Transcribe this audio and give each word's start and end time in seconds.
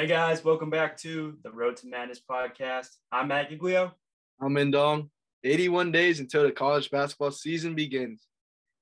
Hey 0.00 0.06
guys, 0.06 0.42
welcome 0.42 0.70
back 0.70 0.96
to 1.00 1.36
the 1.42 1.50
Road 1.50 1.76
to 1.76 1.86
Madness 1.86 2.22
podcast. 2.26 2.86
I'm 3.12 3.28
Matt 3.28 3.50
Giglio. 3.50 3.92
I'm 4.40 4.54
Indong. 4.54 5.10
81 5.44 5.92
days 5.92 6.20
until 6.20 6.44
the 6.44 6.52
college 6.52 6.90
basketball 6.90 7.32
season 7.32 7.74
begins. 7.74 8.26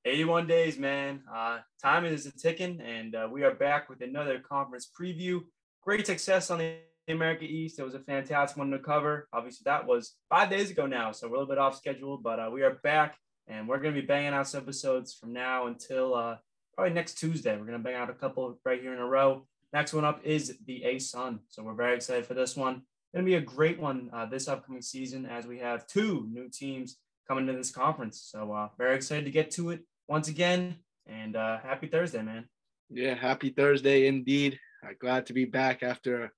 81 0.04 0.46
days, 0.46 0.78
man. 0.78 1.24
Uh, 1.34 1.58
time 1.82 2.04
is 2.04 2.26
a 2.26 2.30
ticking, 2.30 2.80
and 2.80 3.16
uh, 3.16 3.28
we 3.28 3.42
are 3.42 3.52
back 3.52 3.88
with 3.88 4.00
another 4.00 4.38
conference 4.38 4.88
preview. 4.96 5.40
Great 5.82 6.06
success 6.06 6.52
on 6.52 6.58
the 6.58 6.76
America 7.08 7.42
East. 7.42 7.80
It 7.80 7.82
was 7.82 7.94
a 7.94 8.00
fantastic 8.00 8.56
one 8.56 8.70
to 8.70 8.78
cover. 8.78 9.26
Obviously, 9.32 9.64
that 9.64 9.88
was 9.88 10.14
five 10.30 10.50
days 10.50 10.70
ago 10.70 10.86
now, 10.86 11.10
so 11.10 11.26
we're 11.26 11.34
a 11.34 11.38
little 11.40 11.52
bit 11.52 11.58
off 11.58 11.76
schedule, 11.76 12.16
but 12.18 12.38
uh, 12.38 12.48
we 12.52 12.62
are 12.62 12.78
back, 12.84 13.16
and 13.48 13.66
we're 13.66 13.80
going 13.80 13.92
to 13.92 14.00
be 14.00 14.06
banging 14.06 14.34
out 14.34 14.46
some 14.46 14.62
episodes 14.62 15.14
from 15.14 15.32
now 15.32 15.66
until 15.66 16.14
uh, 16.14 16.36
probably 16.76 16.94
next 16.94 17.18
Tuesday. 17.18 17.56
We're 17.56 17.66
going 17.66 17.76
to 17.76 17.82
bang 17.82 17.96
out 17.96 18.08
a 18.08 18.14
couple 18.14 18.56
right 18.64 18.80
here 18.80 18.94
in 18.94 19.00
a 19.00 19.04
row. 19.04 19.48
Next 19.72 19.92
one 19.92 20.04
up 20.04 20.20
is 20.24 20.56
the 20.66 20.82
ASUN. 20.86 21.40
So 21.48 21.62
we're 21.62 21.74
very 21.74 21.96
excited 21.96 22.26
for 22.26 22.34
this 22.34 22.56
one. 22.56 22.82
Going 23.14 23.24
to 23.24 23.30
be 23.30 23.34
a 23.34 23.40
great 23.40 23.78
one 23.78 24.10
uh, 24.12 24.26
this 24.26 24.48
upcoming 24.48 24.82
season 24.82 25.26
as 25.26 25.46
we 25.46 25.58
have 25.58 25.86
two 25.86 26.26
new 26.30 26.48
teams 26.48 26.96
coming 27.26 27.46
to 27.46 27.52
this 27.52 27.70
conference. 27.70 28.28
So 28.30 28.52
uh, 28.52 28.68
very 28.78 28.96
excited 28.96 29.24
to 29.26 29.30
get 29.30 29.50
to 29.52 29.70
it 29.70 29.82
once 30.08 30.28
again. 30.28 30.76
And 31.06 31.36
uh, 31.36 31.58
happy 31.58 31.86
Thursday, 31.86 32.22
man. 32.22 32.48
Yeah, 32.90 33.14
happy 33.14 33.50
Thursday 33.50 34.06
indeed. 34.06 34.58
Uh, 34.84 34.92
glad 35.00 35.26
to 35.26 35.32
be 35.32 35.44
back 35.44 35.82
after 35.82 36.32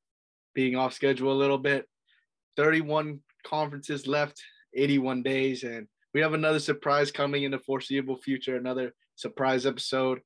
being 0.54 0.76
off 0.76 0.92
schedule 0.92 1.32
a 1.32 1.34
little 1.34 1.58
bit. 1.58 1.86
31 2.56 3.20
conferences 3.44 4.06
left, 4.06 4.40
81 4.74 5.22
days, 5.22 5.62
and 5.62 5.86
we 6.12 6.20
have 6.20 6.34
another 6.34 6.58
surprise 6.58 7.12
coming 7.12 7.44
in 7.44 7.52
the 7.52 7.58
foreseeable 7.58 8.16
future. 8.16 8.56
Another 8.56 8.92
surprise 9.14 9.66
episode. 9.66 10.20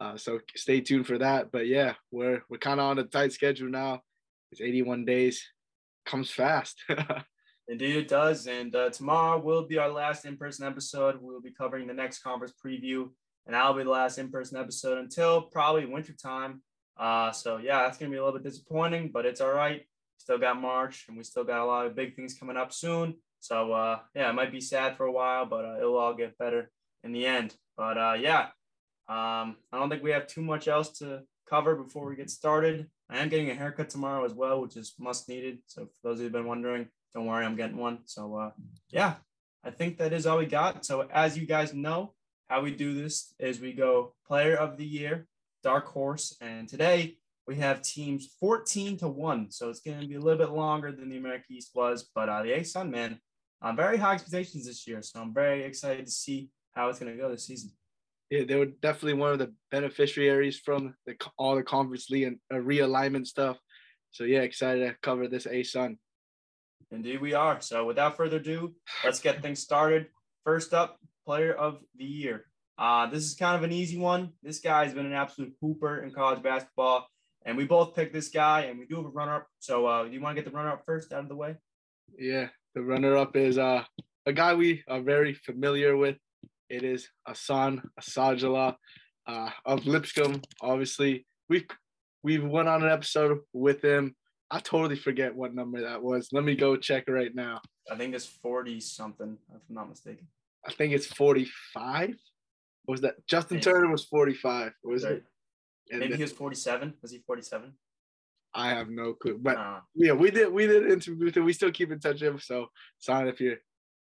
Uh, 0.00 0.16
so 0.16 0.40
stay 0.56 0.80
tuned 0.80 1.06
for 1.06 1.18
that. 1.18 1.52
But 1.52 1.66
yeah, 1.66 1.94
we're 2.10 2.42
we're 2.48 2.58
kind 2.58 2.80
of 2.80 2.86
on 2.86 2.98
a 2.98 3.04
tight 3.04 3.32
schedule 3.32 3.68
now. 3.68 4.00
It's 4.50 4.60
81 4.60 5.04
days, 5.04 5.46
comes 6.06 6.30
fast. 6.30 6.82
Indeed, 7.68 7.96
it 7.96 8.08
does. 8.08 8.46
And 8.48 8.74
uh, 8.74 8.90
tomorrow 8.90 9.38
will 9.38 9.66
be 9.66 9.78
our 9.78 9.90
last 9.90 10.24
in-person 10.24 10.66
episode. 10.66 11.18
We'll 11.20 11.40
be 11.40 11.52
covering 11.52 11.86
the 11.86 11.94
next 11.94 12.20
conference 12.20 12.52
preview, 12.64 13.08
and 13.46 13.54
that'll 13.54 13.74
be 13.74 13.84
the 13.84 13.90
last 13.90 14.18
in-person 14.18 14.58
episode 14.58 14.98
until 14.98 15.42
probably 15.42 15.86
wintertime. 15.86 16.62
Uh, 16.98 17.30
so 17.30 17.58
yeah, 17.58 17.82
that's 17.82 17.98
gonna 17.98 18.10
be 18.10 18.16
a 18.16 18.24
little 18.24 18.38
bit 18.38 18.48
disappointing, 18.48 19.10
but 19.12 19.26
it's 19.26 19.40
all 19.40 19.52
right. 19.52 19.82
Still 20.16 20.38
got 20.38 20.60
March, 20.60 21.04
and 21.08 21.16
we 21.16 21.22
still 21.22 21.44
got 21.44 21.60
a 21.60 21.64
lot 21.64 21.86
of 21.86 21.94
big 21.94 22.16
things 22.16 22.34
coming 22.34 22.56
up 22.56 22.72
soon. 22.72 23.14
So 23.40 23.72
uh, 23.72 24.00
yeah, 24.14 24.30
it 24.30 24.34
might 24.34 24.52
be 24.52 24.60
sad 24.60 24.96
for 24.96 25.06
a 25.06 25.12
while, 25.12 25.46
but 25.46 25.64
uh, 25.64 25.76
it'll 25.78 25.96
all 25.96 26.14
get 26.14 26.36
better 26.38 26.70
in 27.04 27.12
the 27.12 27.26
end. 27.26 27.54
But 27.76 27.96
uh, 27.96 28.16
yeah, 28.20 28.48
um, 29.10 29.56
I 29.72 29.78
don't 29.78 29.90
think 29.90 30.04
we 30.04 30.12
have 30.12 30.28
too 30.28 30.40
much 30.40 30.68
else 30.68 30.90
to 30.98 31.22
cover 31.48 31.74
before 31.74 32.06
we 32.06 32.14
get 32.14 32.30
started. 32.30 32.86
I 33.10 33.18
am 33.18 33.28
getting 33.28 33.50
a 33.50 33.54
haircut 33.54 33.90
tomorrow 33.90 34.24
as 34.24 34.34
well, 34.34 34.62
which 34.62 34.76
is 34.76 34.94
must 35.00 35.28
needed. 35.28 35.58
So 35.66 35.86
for 35.86 36.08
those 36.08 36.18
of 36.18 36.22
who've 36.22 36.32
been 36.32 36.46
wondering, 36.46 36.86
don't 37.12 37.26
worry, 37.26 37.44
I'm 37.44 37.56
getting 37.56 37.76
one. 37.76 37.98
So 38.04 38.36
uh, 38.36 38.50
yeah, 38.88 39.14
I 39.64 39.70
think 39.72 39.98
that 39.98 40.12
is 40.12 40.26
all 40.26 40.38
we 40.38 40.46
got. 40.46 40.86
So 40.86 41.08
as 41.12 41.36
you 41.36 41.44
guys 41.44 41.74
know, 41.74 42.12
how 42.48 42.62
we 42.62 42.70
do 42.70 42.94
this 42.94 43.34
is 43.40 43.58
we 43.58 43.72
go 43.72 44.14
player 44.28 44.54
of 44.54 44.76
the 44.76 44.86
year, 44.86 45.26
dark 45.64 45.86
horse, 45.86 46.36
and 46.40 46.68
today 46.68 47.16
we 47.48 47.56
have 47.56 47.82
teams 47.82 48.28
14 48.38 48.98
to 48.98 49.08
one. 49.08 49.50
So 49.50 49.70
it's 49.70 49.80
going 49.80 50.00
to 50.00 50.06
be 50.06 50.14
a 50.14 50.20
little 50.20 50.38
bit 50.38 50.54
longer 50.54 50.92
than 50.92 51.08
the 51.08 51.16
American 51.16 51.56
East 51.56 51.72
was, 51.74 52.08
but 52.14 52.28
uh, 52.28 52.44
the 52.44 52.50
ASUN 52.50 52.90
man, 52.90 53.18
uh, 53.60 53.72
very 53.72 53.96
high 53.96 54.14
expectations 54.14 54.66
this 54.66 54.86
year. 54.86 55.02
So 55.02 55.20
I'm 55.20 55.34
very 55.34 55.64
excited 55.64 56.06
to 56.06 56.12
see 56.12 56.50
how 56.74 56.88
it's 56.88 57.00
going 57.00 57.10
to 57.10 57.20
go 57.20 57.28
this 57.28 57.46
season 57.46 57.72
yeah, 58.30 58.44
they 58.44 58.54
were 58.54 58.66
definitely 58.66 59.14
one 59.14 59.32
of 59.32 59.38
the 59.40 59.52
beneficiaries 59.70 60.58
from 60.58 60.94
the, 61.04 61.16
all 61.36 61.56
the 61.56 61.62
conference 61.62 62.08
league 62.10 62.24
and 62.24 62.38
uh, 62.52 62.56
realignment 62.56 63.26
stuff. 63.26 63.58
So 64.12 64.24
yeah, 64.24 64.40
excited 64.40 64.86
to 64.86 64.96
cover 65.02 65.26
this 65.26 65.46
ASUN. 65.46 65.98
Indeed, 66.92 67.20
we 67.20 67.34
are. 67.34 67.60
So 67.60 67.84
without 67.84 68.16
further 68.16 68.36
ado, 68.36 68.74
let's 69.04 69.20
get 69.20 69.42
things 69.42 69.60
started. 69.60 70.06
First 70.44 70.72
up, 70.74 70.98
player 71.26 71.52
of 71.52 71.80
the 71.96 72.04
year. 72.04 72.46
Uh, 72.78 73.06
this 73.06 73.24
is 73.24 73.34
kind 73.34 73.56
of 73.56 73.62
an 73.62 73.72
easy 73.72 73.98
one. 73.98 74.30
This 74.42 74.60
guy 74.60 74.84
has 74.84 74.94
been 74.94 75.06
an 75.06 75.12
absolute 75.12 75.52
hooper 75.60 76.02
in 76.02 76.12
college 76.12 76.42
basketball, 76.42 77.08
and 77.44 77.56
we 77.56 77.64
both 77.64 77.94
picked 77.94 78.12
this 78.12 78.28
guy, 78.28 78.62
and 78.62 78.78
we 78.78 78.86
do 78.86 78.96
have 78.96 79.04
a 79.04 79.08
runner-up. 79.08 79.46
So 79.58 79.86
uh, 79.86 80.04
do 80.04 80.10
you 80.10 80.20
want 80.20 80.36
to 80.36 80.42
get 80.42 80.50
the 80.50 80.56
runner-up 80.56 80.84
first 80.86 81.12
out 81.12 81.20
of 81.20 81.28
the 81.28 81.36
way? 81.36 81.56
Yeah, 82.18 82.48
the 82.74 82.82
runner-up 82.82 83.36
is 83.36 83.58
uh, 83.58 83.84
a 84.24 84.32
guy 84.32 84.54
we 84.54 84.82
are 84.88 85.00
very 85.00 85.34
familiar 85.34 85.96
with 85.96 86.16
it 86.70 86.84
is 86.84 87.08
Hassan 87.26 87.82
Asadullah 88.00 88.76
uh, 89.26 89.50
of 89.66 89.86
Lipscomb. 89.86 90.40
Obviously, 90.62 91.26
we've 91.48 91.66
we've 92.22 92.44
went 92.44 92.68
on 92.68 92.84
an 92.84 92.90
episode 92.90 93.40
with 93.52 93.84
him. 93.84 94.14
I 94.50 94.60
totally 94.60 94.96
forget 94.96 95.34
what 95.34 95.54
number 95.54 95.82
that 95.82 96.02
was. 96.02 96.28
Let 96.32 96.44
me 96.44 96.54
go 96.54 96.76
check 96.76 97.04
right 97.08 97.34
now. 97.34 97.60
I 97.90 97.96
think 97.96 98.14
it's 98.14 98.26
40 98.26 98.80
something, 98.80 99.36
if 99.54 99.62
I'm 99.68 99.74
not 99.74 99.88
mistaken. 99.88 100.26
I 100.66 100.72
think 100.72 100.92
it's 100.92 101.06
45. 101.06 102.16
Was 102.88 103.00
that 103.02 103.26
Justin. 103.26 103.60
Turner 103.60 103.90
was 103.90 104.04
45? 104.04 104.72
Was 104.84 105.04
right. 105.04 105.14
it? 105.14 105.24
And 105.90 106.00
Maybe 106.00 106.10
then, 106.10 106.18
he 106.18 106.24
was 106.24 106.32
47. 106.32 106.94
Was 107.02 107.10
he 107.10 107.18
47? 107.18 107.72
I 108.54 108.70
have 108.70 108.88
no 108.88 109.12
clue. 109.14 109.38
But 109.40 109.58
yeah, 109.94 110.12
we 110.12 110.30
did 110.30 110.52
we 110.52 110.66
did 110.66 110.90
interview 110.90 111.26
with 111.26 111.36
him. 111.36 111.44
We 111.44 111.52
still 111.52 111.70
keep 111.70 111.92
in 111.92 112.00
touch 112.00 112.20
with 112.20 112.34
him. 112.34 112.40
So 112.40 112.66
sorry 112.98 113.28
if 113.28 113.40
you're 113.40 113.58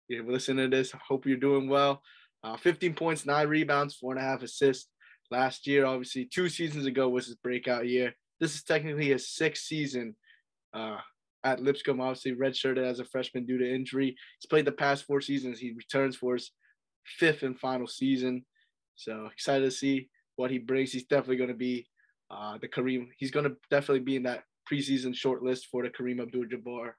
you're 0.10 0.26
listening 0.26 0.70
to 0.70 0.76
this. 0.76 0.94
I 0.94 1.00
hope 1.08 1.26
you're 1.26 1.38
doing 1.38 1.70
well. 1.70 2.02
Uh, 2.44 2.58
15 2.58 2.94
points, 2.94 3.26
nine 3.26 3.48
rebounds, 3.48 3.96
four 3.96 4.12
and 4.12 4.20
a 4.20 4.24
half 4.24 4.44
assists. 4.44 4.90
Last 5.32 5.66
year, 5.66 5.86
obviously, 5.86 6.26
two 6.26 6.50
seasons 6.50 6.86
ago 6.86 7.10
was 7.10 7.28
his 7.28 7.36
breakout 7.36 7.88
year. 7.88 8.14
This 8.40 8.56
is 8.56 8.64
technically 8.64 9.08
his 9.08 9.30
sixth 9.30 9.64
season 9.64 10.16
uh, 10.74 10.98
at 11.44 11.62
Lipscomb. 11.62 12.02
Obviously, 12.02 12.34
redshirted 12.34 12.84
as 12.84 13.00
a 13.00 13.06
freshman 13.06 13.46
due 13.46 13.58
to 13.58 13.74
injury. 13.74 14.16
He's 14.40 14.48
played 14.50 14.66
the 14.66 14.74
past 14.74 15.06
four 15.06 15.22
seasons. 15.22 15.60
He 15.60 15.72
returns 15.72 16.16
for 16.16 16.34
his 16.34 16.52
fifth 17.06 17.44
and 17.44 17.58
final 17.58 17.88
season. 17.88 18.46
So 18.96 19.30
excited 19.32 19.66
to 19.66 19.72
see 19.72 20.10
what 20.36 20.52
he 20.52 20.58
brings. 20.58 20.92
He's 20.92 21.06
definitely 21.06 21.38
going 21.38 21.50
to 21.50 21.56
be 21.56 21.88
uh, 22.30 22.58
the 22.60 22.68
Kareem. 22.68 23.08
He's 23.18 23.32
going 23.32 23.46
to 23.46 23.56
definitely 23.72 24.02
be 24.02 24.18
in 24.18 24.24
that 24.24 24.44
preseason 24.72 25.16
short 25.16 25.42
list 25.42 25.68
for 25.72 25.84
the 25.84 25.90
Kareem 25.90 26.22
Abdul-Jabbar 26.22 26.92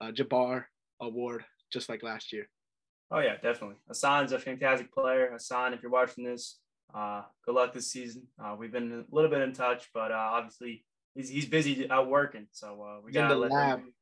uh, 0.00 0.10
Jabbar 0.12 0.64
Award, 1.00 1.44
just 1.72 1.88
like 1.88 2.02
last 2.02 2.32
year. 2.32 2.48
Oh 3.10 3.18
yeah, 3.18 3.34
definitely. 3.34 3.76
Hassan's 3.88 4.32
a 4.32 4.38
fantastic 4.38 4.92
player. 4.92 5.30
Hassan, 5.32 5.74
if 5.74 5.82
you're 5.82 5.90
watching 5.90 6.24
this, 6.24 6.60
uh, 6.94 7.22
good 7.44 7.54
luck 7.54 7.72
this 7.72 7.90
season. 7.90 8.22
Uh, 8.42 8.54
we've 8.58 8.72
been 8.72 8.92
a 8.92 9.14
little 9.14 9.30
bit 9.30 9.42
in 9.42 9.52
touch, 9.52 9.88
but 9.92 10.12
uh, 10.12 10.30
obviously 10.32 10.84
he's 11.14 11.28
he's 11.28 11.46
busy 11.46 11.90
out 11.90 12.08
working, 12.08 12.46
so 12.52 12.82
uh, 12.82 13.00
we 13.04 13.12
got 13.12 13.28
to 13.28 13.34
let 13.34 13.50
lab. 13.50 13.78
him. 13.80 13.92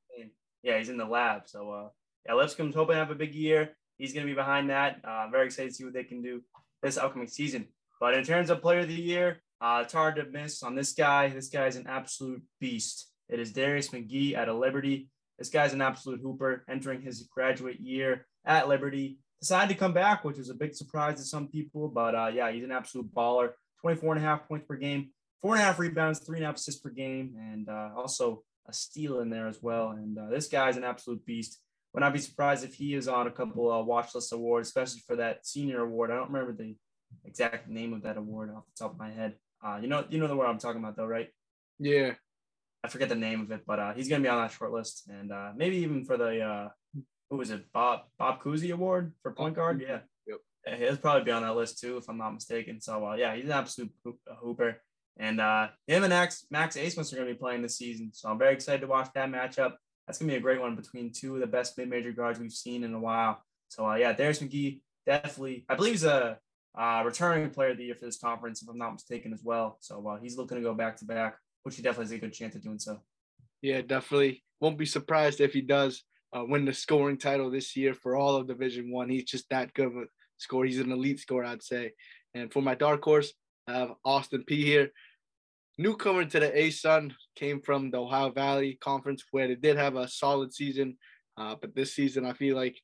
Yeah, 0.63 0.79
he's 0.79 0.89
in 0.89 0.99
the 0.99 1.07
lab. 1.07 1.43
So 1.47 1.71
uh, 1.71 1.89
yeah, 2.27 2.35
Lipscomb's 2.35 2.75
hoping 2.75 2.95
to 2.95 2.99
have 2.99 3.11
a 3.11 3.15
big 3.15 3.35
year. 3.35 3.71
He's 3.97 4.13
going 4.13 4.27
to 4.27 4.31
be 4.31 4.37
behind 4.37 4.71
that. 4.71 5.01
Uh, 5.05 5.29
very 5.31 5.47
excited 5.47 5.71
to 5.71 5.75
see 5.75 5.85
what 5.85 5.95
they 5.95 6.05
can 6.05 6.23
do 6.23 6.43
this 6.83 6.99
upcoming 6.99 7.29
season. 7.29 7.69
But 8.01 8.15
in 8.15 8.25
terms 8.25 8.51
of 8.51 8.61
player 8.61 8.81
of 8.81 8.89
the 8.89 8.95
year, 8.95 9.41
uh, 9.61 9.81
it's 9.85 9.93
hard 9.93 10.17
to 10.17 10.25
miss 10.25 10.63
on 10.63 10.75
this 10.75 10.93
guy. 10.93 11.29
This 11.29 11.49
guy 11.49 11.67
is 11.67 11.77
an 11.77 11.87
absolute 11.89 12.43
beast. 12.61 13.11
It 13.29 13.41
is 13.41 13.53
Darius 13.53 13.89
McGhee 13.89 14.35
out 14.35 14.49
of 14.49 14.57
Liberty. 14.57 15.09
This 15.39 15.51
guy's 15.51 15.73
an 15.73 15.83
absolute 15.83 16.21
hooper 16.21 16.65
entering 16.69 17.03
his 17.03 17.29
graduate 17.33 17.81
year 17.81 18.27
at 18.49 18.69
Liberty. 18.69 19.19
Decided 19.41 19.73
to 19.73 19.79
come 19.79 19.93
back, 19.93 20.25
which 20.25 20.39
was 20.39 20.51
a 20.51 20.55
big 20.55 20.75
surprise 20.75 21.19
to 21.19 21.25
some 21.25 21.47
people. 21.47 21.87
But 21.87 22.17
uh, 22.17 22.31
yeah, 22.35 22.51
he's 22.51 22.65
an 22.65 22.73
absolute 22.73 23.15
baller. 23.15 23.51
24 23.83 24.17
and 24.17 24.25
a 24.25 24.27
half 24.27 24.49
points 24.49 24.67
per 24.67 24.75
game, 24.75 25.11
four 25.41 25.55
and 25.55 25.63
a 25.63 25.65
half 25.65 25.79
rebounds, 25.79 26.19
three 26.19 26.39
and 26.39 26.45
a 26.45 26.49
half 26.49 26.57
assists 26.57 26.81
per 26.81 26.91
game, 26.91 27.37
and 27.39 27.69
uh, 27.69 27.91
also 27.97 28.43
a 28.69 28.73
steal 28.73 29.21
in 29.21 29.31
there 29.31 29.47
as 29.47 29.63
well. 29.63 29.91
And 29.91 30.19
uh, 30.19 30.29
this 30.31 30.49
guy's 30.49 30.77
an 30.77 30.83
absolute 30.83 31.25
beast. 31.25 31.61
Would 31.95 32.01
not 32.01 32.13
be 32.13 32.19
surprised 32.19 32.65
if 32.65 32.75
he 32.75 32.95
is 32.95 33.07
on 33.07 33.29
a 33.29 33.31
couple 33.31 33.71
uh, 33.71 33.83
watch 33.83 34.15
list 34.17 34.33
awards, 34.33 34.69
especially 34.69 35.03
for 35.07 35.17
that 35.17 35.47
senior 35.47 35.83
award. 35.83 36.11
I 36.11 36.17
don't 36.17 36.31
remember 36.31 36.53
the 36.53 36.75
exact 37.25 37.69
name 37.69 37.93
of 37.95 38.03
that 38.03 38.17
award 38.17 38.51
off 38.51 38.65
the 38.67 38.85
top 38.85 38.93
of 38.95 38.99
my 38.99 39.11
head. 39.11 39.35
Uh, 39.65 39.79
you 39.81 39.89
know, 39.89 40.05
you 40.11 40.19
know 40.19 40.27
the 40.27 40.37
word 40.37 40.47
I'm 40.47 40.59
talking 40.59 40.81
about, 40.81 40.97
though, 40.97 41.07
right? 41.07 41.29
Yeah. 41.79 42.15
I 42.85 42.89
forget 42.89 43.09
the 43.09 43.15
name 43.15 43.41
of 43.41 43.51
it, 43.51 43.63
but 43.67 43.79
uh, 43.79 43.95
he's 43.95 44.09
gonna 44.09 44.23
be 44.23 44.29
on 44.29 44.41
that 44.41 44.53
short 44.53 44.73
list, 44.73 45.09
and 45.09 45.33
uh, 45.33 45.51
maybe 45.57 45.79
even 45.79 46.05
for 46.05 46.17
the 46.17 46.41
uh, 46.41 46.69
who 47.31 47.37
was 47.37 47.51
it? 47.51 47.71
Bob 47.73 48.01
Bob 48.19 48.43
Cousy 48.43 48.73
Award 48.73 49.13
for 49.23 49.33
point 49.33 49.55
guard. 49.55 49.81
Yeah. 49.81 50.01
Yep. 50.27 50.79
He'll 50.79 50.97
probably 50.97 51.25
be 51.25 51.31
on 51.31 51.43
that 51.43 51.57
list 51.57 51.81
too, 51.81 51.97
if 51.97 52.09
I'm 52.09 52.19
not 52.19 52.35
mistaken. 52.35 52.81
So 52.81 53.07
uh, 53.07 53.15
yeah, 53.15 53.35
he's 53.35 53.45
an 53.45 53.53
absolute 53.53 53.91
hooper. 54.43 54.81
And 55.19 55.41
uh, 55.41 55.69
him 55.87 56.05
and 56.05 56.11
Max 56.11 56.47
Max 56.51 56.77
Abmas 56.77 57.13
are 57.13 57.17
going 57.17 57.29
to 57.29 57.35
be 57.35 57.39
playing 57.39 57.63
this 57.63 57.77
season, 57.77 58.11
so 58.13 58.29
I'm 58.29 58.39
very 58.39 58.55
excited 58.55 58.83
to 58.83 58.87
watch 58.87 59.09
that 59.15 59.31
matchup. 59.31 59.73
That's 60.07 60.19
going 60.19 60.29
to 60.29 60.35
be 60.35 60.39
a 60.39 60.41
great 60.41 60.61
one 60.61 60.77
between 60.77 61.13
two 61.13 61.35
of 61.35 61.41
the 61.41 61.47
best 61.47 61.77
mid-major 61.77 62.13
guards 62.13 62.39
we've 62.39 62.53
seen 62.53 62.85
in 62.85 62.95
a 62.95 63.01
while. 63.01 63.43
So 63.69 63.91
uh, 63.91 63.97
yeah, 63.97 64.13
Darius 64.13 64.39
McGhee 64.39 64.81
definitely, 65.07 65.67
I 65.69 65.75
believe 65.75 65.93
he's 65.93 66.05
a 66.05 66.39
uh, 66.79 67.03
returning 67.05 67.51
player 67.51 67.71
of 67.71 67.79
the 67.79 67.85
year 67.85 67.95
for 67.95 68.07
this 68.07 68.19
conference, 68.19 68.63
if 68.63 68.69
I'm 68.69 68.79
not 68.79 68.93
mistaken, 68.93 69.33
as 69.33 69.43
well. 69.43 69.77
So 69.81 70.07
uh, 70.07 70.19
he's 70.21 70.37
looking 70.37 70.57
to 70.57 70.63
go 70.63 70.73
back 70.73 70.97
to 70.99 71.05
back, 71.05 71.37
which 71.65 71.77
he 71.77 71.83
definitely 71.83 72.05
has 72.05 72.13
a 72.13 72.19
good 72.19 72.33
chance 72.33 72.55
of 72.55 72.63
doing 72.63 72.79
so. 72.79 73.01
Yeah, 73.61 73.83
definitely. 73.83 74.45
Won't 74.61 74.79
be 74.79 74.87
surprised 74.87 75.41
if 75.41 75.53
he 75.53 75.63
does 75.63 76.05
uh, 76.37 76.45
win 76.45 76.65
the 76.65 76.75
scoring 76.75 77.19
title 77.19 77.51
this 77.51 77.77
year 77.77 77.95
for 77.95 78.17
all 78.17 78.37
of 78.37 78.47
Division 78.47 78.91
One. 78.91 79.09
He's 79.09 79.25
just 79.25 79.49
that 79.51 79.73
good 79.75 79.87
of 79.87 79.97
a. 79.97 80.05
He's 80.65 80.79
an 80.79 80.93
elite 80.93 81.19
scorer, 81.19 81.45
I'd 81.45 81.63
say. 81.63 81.93
And 82.35 82.53
for 82.53 82.63
my 82.63 82.77
dark 82.77 83.03
horse, 83.03 83.33
I 83.67 83.73
have 83.73 83.95
Austin 84.05 84.45
Peay 84.49 84.65
here. 84.65 84.91
newcomer 85.79 86.25
to 86.25 86.41
the 86.41 86.51
ASUN 86.51 87.13
came 87.35 87.61
from 87.61 87.91
the 87.91 87.99
Ohio 87.99 88.31
Valley 88.31 88.79
Conference, 88.81 89.25
where 89.31 89.49
they 89.49 89.57
did 89.57 89.77
have 89.77 89.97
a 89.97 90.09
solid 90.09 90.55
season. 90.55 90.97
Uh, 91.37 91.57
but 91.61 91.75
this 91.75 91.95
season, 91.95 92.25
I 92.25 92.33
feel 92.35 92.57
like 92.57 92.77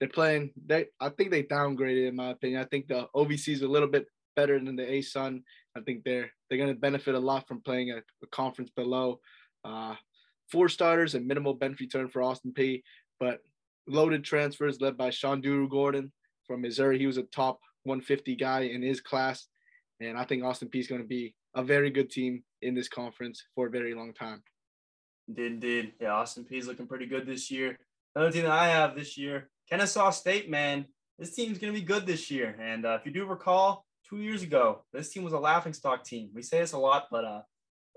they're 0.00 0.08
playing. 0.08 0.50
They, 0.66 0.86
I 1.00 1.10
think 1.10 1.30
they 1.30 1.42
downgraded, 1.42 2.08
in 2.08 2.16
my 2.16 2.30
opinion. 2.30 2.60
I 2.60 2.64
think 2.64 2.88
the 2.88 3.06
OVC 3.14 3.48
is 3.48 3.62
a 3.62 3.68
little 3.68 3.88
bit 3.88 4.06
better 4.36 4.58
than 4.58 4.76
the 4.76 4.84
ASUN. 4.84 5.42
I 5.76 5.80
think 5.80 6.04
they're 6.04 6.30
they're 6.48 6.58
going 6.58 6.72
to 6.72 6.80
benefit 6.80 7.14
a 7.14 7.20
lot 7.20 7.46
from 7.46 7.60
playing 7.60 7.90
a, 7.90 7.98
a 7.98 8.26
conference 8.32 8.70
below. 8.74 9.20
Uh, 9.64 9.94
four 10.50 10.68
starters 10.68 11.14
and 11.14 11.26
minimal 11.26 11.54
bench 11.54 11.80
return 11.80 12.08
for 12.08 12.22
Austin 12.22 12.52
Peay, 12.52 12.82
but 13.20 13.40
loaded 13.86 14.24
transfers 14.24 14.80
led 14.80 14.96
by 14.96 15.10
Sean 15.10 15.42
Durugordon 15.42 16.10
from 16.46 16.62
Missouri. 16.62 16.98
He 16.98 17.06
was 17.06 17.18
a 17.18 17.22
top 17.24 17.60
150 17.84 18.36
guy 18.36 18.60
in 18.62 18.82
his 18.82 19.00
class. 19.00 19.46
And 20.00 20.16
I 20.16 20.24
think 20.24 20.44
Austin 20.44 20.68
Peay 20.68 20.80
is 20.80 20.86
going 20.86 21.00
to 21.00 21.06
be 21.06 21.34
a 21.54 21.62
very 21.62 21.90
good 21.90 22.10
team 22.10 22.42
in 22.62 22.74
this 22.74 22.88
conference 22.88 23.42
for 23.54 23.66
a 23.66 23.70
very 23.70 23.94
long 23.94 24.12
time. 24.14 24.42
Did 25.32 25.60
did 25.60 25.92
yeah, 26.00 26.12
Austin 26.12 26.44
Peay 26.44 26.58
is 26.58 26.66
looking 26.66 26.86
pretty 26.86 27.06
good 27.06 27.26
this 27.26 27.50
year. 27.50 27.76
Another 28.14 28.32
team 28.32 28.44
that 28.44 28.52
I 28.52 28.68
have 28.68 28.96
this 28.96 29.18
year, 29.18 29.50
Kennesaw 29.68 30.10
State. 30.10 30.48
Man, 30.48 30.86
this 31.18 31.34
team's 31.34 31.58
gonna 31.58 31.72
be 31.72 31.82
good 31.82 32.06
this 32.06 32.30
year. 32.30 32.56
And 32.60 32.86
uh, 32.86 32.96
if 32.98 33.04
you 33.04 33.12
do 33.12 33.26
recall, 33.26 33.84
two 34.08 34.22
years 34.22 34.42
ago, 34.42 34.84
this 34.92 35.10
team 35.10 35.24
was 35.24 35.34
a 35.34 35.38
laughing 35.38 35.74
stock 35.74 36.04
team. 36.04 36.30
We 36.34 36.42
say 36.42 36.60
this 36.60 36.72
a 36.72 36.78
lot, 36.78 37.08
but 37.10 37.24
uh, 37.24 37.42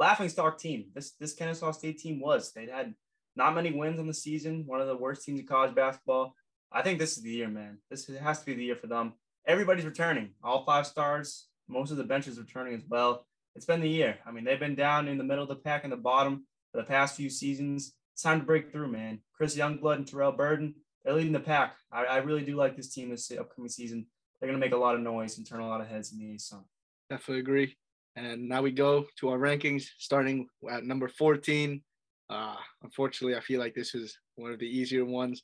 laughing 0.01 0.29
stock 0.29 0.57
team. 0.57 0.85
This 0.93 1.11
this 1.19 1.33
Kennesaw 1.33 1.71
State 1.71 1.99
team 1.99 2.19
was. 2.19 2.51
They 2.51 2.65
had 2.65 2.93
not 3.35 3.55
many 3.55 3.71
wins 3.71 3.99
on 3.99 4.07
the 4.07 4.13
season. 4.13 4.63
One 4.65 4.81
of 4.81 4.87
the 4.87 4.97
worst 4.97 5.23
teams 5.23 5.39
in 5.39 5.47
college 5.47 5.75
basketball. 5.75 6.35
I 6.71 6.81
think 6.81 6.99
this 6.99 7.17
is 7.17 7.23
the 7.23 7.31
year, 7.31 7.47
man. 7.47 7.79
This 7.89 8.07
has 8.07 8.39
to 8.39 8.45
be 8.45 8.53
the 8.53 8.63
year 8.63 8.75
for 8.75 8.87
them. 8.87 9.13
Everybody's 9.45 9.85
returning. 9.85 10.31
All 10.43 10.65
five 10.65 10.87
stars. 10.87 11.47
Most 11.67 11.91
of 11.91 11.97
the 11.97 12.03
benches 12.03 12.37
returning 12.37 12.73
as 12.73 12.83
well 12.87 13.25
it's 13.55 13.65
been 13.65 13.81
the 13.81 13.89
year. 13.89 14.17
I 14.25 14.31
mean, 14.31 14.43
they've 14.43 14.59
been 14.59 14.75
down 14.75 15.07
in 15.07 15.17
the 15.17 15.23
middle 15.23 15.43
of 15.43 15.49
the 15.49 15.55
pack 15.55 15.83
in 15.83 15.89
the 15.89 15.97
bottom 15.97 16.45
for 16.71 16.77
the 16.77 16.87
past 16.87 17.15
few 17.15 17.29
seasons. 17.29 17.93
It's 18.13 18.21
time 18.21 18.39
to 18.39 18.45
break 18.45 18.71
through, 18.71 18.91
man. 18.91 19.19
Chris 19.33 19.57
Youngblood 19.57 19.95
and 19.95 20.07
Terrell 20.07 20.31
Burden, 20.31 20.75
they're 21.03 21.13
leading 21.13 21.33
the 21.33 21.39
pack. 21.39 21.75
I, 21.91 22.05
I 22.05 22.17
really 22.17 22.43
do 22.43 22.55
like 22.55 22.75
this 22.75 22.93
team 22.93 23.09
this 23.09 23.31
upcoming 23.31 23.69
season. 23.69 24.05
They're 24.39 24.49
going 24.49 24.59
to 24.59 24.65
make 24.65 24.73
a 24.73 24.77
lot 24.77 24.95
of 24.95 25.01
noise 25.01 25.37
and 25.37 25.47
turn 25.47 25.59
a 25.59 25.67
lot 25.67 25.81
of 25.81 25.87
heads 25.87 26.11
in 26.11 26.19
the 26.19 26.35
ASUN. 26.35 26.63
Definitely 27.09 27.41
agree. 27.41 27.77
And 28.15 28.49
now 28.49 28.61
we 28.61 28.71
go 28.71 29.05
to 29.19 29.29
our 29.29 29.37
rankings, 29.37 29.85
starting 29.97 30.47
at 30.69 30.83
number 30.83 31.07
14. 31.07 31.81
Uh, 32.29 32.55
unfortunately, 32.83 33.37
I 33.37 33.41
feel 33.41 33.59
like 33.59 33.73
this 33.73 33.95
is 33.95 34.17
one 34.35 34.51
of 34.51 34.59
the 34.59 34.65
easier 34.65 35.05
ones. 35.05 35.41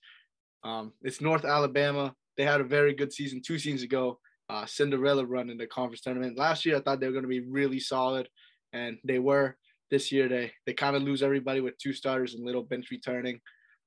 Um, 0.63 0.93
it's 1.01 1.21
North 1.21 1.45
Alabama. 1.45 2.13
They 2.35 2.43
had 2.43 2.61
a 2.61 2.65
very 2.65 2.93
good 2.93 3.13
season 3.13 3.41
two 3.41 3.57
seasons 3.57 3.83
ago 3.83 4.19
uh, 4.49 4.65
Cinderella 4.65 5.25
run 5.25 5.49
in 5.49 5.57
the 5.57 5.67
conference 5.67 6.01
tournament. 6.01 6.37
Last 6.37 6.65
year, 6.65 6.77
I 6.77 6.79
thought 6.79 6.99
they 6.99 7.07
were 7.07 7.13
going 7.13 7.23
to 7.23 7.29
be 7.29 7.41
really 7.41 7.79
solid, 7.79 8.29
and 8.73 8.97
they 9.03 9.19
were. 9.19 9.55
This 9.89 10.11
year, 10.11 10.27
they 10.27 10.51
they 10.65 10.73
kind 10.73 10.95
of 10.97 11.03
lose 11.03 11.23
everybody 11.23 11.61
with 11.61 11.77
two 11.77 11.93
starters 11.93 12.33
and 12.33 12.45
little 12.45 12.63
bench 12.63 12.91
returning. 12.91 13.39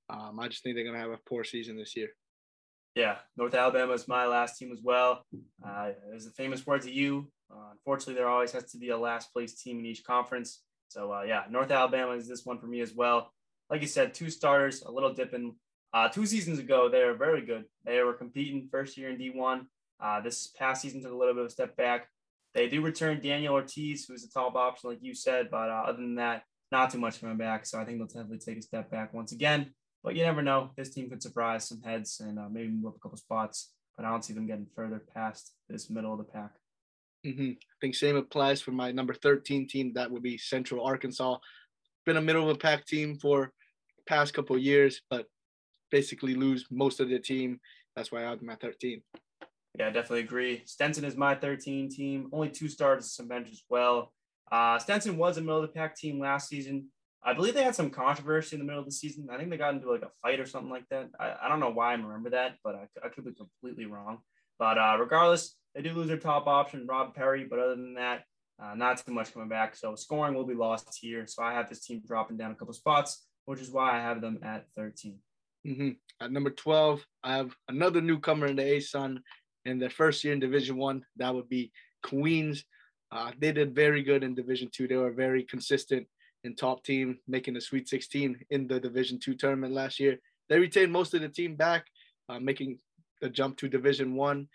Um, 0.08 0.40
I 0.40 0.48
just 0.48 0.62
think 0.62 0.74
they're 0.74 0.84
going 0.84 0.96
to 0.96 1.00
have 1.00 1.10
a 1.10 1.18
poor 1.28 1.44
season 1.44 1.76
this 1.76 1.94
year. 1.94 2.08
Yeah, 2.94 3.16
North 3.36 3.54
Alabama 3.54 3.92
is 3.92 4.08
my 4.08 4.26
last 4.26 4.58
team 4.58 4.72
as 4.72 4.80
well. 4.82 5.24
Uh, 5.64 5.90
as 6.14 6.24
the 6.24 6.32
famous 6.32 6.66
words 6.66 6.86
of 6.86 6.92
you, 6.92 7.30
uh, 7.52 7.70
unfortunately, 7.72 8.14
there 8.14 8.28
always 8.28 8.52
has 8.52 8.70
to 8.72 8.78
be 8.78 8.90
a 8.90 8.98
last 8.98 9.32
place 9.32 9.54
team 9.54 9.78
in 9.78 9.86
each 9.86 10.04
conference. 10.04 10.62
So 10.88 11.12
uh, 11.12 11.22
yeah, 11.22 11.44
North 11.50 11.70
Alabama 11.70 12.12
is 12.12 12.28
this 12.28 12.44
one 12.44 12.58
for 12.58 12.66
me 12.66 12.80
as 12.80 12.94
well. 12.94 13.32
Like 13.68 13.80
you 13.80 13.86
said, 13.86 14.14
two 14.14 14.30
starters, 14.30 14.82
a 14.82 14.90
little 14.90 15.12
dip 15.14 15.34
in. 15.34 15.54
Uh, 15.92 16.08
two 16.08 16.26
seasons 16.26 16.58
ago, 16.58 16.88
they 16.88 17.04
were 17.04 17.14
very 17.14 17.44
good. 17.44 17.64
They 17.84 18.00
were 18.02 18.12
competing 18.12 18.68
first 18.70 18.96
year 18.96 19.10
in 19.10 19.18
D1. 19.18 19.66
Uh, 20.00 20.20
this 20.20 20.48
past 20.48 20.82
season 20.82 21.02
took 21.02 21.12
a 21.12 21.16
little 21.16 21.34
bit 21.34 21.40
of 21.40 21.46
a 21.48 21.50
step 21.50 21.76
back. 21.76 22.08
They 22.54 22.68
do 22.68 22.80
return 22.80 23.20
Daniel 23.20 23.54
Ortiz, 23.54 24.06
who's 24.06 24.24
a 24.24 24.30
top 24.30 24.54
option, 24.56 24.90
like 24.90 24.98
you 25.02 25.14
said, 25.14 25.48
but 25.50 25.68
uh, 25.68 25.84
other 25.86 25.98
than 25.98 26.16
that, 26.16 26.42
not 26.72 26.90
too 26.90 26.98
much 26.98 27.20
coming 27.20 27.36
back. 27.36 27.66
So 27.66 27.78
I 27.78 27.84
think 27.84 27.98
they'll 27.98 28.06
definitely 28.06 28.38
take 28.38 28.58
a 28.58 28.62
step 28.62 28.90
back 28.90 29.12
once 29.12 29.32
again. 29.32 29.72
But 30.02 30.16
you 30.16 30.24
never 30.24 30.42
know. 30.42 30.70
This 30.76 30.90
team 30.90 31.10
could 31.10 31.22
surprise 31.22 31.68
some 31.68 31.82
heads 31.82 32.20
and 32.20 32.38
uh, 32.38 32.48
maybe 32.50 32.68
move 32.68 32.86
up 32.86 32.96
a 32.96 33.00
couple 33.00 33.18
spots. 33.18 33.72
But 33.96 34.06
I 34.06 34.10
don't 34.10 34.24
see 34.24 34.32
them 34.32 34.46
getting 34.46 34.66
further 34.74 35.04
past 35.14 35.52
this 35.68 35.90
middle 35.90 36.12
of 36.12 36.18
the 36.18 36.24
pack. 36.24 36.52
Mm-hmm. 37.26 37.50
I 37.50 37.76
think 37.80 37.94
same 37.94 38.16
applies 38.16 38.60
for 38.60 38.72
my 38.72 38.92
number 38.92 39.14
13 39.14 39.68
team. 39.68 39.92
That 39.94 40.10
would 40.10 40.22
be 40.22 40.38
Central 40.38 40.84
Arkansas. 40.84 41.36
Been 42.06 42.16
a 42.16 42.22
middle 42.22 42.48
of 42.48 42.56
the 42.56 42.60
pack 42.60 42.86
team 42.86 43.18
for 43.18 43.52
past 44.06 44.32
couple 44.32 44.56
years, 44.56 45.02
but 45.10 45.26
basically 45.90 46.34
lose 46.34 46.66
most 46.70 47.00
of 47.00 47.08
the 47.08 47.18
team. 47.18 47.60
That's 47.94 48.10
why 48.10 48.24
I 48.24 48.30
have 48.30 48.42
my 48.42 48.54
13. 48.56 49.02
Yeah, 49.78 49.88
I 49.88 49.90
definitely 49.90 50.20
agree. 50.20 50.62
Stetson 50.64 51.04
is 51.04 51.16
my 51.16 51.34
13 51.34 51.90
team. 51.90 52.28
Only 52.32 52.48
two 52.48 52.68
starters, 52.68 53.12
some 53.12 53.28
bench 53.28 53.48
as 53.50 53.62
well. 53.68 54.12
Uh, 54.50 54.78
Stetson 54.78 55.16
was 55.16 55.36
a 55.36 55.40
middle 55.40 55.62
of 55.62 55.62
the 55.62 55.68
pack 55.68 55.96
team 55.96 56.18
last 56.18 56.48
season. 56.48 56.88
I 57.22 57.34
believe 57.34 57.54
they 57.54 57.62
had 57.62 57.74
some 57.74 57.90
controversy 57.90 58.56
in 58.56 58.60
the 58.60 58.64
middle 58.64 58.80
of 58.80 58.86
the 58.86 58.92
season. 58.92 59.28
I 59.30 59.36
think 59.36 59.50
they 59.50 59.58
got 59.58 59.74
into 59.74 59.90
like 59.90 60.02
a 60.02 60.10
fight 60.22 60.40
or 60.40 60.46
something 60.46 60.70
like 60.70 60.88
that. 60.90 61.10
I, 61.20 61.34
I 61.42 61.48
don't 61.48 61.60
know 61.60 61.70
why 61.70 61.90
I 61.90 61.94
remember 61.94 62.30
that, 62.30 62.56
but 62.64 62.74
I, 62.74 62.88
I 63.04 63.10
could 63.10 63.26
be 63.26 63.32
completely 63.32 63.84
wrong. 63.84 64.18
But 64.58 64.78
uh, 64.78 64.96
regardless, 64.98 65.54
they 65.74 65.82
do 65.82 65.92
lose 65.92 66.08
their 66.08 66.16
top 66.16 66.46
option, 66.46 66.86
Rob 66.86 67.14
Perry. 67.14 67.46
But 67.48 67.58
other 67.58 67.76
than 67.76 67.94
that, 67.94 68.24
uh, 68.62 68.74
not 68.74 69.04
too 69.04 69.12
much 69.12 69.32
coming 69.32 69.48
back. 69.48 69.76
So 69.76 69.94
scoring 69.94 70.34
will 70.34 70.46
be 70.46 70.54
lost 70.54 70.98
here. 71.00 71.26
So 71.26 71.42
I 71.42 71.52
have 71.54 71.68
this 71.68 71.84
team 71.84 72.02
dropping 72.06 72.36
down 72.36 72.50
a 72.50 72.54
couple 72.54 72.74
spots, 72.74 73.26
which 73.46 73.60
is 73.60 73.70
why 73.70 73.96
I 73.96 74.00
have 74.00 74.20
them 74.20 74.38
at 74.42 74.66
13. 74.76 75.18
Mm-hmm. 75.66 75.90
At 76.20 76.32
number 76.32 76.50
12, 76.50 77.04
I 77.22 77.36
have 77.36 77.54
another 77.68 78.00
newcomer 78.00 78.46
in 78.46 78.56
the 78.56 78.62
ASUN, 78.62 79.18
in 79.64 79.78
their 79.78 79.90
first 79.90 80.24
year 80.24 80.32
in 80.32 80.40
Division 80.40 80.76
One. 80.76 81.04
That 81.16 81.34
would 81.34 81.48
be 81.48 81.72
Queens. 82.02 82.64
Uh, 83.12 83.32
they 83.38 83.52
did 83.52 83.74
very 83.74 84.02
good 84.02 84.22
in 84.22 84.34
Division 84.34 84.68
Two. 84.72 84.88
They 84.88 84.96
were 84.96 85.12
very 85.12 85.42
consistent 85.44 86.06
in 86.44 86.54
top 86.54 86.84
team, 86.84 87.18
making 87.28 87.54
the 87.54 87.60
Sweet 87.60 87.88
16 87.88 88.38
in 88.50 88.66
the 88.66 88.80
Division 88.80 89.18
Two 89.18 89.34
tournament 89.34 89.74
last 89.74 90.00
year. 90.00 90.18
They 90.48 90.58
retained 90.58 90.92
most 90.92 91.14
of 91.14 91.20
the 91.20 91.28
team 91.28 91.56
back, 91.56 91.86
uh, 92.28 92.40
making 92.40 92.78
the 93.20 93.28
jump 93.28 93.58
to 93.58 93.68
Division 93.68 94.14
One. 94.14 94.48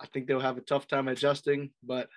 I. 0.00 0.06
Think 0.06 0.26
they'll 0.26 0.40
have 0.40 0.58
a 0.58 0.62
tough 0.62 0.86
time 0.86 1.08
adjusting, 1.08 1.70
but 1.82 2.08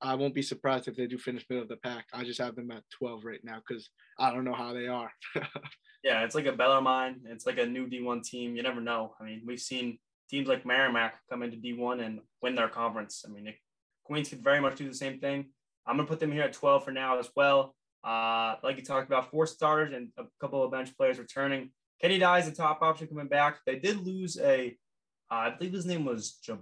I 0.00 0.14
won't 0.14 0.34
be 0.34 0.42
surprised 0.42 0.86
if 0.86 0.96
they 0.96 1.06
do 1.06 1.18
finish 1.18 1.44
middle 1.48 1.62
of 1.62 1.68
the 1.68 1.76
pack. 1.76 2.06
I 2.12 2.24
just 2.24 2.40
have 2.40 2.54
them 2.54 2.70
at 2.70 2.84
12 2.98 3.24
right 3.24 3.40
now 3.42 3.60
because 3.66 3.90
I 4.18 4.32
don't 4.32 4.44
know 4.44 4.54
how 4.54 4.72
they 4.72 4.86
are. 4.86 5.10
yeah, 6.04 6.24
it's 6.24 6.34
like 6.34 6.46
a 6.46 6.52
Bellarmine. 6.52 7.22
It's 7.26 7.46
like 7.46 7.58
a 7.58 7.66
new 7.66 7.88
D1 7.88 8.22
team. 8.22 8.54
You 8.54 8.62
never 8.62 8.80
know. 8.80 9.14
I 9.20 9.24
mean, 9.24 9.42
we've 9.46 9.60
seen 9.60 9.98
teams 10.30 10.46
like 10.46 10.66
Merrimack 10.66 11.16
come 11.30 11.42
into 11.42 11.56
D1 11.56 12.04
and 12.04 12.20
win 12.42 12.54
their 12.54 12.68
conference. 12.68 13.24
I 13.26 13.32
mean, 13.32 13.48
it, 13.48 13.56
Queens 14.04 14.28
could 14.28 14.42
very 14.42 14.60
much 14.60 14.76
do 14.76 14.88
the 14.88 14.94
same 14.94 15.18
thing. 15.18 15.46
I'm 15.86 15.96
going 15.96 16.06
to 16.06 16.10
put 16.10 16.20
them 16.20 16.32
here 16.32 16.42
at 16.42 16.52
12 16.52 16.84
for 16.84 16.92
now 16.92 17.18
as 17.18 17.30
well. 17.34 17.74
Uh, 18.04 18.54
like 18.62 18.76
you 18.76 18.84
talked 18.84 19.08
about, 19.08 19.30
four 19.30 19.46
starters 19.46 19.92
and 19.94 20.08
a 20.18 20.24
couple 20.40 20.62
of 20.62 20.70
bench 20.70 20.96
players 20.96 21.18
returning. 21.18 21.70
Kenny 22.00 22.18
Dye 22.18 22.38
is 22.38 22.48
the 22.48 22.54
top 22.54 22.82
option 22.82 23.08
coming 23.08 23.26
back. 23.26 23.58
They 23.66 23.78
did 23.78 24.06
lose 24.06 24.38
a, 24.38 24.76
uh, 25.30 25.34
I 25.34 25.50
believe 25.50 25.72
his 25.72 25.86
name 25.86 26.04
was 26.04 26.38
J- 26.44 26.54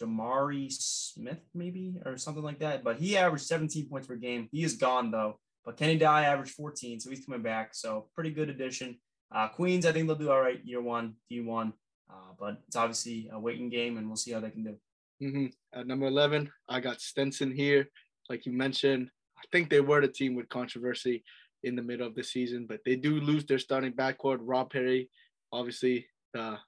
Jamari 0.00 0.70
Smith, 0.72 1.40
maybe, 1.54 1.96
or 2.04 2.16
something 2.16 2.42
like 2.42 2.60
that. 2.60 2.82
But 2.82 2.98
he 2.98 3.16
averaged 3.16 3.46
17 3.46 3.88
points 3.88 4.06
per 4.06 4.16
game. 4.16 4.48
He 4.52 4.64
is 4.64 4.74
gone, 4.74 5.10
though. 5.10 5.38
But 5.64 5.76
Kenny 5.76 5.98
Dye 5.98 6.24
averaged 6.24 6.52
14, 6.52 7.00
so 7.00 7.10
he's 7.10 7.24
coming 7.24 7.42
back. 7.42 7.74
So 7.74 8.08
pretty 8.14 8.30
good 8.30 8.48
addition. 8.48 8.98
Uh, 9.32 9.48
Queens, 9.48 9.86
I 9.86 9.92
think 9.92 10.06
they'll 10.06 10.16
do 10.16 10.30
all 10.30 10.40
right 10.40 10.60
year 10.64 10.80
one, 10.80 11.14
D1. 11.30 11.72
Uh, 12.10 12.14
but 12.38 12.60
it's 12.66 12.76
obviously 12.76 13.28
a 13.32 13.38
waiting 13.38 13.68
game, 13.68 13.98
and 13.98 14.06
we'll 14.06 14.16
see 14.16 14.32
how 14.32 14.40
they 14.40 14.50
can 14.50 14.64
do. 14.64 14.76
Mm-hmm. 15.22 15.46
At 15.78 15.86
number 15.86 16.06
11, 16.06 16.50
I 16.68 16.80
got 16.80 17.00
Stetson 17.00 17.52
here. 17.52 17.88
Like 18.28 18.46
you 18.46 18.52
mentioned, 18.52 19.10
I 19.36 19.42
think 19.52 19.68
they 19.68 19.80
were 19.80 20.00
the 20.00 20.08
team 20.08 20.34
with 20.34 20.48
controversy 20.48 21.24
in 21.62 21.76
the 21.76 21.82
middle 21.82 22.06
of 22.06 22.14
the 22.14 22.24
season, 22.24 22.66
but 22.66 22.80
they 22.84 22.96
do 22.96 23.20
lose 23.20 23.44
their 23.44 23.58
starting 23.58 23.92
backcourt. 23.92 24.38
Rob 24.40 24.70
Perry, 24.70 25.10
obviously 25.52 26.06
the 26.32 26.58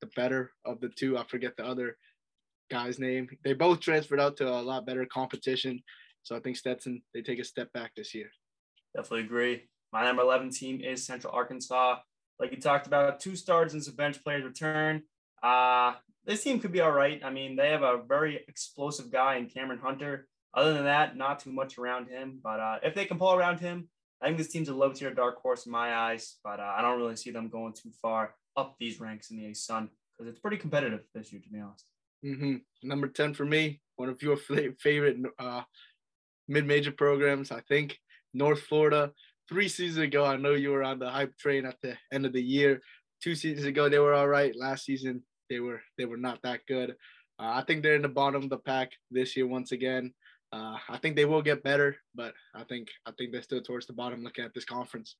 the 0.00 0.06
better 0.14 0.52
of 0.64 0.80
the 0.80 0.88
two. 0.88 1.18
I 1.18 1.24
forget 1.24 1.56
the 1.56 1.66
other 1.66 1.96
guy's 2.70 2.98
name. 2.98 3.28
They 3.44 3.54
both 3.54 3.80
transferred 3.80 4.20
out 4.20 4.36
to 4.38 4.48
a 4.48 4.60
lot 4.60 4.86
better 4.86 5.06
competition. 5.06 5.82
So 6.22 6.36
I 6.36 6.40
think 6.40 6.56
Stetson, 6.56 7.02
they 7.14 7.22
take 7.22 7.38
a 7.38 7.44
step 7.44 7.72
back 7.72 7.92
this 7.96 8.14
year. 8.14 8.30
Definitely 8.94 9.24
agree. 9.24 9.68
My 9.92 10.04
number 10.04 10.22
11 10.22 10.50
team 10.50 10.80
is 10.80 11.04
Central 11.06 11.32
Arkansas 11.32 11.98
like 12.38 12.52
you 12.52 12.60
talked 12.60 12.86
about, 12.86 13.20
two 13.20 13.36
stars 13.36 13.74
and 13.74 13.82
some 13.82 13.94
bench 13.94 14.22
players 14.22 14.44
return. 14.44 15.02
Uh, 15.42 15.94
this 16.24 16.42
team 16.42 16.60
could 16.60 16.72
be 16.72 16.80
all 16.80 16.92
right. 16.92 17.20
I 17.24 17.30
mean, 17.30 17.56
they 17.56 17.70
have 17.70 17.82
a 17.82 18.00
very 18.06 18.44
explosive 18.48 19.10
guy 19.10 19.36
in 19.36 19.48
Cameron 19.48 19.80
Hunter. 19.80 20.28
Other 20.54 20.72
than 20.72 20.84
that, 20.84 21.16
not 21.16 21.40
too 21.40 21.52
much 21.52 21.78
around 21.78 22.08
him. 22.08 22.40
But 22.42 22.60
uh, 22.60 22.78
if 22.82 22.94
they 22.94 23.04
can 23.04 23.18
pull 23.18 23.34
around 23.34 23.60
him, 23.60 23.88
I 24.22 24.26
think 24.26 24.38
this 24.38 24.48
team's 24.48 24.68
a 24.68 24.74
low 24.74 24.92
tier 24.92 25.12
dark 25.12 25.40
horse 25.40 25.66
in 25.66 25.72
my 25.72 25.94
eyes. 25.94 26.36
But 26.42 26.60
uh, 26.60 26.74
I 26.76 26.82
don't 26.82 26.98
really 26.98 27.16
see 27.16 27.30
them 27.30 27.48
going 27.48 27.74
too 27.74 27.90
far 28.00 28.34
up 28.56 28.76
these 28.78 29.00
ranks 29.00 29.30
in 29.30 29.36
the 29.36 29.44
ASUN 29.44 29.88
because 30.16 30.30
it's 30.30 30.40
pretty 30.40 30.56
competitive 30.56 31.00
this 31.14 31.32
year, 31.32 31.40
to 31.42 31.48
be 31.48 31.60
honest. 31.60 31.84
Mm-hmm. 32.24 32.56
Number 32.82 33.08
10 33.08 33.34
for 33.34 33.44
me, 33.44 33.80
one 33.96 34.08
of 34.08 34.22
your 34.22 34.36
favorite 34.80 35.16
uh, 35.38 35.62
mid 36.46 36.66
major 36.66 36.92
programs, 36.92 37.50
I 37.50 37.60
think, 37.62 37.98
North 38.34 38.60
Florida 38.60 39.12
three 39.48 39.68
seasons 39.68 40.04
ago, 40.04 40.24
I 40.24 40.36
know 40.36 40.52
you 40.52 40.70
were 40.70 40.84
on 40.84 40.98
the 40.98 41.10
hype 41.10 41.36
train 41.38 41.64
at 41.64 41.80
the 41.82 41.96
end 42.12 42.26
of 42.26 42.32
the 42.32 42.42
year. 42.42 42.80
Two 43.22 43.34
seasons 43.34 43.66
ago, 43.66 43.88
they 43.88 43.98
were 43.98 44.14
all 44.14 44.28
right. 44.28 44.54
Last 44.54 44.84
season, 44.84 45.22
they 45.50 45.60
were 45.60 45.80
they 45.96 46.04
were 46.04 46.16
not 46.16 46.40
that 46.42 46.60
good. 46.68 46.90
Uh, 47.40 47.52
I 47.54 47.62
think 47.62 47.82
they're 47.82 47.96
in 47.96 48.02
the 48.02 48.08
bottom 48.08 48.42
of 48.42 48.50
the 48.50 48.58
pack 48.58 48.92
this 49.10 49.36
year 49.36 49.46
once 49.46 49.72
again. 49.72 50.12
uh, 50.52 50.76
I 50.88 50.98
think 50.98 51.16
they 51.16 51.24
will 51.24 51.42
get 51.42 51.62
better, 51.62 51.96
but 52.14 52.34
I 52.54 52.64
think 52.64 52.88
I 53.06 53.12
think 53.12 53.32
they're 53.32 53.42
still 53.42 53.62
towards 53.62 53.86
the 53.86 53.92
bottom 53.92 54.22
looking 54.22 54.44
at 54.44 54.54
this 54.54 54.64
conference. 54.64 55.16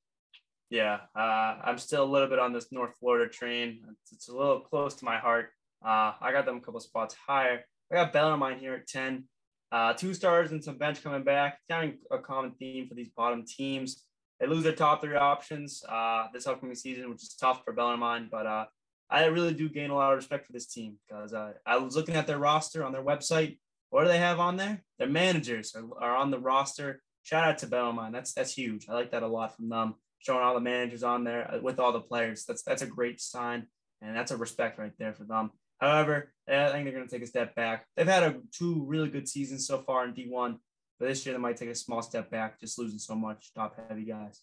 Yeah, 0.71 1.01
uh, 1.17 1.57
I'm 1.65 1.79
still 1.79 2.05
a 2.05 2.13
little 2.13 2.29
bit 2.29 2.39
on 2.39 2.53
this 2.53 2.71
North 2.71 2.93
Florida 3.01 3.31
train. 3.31 3.81
It's, 3.91 4.13
it's 4.13 4.29
a 4.29 4.37
little 4.37 4.61
close 4.61 4.95
to 4.97 5.05
my 5.05 5.17
heart. 5.17 5.51
Uh, 5.85 6.13
I 6.21 6.33
got 6.33 6.47
them 6.47 6.57
a 6.57 6.61
couple 6.61 6.81
spots 6.81 7.15
higher. 7.27 7.65
I 7.91 7.95
got 7.95 8.13
Bellarmine 8.13 8.59
here 8.59 8.75
at 8.75 8.87
10. 8.87 9.25
Uh, 9.71 9.93
two 9.93 10.15
stars 10.15 10.51
and 10.51 10.63
some 10.63 10.79
bench 10.79 11.03
coming 11.03 11.25
back. 11.25 11.59
Kind 11.71 11.99
of 12.11 12.19
a 12.19 12.23
common 12.23 12.53
theme 12.53 12.89
for 12.89 12.95
these 12.95 13.11
bottom 13.17 13.45
teams. 13.47 14.05
They 14.41 14.47
lose 14.47 14.63
their 14.63 14.73
top 14.73 15.03
three 15.03 15.17
options 15.17 15.83
uh, 15.89 16.27
this 16.33 16.47
upcoming 16.47 16.77
season, 16.77 17.11
which 17.11 17.23
is 17.23 17.35
tough 17.35 17.63
for 17.65 17.73
Bellarmine. 17.73 18.29
But 18.31 18.47
uh, 18.47 18.65
I 19.11 19.27
really 19.27 19.55
do 19.55 19.69
gain 19.69 19.91
a 19.91 19.95
lot 19.95 20.13
of 20.13 20.17
respect 20.17 20.47
for 20.47 20.53
this 20.53 20.67
team 20.67 20.97
because 21.07 21.33
uh, 21.33 21.53
I 21.67 21.79
was 21.79 21.97
looking 21.97 22.15
at 22.15 22.27
their 22.27 22.39
roster 22.39 22.85
on 22.85 22.93
their 22.93 23.03
website. 23.03 23.59
What 23.91 24.03
do 24.03 24.09
they 24.09 24.19
have 24.19 24.39
on 24.39 24.57
there? 24.57 24.83
Their 24.99 25.09
managers 25.09 25.75
are, 25.75 25.85
are 26.01 26.17
on 26.17 26.31
the 26.31 26.39
roster. 26.39 27.01
Shout 27.23 27.45
out 27.45 27.59
to 27.59 27.67
Bellarmine. 27.67 28.13
That's 28.13 28.33
that's 28.33 28.53
huge. 28.53 28.87
I 28.89 28.95
like 28.95 29.11
that 29.11 29.23
a 29.23 29.29
lot 29.29 29.57
from 29.57 29.69
them. 29.69 29.95
Showing 30.19 30.43
all 30.43 30.55
the 30.55 30.61
managers 30.61 31.03
on 31.03 31.25
there 31.25 31.51
uh, 31.53 31.61
with 31.61 31.81
all 31.81 31.93
the 31.93 32.01
players. 32.01 32.45
That's 32.45 32.63
that's 32.63 32.83
a 32.83 32.87
great 32.87 33.21
sign, 33.21 33.67
and 34.03 34.17
that's 34.17 34.31
a 34.31 34.37
respect 34.37 34.79
right 34.79 34.93
there 34.99 35.15
for 35.15 35.25
them. 35.25 35.51
However, 35.79 36.33
I 36.49 36.71
think 36.71 36.85
they're 36.85 36.95
going 36.95 37.09
to 37.09 37.15
take 37.15 37.23
a 37.23 37.27
step 37.27 37.55
back. 37.55 37.87
They've 37.97 38.07
had 38.07 38.23
a, 38.23 38.37
two 38.53 38.85
really 38.87 39.09
good 39.09 39.29
seasons 39.29 39.67
so 39.67 39.79
far 39.79 40.05
in 40.05 40.15
D1, 40.15 40.59
but 40.99 41.09
this 41.09 41.25
year 41.25 41.35
they 41.35 41.41
might 41.41 41.57
take 41.57 41.69
a 41.69 41.75
small 41.75 42.03
step 42.03 42.31
back, 42.31 42.59
just 42.61 42.79
losing 42.79 42.99
so 42.99 43.15
much 43.15 43.53
top 43.55 43.77
heavy 43.89 44.05
guys. 44.05 44.41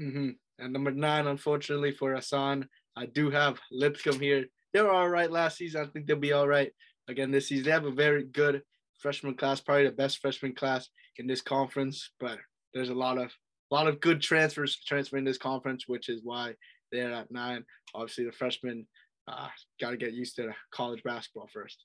Mm-hmm. 0.00 0.30
And 0.58 0.72
number 0.72 0.90
nine, 0.90 1.26
unfortunately 1.26 1.92
for 1.92 2.14
Hassan, 2.14 2.68
I 2.96 3.06
do 3.06 3.30
have 3.30 3.58
Lipscomb 3.70 4.20
here. 4.20 4.46
They 4.72 4.82
were 4.82 4.90
all 4.90 5.08
right 5.08 5.30
last 5.30 5.58
season. 5.58 5.82
I 5.82 5.86
think 5.86 6.06
they'll 6.06 6.16
be 6.16 6.32
all 6.32 6.48
right 6.48 6.72
again 7.08 7.30
this 7.30 7.48
season. 7.48 7.64
They 7.64 7.70
have 7.70 7.84
a 7.84 7.90
very 7.90 8.24
good 8.24 8.62
freshman 8.98 9.34
class, 9.34 9.60
probably 9.60 9.84
the 9.84 9.92
best 9.92 10.18
freshman 10.18 10.54
class 10.54 10.88
in 11.16 11.26
this 11.26 11.40
conference. 11.40 12.10
But 12.18 12.38
there's 12.74 12.90
a 12.90 12.94
lot 12.94 13.18
of 13.18 13.32
a 13.70 13.74
lot 13.74 13.86
of 13.86 14.00
good 14.00 14.20
transfers 14.20 14.78
transferring 14.86 15.24
this 15.24 15.38
conference, 15.38 15.84
which 15.86 16.08
is 16.08 16.20
why 16.24 16.54
they're 16.90 17.12
at 17.12 17.30
nine. 17.30 17.64
Obviously, 17.94 18.24
the 18.24 18.32
freshmen 18.32 18.86
uh, 19.28 19.48
got 19.80 19.90
to 19.90 19.96
get 19.96 20.12
used 20.12 20.36
to 20.36 20.54
college 20.72 21.02
basketball 21.02 21.48
first. 21.52 21.84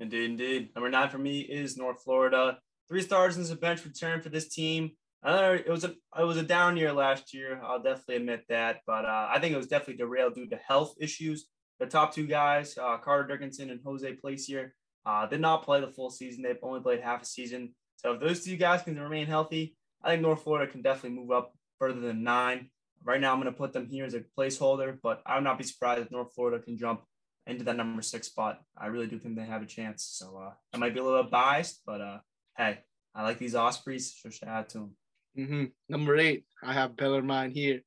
Indeed, 0.00 0.30
indeed. 0.30 0.68
Number 0.74 0.90
nine 0.90 1.08
for 1.08 1.18
me 1.18 1.40
is 1.40 1.76
North 1.76 2.02
Florida. 2.02 2.58
Three 2.88 3.02
stars 3.02 3.38
as 3.38 3.50
a 3.50 3.56
bench 3.56 3.84
return 3.84 4.20
for 4.20 4.28
this 4.28 4.48
team. 4.48 4.90
Another, 5.22 5.54
it 5.54 5.70
was 5.70 5.84
a 5.84 5.94
it 6.18 6.24
was 6.24 6.36
a 6.36 6.42
down 6.42 6.76
year 6.76 6.92
last 6.92 7.32
year. 7.32 7.60
I'll 7.64 7.82
definitely 7.82 8.16
admit 8.16 8.42
that, 8.50 8.80
but 8.86 9.06
uh, 9.06 9.28
I 9.30 9.38
think 9.38 9.54
it 9.54 9.56
was 9.56 9.68
definitely 9.68 9.96
derailed 9.96 10.34
due 10.34 10.48
to 10.48 10.56
health 10.56 10.94
issues. 11.00 11.46
The 11.80 11.86
top 11.86 12.14
two 12.14 12.26
guys, 12.26 12.76
uh, 12.76 12.98
Carter 12.98 13.26
Dickinson 13.26 13.70
and 13.70 13.80
Jose 13.84 14.12
Placer, 14.14 14.74
uh, 15.06 15.26
did 15.26 15.40
not 15.40 15.64
play 15.64 15.80
the 15.80 15.88
full 15.88 16.10
season. 16.10 16.42
They've 16.42 16.58
only 16.62 16.80
played 16.80 17.00
half 17.00 17.22
a 17.22 17.24
season. 17.24 17.74
So 17.96 18.12
if 18.12 18.20
those 18.20 18.44
two 18.44 18.56
guys 18.56 18.82
can 18.82 19.00
remain 19.00 19.26
healthy, 19.26 19.76
I 20.02 20.10
think 20.10 20.22
North 20.22 20.42
Florida 20.42 20.70
can 20.70 20.82
definitely 20.82 21.18
move 21.18 21.30
up 21.30 21.54
further 21.78 22.00
than 22.00 22.22
nine. 22.22 22.68
Right 23.04 23.20
now, 23.20 23.32
I'm 23.32 23.40
going 23.40 23.52
to 23.52 23.58
put 23.58 23.72
them 23.72 23.86
here 23.86 24.04
as 24.04 24.14
a 24.14 24.24
placeholder, 24.38 24.96
but 25.02 25.22
I 25.26 25.34
would 25.34 25.44
not 25.44 25.58
be 25.58 25.64
surprised 25.64 26.02
if 26.02 26.10
North 26.10 26.34
Florida 26.34 26.62
can 26.62 26.78
jump 26.78 27.02
into 27.46 27.64
that 27.64 27.76
number 27.76 28.00
six 28.00 28.28
spot. 28.28 28.60
I 28.78 28.86
really 28.86 29.06
do 29.06 29.18
think 29.18 29.36
they 29.36 29.44
have 29.44 29.62
a 29.62 29.66
chance. 29.66 30.04
So 30.04 30.38
uh, 30.38 30.52
I 30.72 30.78
might 30.78 30.94
be 30.94 31.00
a 31.00 31.04
little 31.04 31.24
biased, 31.24 31.82
but 31.84 32.00
uh, 32.00 32.18
hey, 32.56 32.78
I 33.14 33.22
like 33.22 33.38
these 33.38 33.54
Ospreys, 33.54 34.14
so 34.20 34.30
shout 34.30 34.48
out 34.48 34.68
to 34.70 34.78
them. 34.78 34.96
Mm-hmm. 35.38 35.64
Number 35.88 36.16
eight, 36.16 36.44
I 36.62 36.72
have 36.72 36.96
Bellarmine 36.96 37.50
here. 37.50 37.80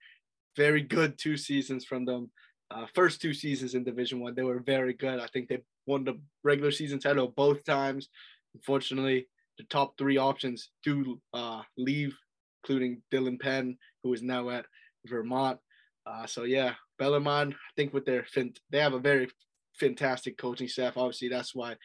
Very 0.56 0.82
good 0.82 1.18
two 1.18 1.38
seasons 1.38 1.86
from 1.86 2.06
them. 2.06 2.30
Uh, 2.70 2.86
first 2.94 3.22
two 3.22 3.34
seasons 3.34 3.74
in 3.74 3.84
Division 3.84 4.20
One, 4.20 4.36
they 4.36 4.44
were 4.44 4.60
very 4.60 4.94
good. 4.94 5.20
I 5.20 5.28
think 5.28 5.48
they 5.48 5.64
won 5.86 6.04
the 6.04 6.20
regular 6.44 6.72
season 6.72 7.00
title 7.00 7.28
both 7.28 7.64
times. 7.64 8.10
Unfortunately, 8.54 9.28
the 9.58 9.64
top 9.66 9.98
three 9.98 10.18
options 10.18 10.70
do 10.84 11.20
uh, 11.34 11.62
leave, 11.78 12.16
including 12.64 13.02
Dylan 13.12 13.40
Penn, 13.40 13.78
who 14.04 14.14
is 14.14 14.22
now 14.22 14.50
at 14.50 14.66
Vermont. 15.08 15.60
Uh, 16.06 16.26
so 16.26 16.44
yeah, 16.44 16.74
Bellarmine, 17.00 17.54
I 17.54 17.72
think 17.76 17.94
with 17.94 18.06
their 18.06 18.24
fin- 18.26 18.54
they 18.70 18.80
have 18.80 18.94
a 18.94 19.00
very 19.00 19.30
fantastic 19.74 20.38
coaching 20.38 20.68
staff. 20.68 20.98
Obviously, 20.98 21.30
that's 21.30 21.54
why 21.54 21.76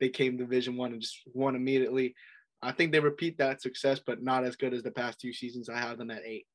they 0.00 0.08
came 0.08 0.36
Division 0.36 0.76
One 0.76 0.92
and 0.92 1.00
just 1.00 1.18
won 1.32 1.56
immediately. 1.56 2.14
I 2.62 2.72
think 2.72 2.92
they 2.92 3.00
repeat 3.00 3.38
that 3.38 3.60
success, 3.60 4.00
but 4.04 4.22
not 4.22 4.44
as 4.44 4.56
good 4.56 4.72
as 4.72 4.82
the 4.82 4.90
past 4.90 5.20
two 5.20 5.32
seasons. 5.32 5.68
I 5.68 5.78
have 5.78 5.98
them 5.98 6.10
at 6.10 6.22
eight. 6.24 6.46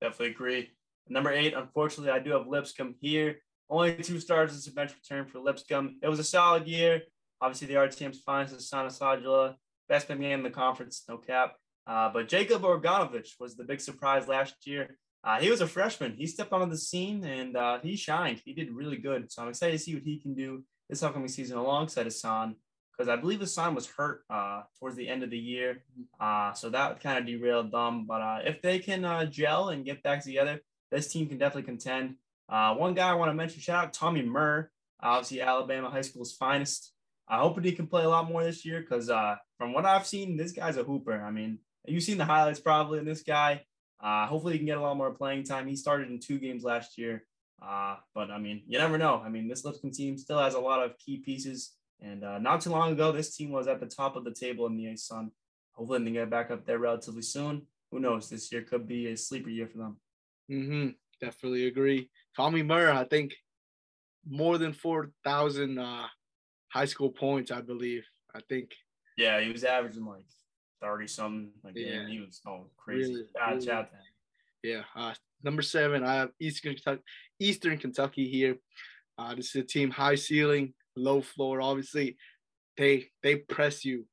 Definitely 0.00 0.32
agree. 0.32 0.70
Number 1.08 1.30
eight, 1.30 1.54
unfortunately, 1.54 2.12
I 2.12 2.18
do 2.18 2.30
have 2.32 2.46
Lipscomb 2.46 2.96
here. 3.00 3.36
Only 3.70 3.94
two 3.96 4.20
stars 4.20 4.66
a 4.66 4.72
bench 4.72 4.92
return 4.94 5.26
for 5.26 5.38
Lipscomb. 5.38 5.98
It 6.02 6.08
was 6.08 6.18
a 6.18 6.24
solid 6.24 6.66
year. 6.66 7.02
Obviously, 7.40 7.68
the 7.68 7.74
RTM's 7.74 8.20
finest 8.20 8.54
is 8.54 8.68
Sana 8.68 8.88
Sajula. 8.88 9.54
Best 9.88 10.08
game 10.08 10.22
in 10.22 10.42
the 10.42 10.50
conference, 10.50 11.04
no 11.08 11.18
cap. 11.18 11.54
Uh, 11.86 12.10
but 12.12 12.28
Jacob 12.28 12.62
Ognacevic 12.62 13.28
was 13.40 13.56
the 13.56 13.64
big 13.64 13.80
surprise 13.80 14.28
last 14.28 14.66
year. 14.66 14.98
Uh, 15.24 15.40
he 15.40 15.50
was 15.50 15.60
a 15.60 15.66
freshman. 15.66 16.14
He 16.16 16.26
stepped 16.26 16.52
onto 16.52 16.70
the 16.70 16.78
scene 16.78 17.24
and 17.24 17.56
uh, 17.56 17.78
he 17.82 17.96
shined. 17.96 18.42
He 18.44 18.52
did 18.52 18.72
really 18.72 18.96
good. 18.96 19.30
So 19.30 19.42
I'm 19.42 19.48
excited 19.48 19.72
to 19.72 19.78
see 19.78 19.94
what 19.94 20.02
he 20.02 20.18
can 20.18 20.34
do 20.34 20.64
this 20.88 21.02
upcoming 21.02 21.28
season 21.28 21.58
alongside 21.58 22.04
Hassan 22.06 22.56
because 22.92 23.08
I 23.08 23.16
believe 23.16 23.40
Hassan 23.40 23.74
was 23.74 23.86
hurt 23.86 24.24
uh, 24.28 24.62
towards 24.78 24.96
the 24.96 25.08
end 25.08 25.22
of 25.22 25.30
the 25.30 25.38
year. 25.38 25.84
Uh, 26.20 26.52
so 26.52 26.70
that 26.70 27.00
kind 27.00 27.18
of 27.18 27.26
derailed 27.26 27.72
them. 27.72 28.06
But 28.06 28.20
uh, 28.20 28.38
if 28.44 28.62
they 28.62 28.78
can 28.78 29.30
gel 29.30 29.68
and 29.68 29.84
get 29.84 30.02
back 30.02 30.24
together, 30.24 30.60
this 30.90 31.12
team 31.12 31.28
can 31.28 31.38
definitely 31.38 31.62
contend. 31.62 32.16
one 32.48 32.94
guy 32.94 33.08
I 33.08 33.14
want 33.14 33.30
to 33.30 33.34
mention, 33.34 33.60
shout 33.60 33.84
out 33.84 33.92
Tommy 33.92 34.22
Murr, 34.22 34.70
obviously 35.00 35.40
Alabama 35.40 35.88
high 35.88 36.02
school's 36.02 36.32
finest. 36.32 36.92
I 37.28 37.38
hope 37.38 37.62
he 37.64 37.72
can 37.72 37.86
play 37.86 38.02
a 38.02 38.08
lot 38.08 38.28
more 38.28 38.42
this 38.42 38.64
year 38.64 38.80
because 38.80 39.06
from 39.06 39.72
what 39.72 39.86
I've 39.86 40.06
seen, 40.06 40.36
this 40.36 40.52
guy's 40.52 40.76
a 40.76 40.84
hooper. 40.84 41.22
I 41.22 41.30
mean, 41.30 41.60
you've 41.86 42.02
seen 42.02 42.18
the 42.18 42.24
highlights 42.24 42.60
probably 42.60 42.98
in 42.98 43.04
this 43.04 43.22
guy. 43.22 43.64
Uh, 44.00 44.26
hopefully, 44.26 44.54
he 44.54 44.58
can 44.58 44.66
get 44.66 44.78
a 44.78 44.80
lot 44.80 44.96
more 44.96 45.12
playing 45.12 45.44
time. 45.44 45.68
He 45.68 45.76
started 45.76 46.10
in 46.10 46.18
two 46.18 46.38
games 46.38 46.64
last 46.64 46.98
year. 46.98 47.24
Uh, 47.64 47.96
but 48.14 48.30
I 48.30 48.38
mean, 48.38 48.62
you 48.66 48.78
never 48.78 48.98
know. 48.98 49.22
I 49.24 49.28
mean, 49.28 49.48
this 49.48 49.64
Lipscomb 49.64 49.92
team 49.92 50.18
still 50.18 50.38
has 50.38 50.54
a 50.54 50.60
lot 50.60 50.82
of 50.82 50.98
key 50.98 51.18
pieces. 51.18 51.74
And 52.00 52.24
uh, 52.24 52.38
not 52.38 52.60
too 52.60 52.70
long 52.70 52.92
ago, 52.92 53.12
this 53.12 53.36
team 53.36 53.52
was 53.52 53.68
at 53.68 53.78
the 53.78 53.86
top 53.86 54.16
of 54.16 54.24
the 54.24 54.34
table 54.34 54.66
in 54.66 54.76
the 54.76 54.86
ASUN. 54.86 55.30
Hopefully, 55.72 56.00
they 56.00 56.04
can 56.06 56.14
get 56.14 56.30
back 56.30 56.50
up 56.50 56.66
there 56.66 56.78
relatively 56.78 57.22
soon. 57.22 57.62
Who 57.92 58.00
knows? 58.00 58.28
This 58.28 58.50
year 58.50 58.62
could 58.62 58.88
be 58.88 59.12
a 59.12 59.16
sleeper 59.16 59.50
year 59.50 59.68
for 59.68 59.78
them. 59.78 59.96
Mm-hmm. 60.50 60.88
Definitely 61.20 61.66
agree. 61.68 62.10
Tommy 62.36 62.62
Murr, 62.62 62.90
I 62.90 63.04
think 63.04 63.34
more 64.28 64.58
than 64.58 64.72
4,000 64.72 65.78
uh, 65.78 66.06
high 66.72 66.84
school 66.86 67.10
points, 67.10 67.52
I 67.52 67.60
believe. 67.60 68.04
I 68.34 68.40
think. 68.48 68.70
Yeah, 69.16 69.40
he 69.40 69.52
was 69.52 69.62
averaging 69.62 70.06
like 70.06 70.24
30 70.82 71.06
something 71.06 71.50
like 71.64 71.74
yeah. 71.76 72.06
he 72.06 72.20
was 72.20 72.40
oh 72.46 72.66
crazy. 72.76 73.12
Really, 73.12 73.66
really, 73.66 73.86
yeah. 74.62 74.82
Uh, 74.94 75.14
number 75.42 75.62
seven, 75.62 76.04
I 76.04 76.14
have 76.16 76.30
Eastern 76.40 76.74
Kentucky, 76.74 77.02
Eastern 77.40 77.78
Kentucky 77.78 78.28
here. 78.28 78.56
Uh, 79.18 79.34
this 79.34 79.54
is 79.54 79.62
a 79.62 79.64
team 79.64 79.90
high 79.90 80.16
ceiling, 80.16 80.74
low 80.96 81.22
floor. 81.22 81.60
Obviously, 81.60 82.16
they 82.76 83.08
they 83.22 83.36
press 83.36 83.84
you 83.84 84.06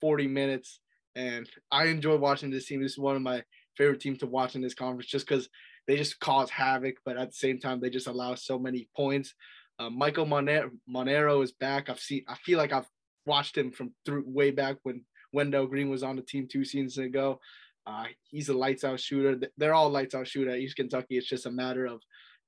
40 0.00 0.26
minutes, 0.26 0.80
and 1.14 1.48
I 1.70 1.86
enjoy 1.86 2.16
watching 2.16 2.50
this 2.50 2.66
team. 2.66 2.82
This 2.82 2.92
is 2.92 2.98
one 2.98 3.16
of 3.16 3.22
my 3.22 3.42
favorite 3.76 4.00
teams 4.00 4.18
to 4.18 4.26
watch 4.26 4.54
in 4.54 4.62
this 4.62 4.74
conference, 4.74 5.10
just 5.10 5.26
because 5.26 5.48
they 5.86 5.96
just 5.96 6.18
cause 6.20 6.50
havoc, 6.50 6.96
but 7.04 7.16
at 7.16 7.28
the 7.28 7.36
same 7.36 7.60
time 7.60 7.80
they 7.80 7.90
just 7.90 8.08
allow 8.08 8.34
so 8.34 8.58
many 8.58 8.88
points. 8.96 9.34
Uh, 9.78 9.90
Michael 9.90 10.26
Moreno, 10.26 10.70
Moreno 10.86 11.42
is 11.42 11.52
back. 11.52 11.88
I've 11.88 12.00
seen. 12.00 12.24
I 12.28 12.34
feel 12.36 12.58
like 12.58 12.72
I've 12.72 12.88
watched 13.26 13.56
him 13.56 13.72
from 13.72 13.92
through 14.04 14.24
way 14.26 14.50
back 14.50 14.76
when 14.84 15.04
Wendell 15.32 15.66
Green 15.66 15.90
was 15.90 16.02
on 16.02 16.16
the 16.16 16.22
team 16.22 16.48
two 16.50 16.64
seasons 16.64 16.98
ago. 16.98 17.40
Uh, 17.86 18.04
he's 18.24 18.48
a 18.48 18.54
lights 18.54 18.84
out 18.84 18.98
shooter. 18.98 19.48
They're 19.56 19.74
all 19.74 19.90
lights 19.90 20.14
out 20.14 20.26
shooter 20.26 20.50
at 20.50 20.58
East 20.58 20.76
Kentucky. 20.76 21.16
It's 21.16 21.28
just 21.28 21.46
a 21.46 21.50
matter 21.50 21.86
of 21.86 22.00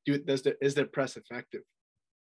do 0.04 0.18
does 0.18 0.42
the, 0.42 0.56
is 0.64 0.74
their 0.74 0.86
press 0.86 1.16
effective? 1.16 1.62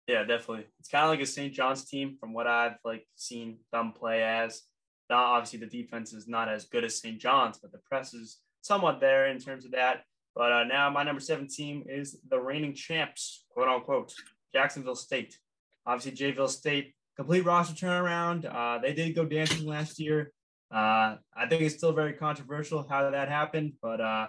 Yeah, 0.08 0.24
definitely. 0.24 0.66
It's 0.80 0.90
kind 0.90 1.06
of 1.06 1.10
like 1.10 1.22
a 1.22 1.26
St. 1.26 1.54
John's 1.54 1.86
team 1.86 2.16
from 2.20 2.34
what 2.34 2.48
I've 2.48 2.78
like 2.84 3.08
seen 3.16 3.58
them 3.72 3.92
play 3.92 4.24
as. 4.24 4.64
Now, 5.10 5.18
obviously, 5.18 5.60
the 5.60 5.66
defense 5.66 6.14
is 6.14 6.28
not 6.28 6.50
as 6.50 6.66
good 6.66 6.84
as 6.84 7.00
St. 7.00 7.20
John's, 7.20 7.60
but 7.60 7.72
the 7.72 7.80
press 7.80 8.14
is 8.14 8.40
somewhat 8.62 9.00
there 9.00 9.28
in 9.28 9.40
terms 9.40 9.66
of 9.66 9.72
that. 9.72 10.04
But 10.36 10.52
uh, 10.52 10.64
now 10.66 10.90
my 10.90 11.04
number 11.04 11.22
seven 11.22 11.48
team 11.48 11.84
is 11.88 12.18
the 12.30 12.40
reigning 12.40 12.74
champs, 12.74 13.46
quote 13.50 13.68
unquote, 13.68 14.14
Jacksonville 14.54 14.96
State. 14.96 15.38
Obviously, 15.86 16.12
Jayville 16.12 16.50
State 16.50 16.94
complete 17.16 17.46
roster 17.46 17.74
turnaround. 17.74 18.46
Uh, 18.46 18.80
they 18.80 18.94
did 18.94 19.16
go 19.16 19.26
dancing 19.26 19.66
last 19.66 20.00
year. 20.00 20.32
Uh, 20.74 21.16
I 21.36 21.48
think 21.48 21.62
it's 21.62 21.76
still 21.76 21.94
very 21.94 22.14
controversial 22.14 22.86
how 22.90 23.10
that 23.10 23.30
happened, 23.30 23.74
but 23.82 24.02
uh, 24.02 24.28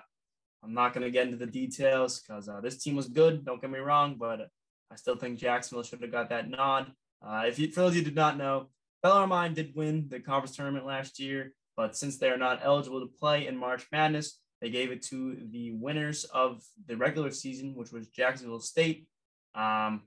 I'm 0.62 0.75
not 0.75 0.93
going 0.93 1.05
to 1.05 1.11
get 1.11 1.26
into 1.26 1.38
the 1.38 1.47
details 1.47 2.21
because 2.21 2.49
uh, 2.49 2.61
this 2.61 2.83
team 2.83 2.97
was 2.97 3.09
good. 3.09 3.45
Don't 3.45 3.61
get 3.61 3.71
me 3.71 3.78
wrong, 3.78 4.16
but 4.19 4.49
I 4.90 4.97
still 4.97 5.16
think 5.16 5.38
Jacksonville 5.38 5.83
should 5.83 6.02
have 6.02 6.12
got 6.12 6.28
that 6.31 6.49
nod. 6.49 6.93
Uh, 7.26 7.45
if 7.47 7.59
you, 7.59 7.71
for 7.73 7.81
those 7.81 7.97
you 7.97 8.02
did 8.02 8.14
not 8.14 8.37
know, 8.37 8.69
Bellarmine 9.02 9.55
did 9.55 9.73
win 9.75 10.07
the 10.09 10.21
conference 10.21 10.57
tournament 10.57 10.87
last 10.87 11.19
year, 11.19 11.52
but 11.76 11.97
since 11.97 12.19
they 12.19 12.28
are 12.28 12.37
not 12.37 12.61
eligible 12.62 13.00
to 13.00 13.07
play 13.07 13.47
in 13.47 13.57
March 13.57 13.87
Madness, 13.90 14.38
they 14.61 14.71
gave 14.71 14.90
it 14.90 15.02
to 15.02 15.37
the 15.50 15.73
winners 15.73 16.25
of 16.25 16.62
the 16.87 16.97
regular 16.97 17.31
season, 17.31 17.75
which 17.75 17.93
was 17.93 18.09
Jacksonville 18.09 18.61
State. 18.61 19.07
Um, 19.55 20.02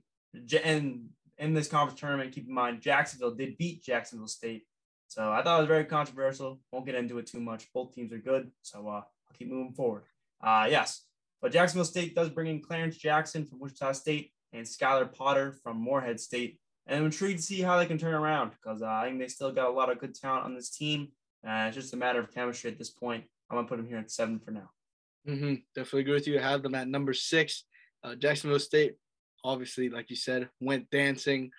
and 0.64 1.08
in 1.40 1.54
this 1.54 1.68
conference 1.68 1.98
tournament, 1.98 2.32
keep 2.32 2.46
in 2.46 2.54
mind 2.54 2.80
Jacksonville 2.80 3.34
did 3.34 3.58
beat 3.58 3.82
Jacksonville 3.82 4.28
State 4.28 4.64
So 5.08 5.32
I 5.32 5.42
thought 5.42 5.56
it 5.56 5.62
was 5.62 5.68
very 5.68 5.84
controversial. 5.84 6.60
Won't 6.70 6.86
get 6.86 6.94
into 6.94 7.18
it 7.18 7.26
too 7.26 7.40
much. 7.40 7.66
Both 7.74 7.94
teams 7.94 8.12
are 8.12 8.18
good, 8.18 8.50
so 8.62 8.86
uh, 8.86 8.92
I'll 8.92 9.36
keep 9.36 9.48
moving 9.48 9.72
forward. 9.72 10.04
Uh, 10.42 10.68
yes, 10.70 11.06
but 11.42 11.52
Jacksonville 11.52 11.84
State 11.84 12.14
does 12.14 12.28
bring 12.28 12.48
in 12.48 12.62
Clarence 12.62 12.96
Jackson 12.96 13.44
from 13.44 13.58
Wichita 13.58 13.92
State 13.92 14.32
and 14.52 14.66
Skylar 14.66 15.12
Potter 15.12 15.56
from 15.62 15.78
Morehead 15.78 16.20
State. 16.20 16.58
And 16.86 16.98
I'm 16.98 17.04
intrigued 17.06 17.38
to 17.38 17.44
see 17.44 17.60
how 17.60 17.78
they 17.78 17.86
can 17.86 17.98
turn 17.98 18.14
around 18.14 18.52
because 18.52 18.82
uh, 18.82 18.86
I 18.86 19.06
think 19.06 19.18
they 19.18 19.28
still 19.28 19.52
got 19.52 19.68
a 19.68 19.72
lot 19.72 19.90
of 19.90 19.98
good 19.98 20.14
talent 20.14 20.44
on 20.44 20.54
this 20.54 20.70
team. 20.70 21.08
Uh, 21.46 21.66
it's 21.68 21.76
just 21.76 21.94
a 21.94 21.96
matter 21.96 22.20
of 22.20 22.34
chemistry 22.34 22.70
at 22.70 22.78
this 22.78 22.90
point. 22.90 23.24
I'm 23.48 23.56
going 23.56 23.66
to 23.66 23.68
put 23.68 23.76
them 23.76 23.86
here 23.86 23.98
at 23.98 24.10
seven 24.10 24.38
for 24.38 24.50
now. 24.50 24.70
Mm-hmm. 25.28 25.54
Definitely 25.74 26.00
agree 26.00 26.14
with 26.14 26.26
you. 26.26 26.38
I 26.38 26.42
have 26.42 26.62
them 26.62 26.74
at 26.74 26.88
number 26.88 27.14
six. 27.14 27.64
Uh, 28.02 28.14
Jacksonville 28.14 28.58
State, 28.58 28.94
obviously, 29.44 29.88
like 29.88 30.10
you 30.10 30.16
said, 30.16 30.48
went 30.60 30.90
dancing 30.90 31.50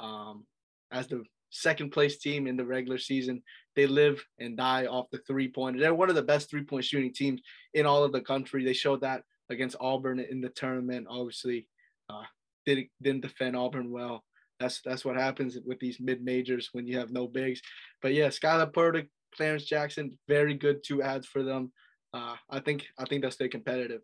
um, 0.00 0.44
as 0.92 1.06
the 1.06 1.24
second 1.50 1.90
place 1.90 2.18
team 2.18 2.46
in 2.46 2.56
the 2.56 2.64
regular 2.64 2.98
season. 2.98 3.42
They 3.74 3.86
live 3.86 4.24
and 4.38 4.56
die 4.56 4.86
off 4.86 5.10
the 5.10 5.18
three 5.18 5.48
pointer. 5.48 5.80
They're 5.80 5.94
one 5.94 6.08
of 6.08 6.16
the 6.16 6.22
best 6.22 6.50
three 6.50 6.64
point 6.64 6.84
shooting 6.84 7.12
teams 7.12 7.40
in 7.74 7.86
all 7.86 8.04
of 8.04 8.12
the 8.12 8.20
country. 8.20 8.64
They 8.64 8.72
showed 8.72 9.02
that 9.02 9.22
against 9.50 9.76
Auburn 9.80 10.20
in 10.20 10.40
the 10.40 10.48
tournament. 10.48 11.06
Obviously, 11.08 11.66
uh, 12.08 12.24
didn't 12.64 12.88
didn't 13.02 13.22
defend 13.22 13.56
Auburn 13.56 13.90
well. 13.90 14.24
That's 14.60 14.80
that's 14.82 15.04
what 15.04 15.16
happens 15.16 15.58
with 15.64 15.78
these 15.78 16.00
mid 16.00 16.22
majors 16.22 16.70
when 16.72 16.86
you 16.86 16.98
have 16.98 17.10
no 17.10 17.26
bigs. 17.26 17.60
But 18.02 18.14
yeah, 18.14 18.28
Skylar 18.28 18.72
Purdy, 18.72 19.08
Clarence 19.34 19.64
Jackson, 19.64 20.18
very 20.28 20.54
good 20.54 20.82
two 20.82 21.02
ads 21.02 21.26
for 21.26 21.42
them. 21.42 21.72
Uh, 22.14 22.36
I 22.50 22.60
think 22.60 22.86
I 22.98 23.04
think 23.04 23.22
they'll 23.22 23.30
stay 23.30 23.48
competitive. 23.48 24.00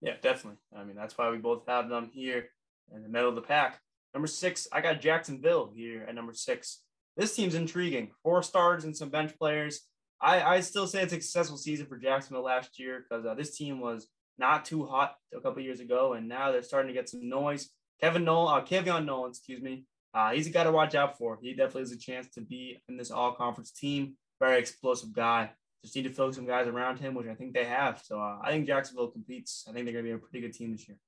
Yeah, 0.00 0.14
definitely. 0.22 0.58
I 0.76 0.84
mean, 0.84 0.96
that's 0.96 1.16
why 1.16 1.30
we 1.30 1.38
both 1.38 1.66
have 1.66 1.88
them 1.88 2.10
here 2.12 2.48
in 2.94 3.02
the 3.02 3.08
middle 3.08 3.28
of 3.28 3.34
the 3.34 3.42
pack. 3.42 3.80
Number 4.14 4.26
six, 4.26 4.66
I 4.72 4.80
got 4.80 5.00
Jacksonville 5.00 5.72
here 5.74 6.04
at 6.08 6.14
number 6.14 6.32
six. 6.32 6.82
This 7.16 7.34
team's 7.34 7.54
intriguing. 7.54 8.10
Four 8.22 8.42
stars 8.42 8.84
and 8.84 8.96
some 8.96 9.08
bench 9.08 9.36
players. 9.38 9.82
I, 10.20 10.42
I 10.42 10.60
still 10.60 10.86
say 10.86 11.02
it's 11.02 11.12
a 11.12 11.16
successful 11.16 11.56
season 11.56 11.86
for 11.86 11.98
Jacksonville 11.98 12.44
last 12.44 12.78
year 12.78 13.04
because 13.08 13.26
uh, 13.26 13.34
this 13.34 13.56
team 13.56 13.80
was 13.80 14.08
not 14.38 14.64
too 14.64 14.86
hot 14.86 15.14
a 15.34 15.40
couple 15.40 15.62
years 15.62 15.80
ago, 15.80 16.14
and 16.14 16.28
now 16.28 16.52
they're 16.52 16.62
starting 16.62 16.88
to 16.88 16.94
get 16.94 17.08
some 17.08 17.28
noise. 17.28 17.70
Kevin 18.00 18.24
Nolan, 18.24 18.62
uh, 18.62 18.64
Kevion 18.64 19.04
Nolan, 19.04 19.30
excuse 19.30 19.62
me. 19.62 19.84
Uh, 20.14 20.32
he's 20.32 20.46
a 20.46 20.50
guy 20.50 20.64
to 20.64 20.72
watch 20.72 20.94
out 20.94 21.18
for. 21.18 21.38
He 21.42 21.52
definitely 21.52 21.82
has 21.82 21.92
a 21.92 21.98
chance 21.98 22.28
to 22.30 22.40
be 22.40 22.80
in 22.88 22.96
this 22.96 23.10
all 23.10 23.32
conference 23.32 23.70
team. 23.70 24.14
Very 24.40 24.58
explosive 24.58 25.12
guy. 25.12 25.50
Just 25.86 25.94
need 25.94 26.02
to 26.02 26.10
fill 26.10 26.32
some 26.32 26.46
guys 26.46 26.66
around 26.66 26.98
him, 26.98 27.14
which 27.14 27.28
I 27.28 27.34
think 27.34 27.54
they 27.54 27.64
have. 27.64 28.02
So 28.04 28.20
uh, 28.20 28.38
I 28.42 28.50
think 28.50 28.66
Jacksonville 28.66 29.06
competes. 29.06 29.64
I 29.68 29.72
think 29.72 29.86
they're 29.86 29.92
going 29.92 30.04
to 30.04 30.10
be 30.10 30.16
a 30.16 30.18
pretty 30.18 30.40
good 30.40 30.52
team 30.52 30.72
this 30.72 30.88
year. 30.88 30.98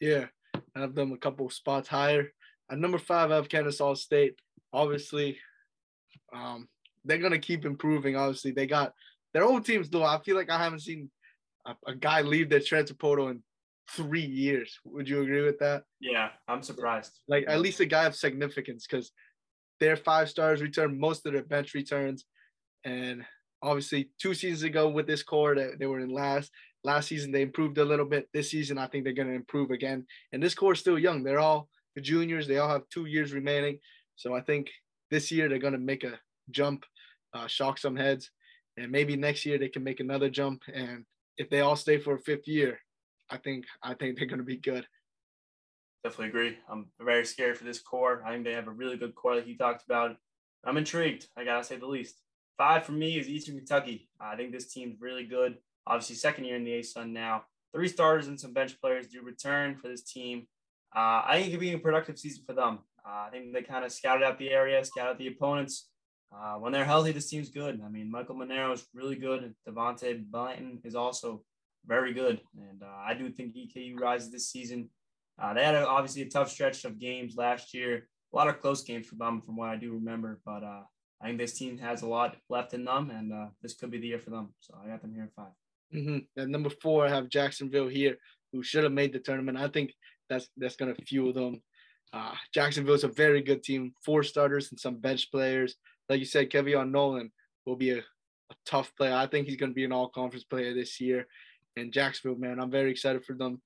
Yeah, 0.00 0.26
I 0.76 0.80
have 0.80 0.94
them 0.94 1.12
a 1.12 1.16
couple 1.16 1.48
spots 1.48 1.88
higher. 1.88 2.30
At 2.70 2.78
number 2.78 2.98
five, 2.98 3.30
I 3.30 3.36
have 3.36 3.48
Kennesaw 3.48 3.94
State. 3.94 4.38
Obviously, 4.70 5.38
um, 6.34 6.68
they're 7.06 7.16
going 7.16 7.32
to 7.32 7.38
keep 7.38 7.64
improving. 7.64 8.16
Obviously, 8.16 8.50
they 8.50 8.66
got 8.66 8.92
their 9.32 9.44
own 9.44 9.62
teams, 9.62 9.88
though. 9.88 10.04
I 10.04 10.20
feel 10.22 10.36
like 10.36 10.50
I 10.50 10.58
haven't 10.58 10.80
seen 10.80 11.10
a, 11.64 11.74
a 11.86 11.94
guy 11.94 12.20
leave 12.20 12.50
their 12.50 12.60
transfer 12.60 12.96
portal 12.96 13.28
in 13.28 13.42
three 13.90 14.26
years. 14.26 14.78
Would 14.84 15.08
you 15.08 15.22
agree 15.22 15.40
with 15.40 15.58
that? 15.60 15.84
Yeah, 16.00 16.28
I'm 16.48 16.62
surprised. 16.62 17.18
Like 17.28 17.46
at 17.48 17.60
least 17.60 17.80
a 17.80 17.86
guy 17.86 18.04
of 18.04 18.14
significance 18.14 18.86
because 18.86 19.10
their 19.80 19.96
five 19.96 20.28
stars 20.28 20.60
return 20.60 21.00
most 21.00 21.24
of 21.24 21.32
their 21.32 21.44
bench 21.44 21.72
returns. 21.72 22.26
And 22.84 23.24
obviously, 23.62 24.10
two 24.20 24.34
seasons 24.34 24.62
ago 24.62 24.88
with 24.88 25.06
this 25.06 25.22
core, 25.22 25.54
that 25.54 25.78
they 25.78 25.86
were 25.86 26.00
in 26.00 26.10
last. 26.10 26.50
Last 26.84 27.08
season 27.08 27.32
they 27.32 27.42
improved 27.42 27.78
a 27.78 27.84
little 27.84 28.06
bit. 28.06 28.28
This 28.32 28.50
season 28.50 28.78
I 28.78 28.86
think 28.86 29.04
they're 29.04 29.12
going 29.12 29.28
to 29.28 29.34
improve 29.34 29.70
again. 29.70 30.06
And 30.32 30.42
this 30.42 30.54
core 30.54 30.74
is 30.74 30.78
still 30.80 30.98
young. 30.98 31.24
They're 31.24 31.40
all 31.40 31.68
juniors. 32.00 32.46
They 32.46 32.58
all 32.58 32.68
have 32.68 32.88
two 32.92 33.06
years 33.06 33.32
remaining. 33.32 33.78
So 34.14 34.34
I 34.34 34.40
think 34.40 34.70
this 35.10 35.32
year 35.32 35.48
they're 35.48 35.58
going 35.58 35.72
to 35.72 35.78
make 35.78 36.04
a 36.04 36.18
jump, 36.50 36.84
uh, 37.34 37.46
shock 37.48 37.78
some 37.78 37.96
heads, 37.96 38.30
and 38.76 38.92
maybe 38.92 39.16
next 39.16 39.44
year 39.44 39.58
they 39.58 39.68
can 39.68 39.82
make 39.82 40.00
another 40.00 40.30
jump. 40.30 40.62
And 40.72 41.04
if 41.38 41.50
they 41.50 41.60
all 41.60 41.76
stay 41.76 41.98
for 41.98 42.14
a 42.14 42.20
fifth 42.20 42.46
year, 42.46 42.78
I 43.30 43.38
think 43.38 43.64
I 43.82 43.94
think 43.94 44.16
they're 44.16 44.28
going 44.28 44.38
to 44.38 44.44
be 44.44 44.58
good. 44.58 44.86
Definitely 46.04 46.28
agree. 46.28 46.58
I'm 46.70 46.86
very 47.00 47.24
scared 47.24 47.58
for 47.58 47.64
this 47.64 47.80
core. 47.80 48.22
I 48.24 48.32
think 48.32 48.44
they 48.44 48.52
have 48.52 48.68
a 48.68 48.70
really 48.70 48.96
good 48.96 49.16
core 49.16 49.34
that 49.34 49.48
you 49.48 49.56
talked 49.58 49.84
about. 49.84 50.16
I'm 50.64 50.76
intrigued. 50.76 51.26
I 51.36 51.44
gotta 51.44 51.64
say 51.64 51.76
the 51.76 51.86
least. 51.86 52.20
Five 52.58 52.84
for 52.84 52.92
me 52.92 53.18
is 53.18 53.28
Eastern 53.28 53.56
Kentucky. 53.56 54.08
I 54.20 54.36
think 54.36 54.52
this 54.52 54.72
team's 54.72 55.00
really 55.00 55.24
good. 55.24 55.56
Obviously, 55.86 56.16
second 56.16 56.44
year 56.44 56.56
in 56.56 56.64
the 56.64 56.72
ASUN 56.72 57.10
now. 57.10 57.44
Three 57.74 57.88
starters 57.88 58.28
and 58.28 58.40
some 58.40 58.54
bench 58.54 58.80
players 58.80 59.08
do 59.08 59.20
return 59.22 59.76
for 59.76 59.88
this 59.88 60.02
team. 60.02 60.46
Uh, 60.94 61.22
I 61.26 61.32
think 61.34 61.48
it 61.48 61.50
could 61.50 61.60
be 61.60 61.72
a 61.74 61.78
productive 61.78 62.18
season 62.18 62.44
for 62.46 62.54
them. 62.54 62.78
Uh, 63.06 63.26
I 63.26 63.28
think 63.30 63.52
they 63.52 63.62
kind 63.62 63.84
of 63.84 63.92
scouted 63.92 64.22
out 64.22 64.38
the 64.38 64.50
area, 64.50 64.82
scouted 64.84 65.10
out 65.12 65.18
the 65.18 65.26
opponents. 65.28 65.90
Uh, 66.34 66.54
when 66.54 66.72
they're 66.72 66.84
healthy, 66.84 67.12
this 67.12 67.28
team's 67.28 67.50
good. 67.50 67.80
I 67.84 67.88
mean, 67.88 68.10
Michael 68.10 68.36
Moreno 68.36 68.72
is 68.72 68.86
really 68.94 69.16
good. 69.16 69.54
Devontae 69.68 70.24
Blanton 70.24 70.80
is 70.84 70.94
also 70.94 71.42
very 71.86 72.14
good. 72.14 72.40
And 72.56 72.82
uh, 72.82 72.86
I 73.06 73.14
do 73.14 73.30
think 73.30 73.54
EKU 73.54 74.00
rises 74.00 74.32
this 74.32 74.50
season. 74.50 74.88
Uh, 75.40 75.54
they 75.54 75.64
had 75.64 75.74
a, 75.74 75.86
obviously 75.86 76.22
a 76.22 76.30
tough 76.30 76.50
stretch 76.50 76.84
of 76.84 76.98
games 76.98 77.36
last 77.36 77.74
year, 77.74 78.08
a 78.32 78.36
lot 78.36 78.48
of 78.48 78.60
close 78.60 78.82
games 78.82 79.06
for 79.06 79.16
them, 79.16 79.42
from 79.42 79.56
what 79.56 79.68
I 79.68 79.76
do 79.76 79.92
remember. 79.92 80.40
But 80.44 80.64
uh, 80.64 80.82
I 81.20 81.26
think 81.26 81.38
this 81.38 81.58
team 81.58 81.78
has 81.78 82.02
a 82.02 82.06
lot 82.06 82.36
left 82.48 82.74
in 82.74 82.84
them, 82.84 83.10
and 83.10 83.32
uh, 83.32 83.46
this 83.62 83.74
could 83.74 83.90
be 83.90 83.98
the 83.98 84.08
year 84.08 84.18
for 84.18 84.30
them. 84.30 84.54
So 84.60 84.74
I 84.82 84.88
got 84.88 85.02
them 85.02 85.14
here 85.14 85.24
at 85.24 85.34
5 85.34 85.46
mm-hmm. 85.94 86.40
And 86.40 86.52
number 86.52 86.70
four, 86.70 87.06
I 87.06 87.08
have 87.08 87.28
Jacksonville 87.28 87.88
here, 87.88 88.16
who 88.52 88.62
should 88.62 88.84
have 88.84 88.92
made 88.92 89.12
the 89.12 89.18
tournament. 89.18 89.58
I 89.58 89.68
think 89.68 89.92
that's 90.28 90.48
that's 90.56 90.76
going 90.76 90.94
to 90.94 91.04
fuel 91.04 91.32
them. 91.32 91.62
Uh, 92.12 92.34
Jacksonville 92.52 92.94
is 92.94 93.04
a 93.04 93.08
very 93.08 93.42
good 93.42 93.62
team, 93.62 93.92
four 94.04 94.22
starters 94.22 94.70
and 94.70 94.78
some 94.78 94.96
bench 94.96 95.30
players. 95.30 95.74
Like 96.08 96.20
you 96.20 96.24
said, 96.24 96.50
Kevion 96.50 96.90
Nolan 96.90 97.32
will 97.64 97.76
be 97.76 97.90
a, 97.90 97.98
a 97.98 98.54
tough 98.64 98.92
player. 98.96 99.14
I 99.14 99.26
think 99.26 99.46
he's 99.46 99.56
going 99.56 99.70
to 99.70 99.74
be 99.74 99.84
an 99.84 99.92
all 99.92 100.08
conference 100.08 100.44
player 100.44 100.72
this 100.72 101.00
year 101.00 101.26
and 101.76 101.92
Jacksonville, 101.92 102.38
man. 102.38 102.58
I'm 102.58 102.70
very 102.70 102.90
excited 102.90 103.24
for 103.24 103.34
them. 103.34 103.60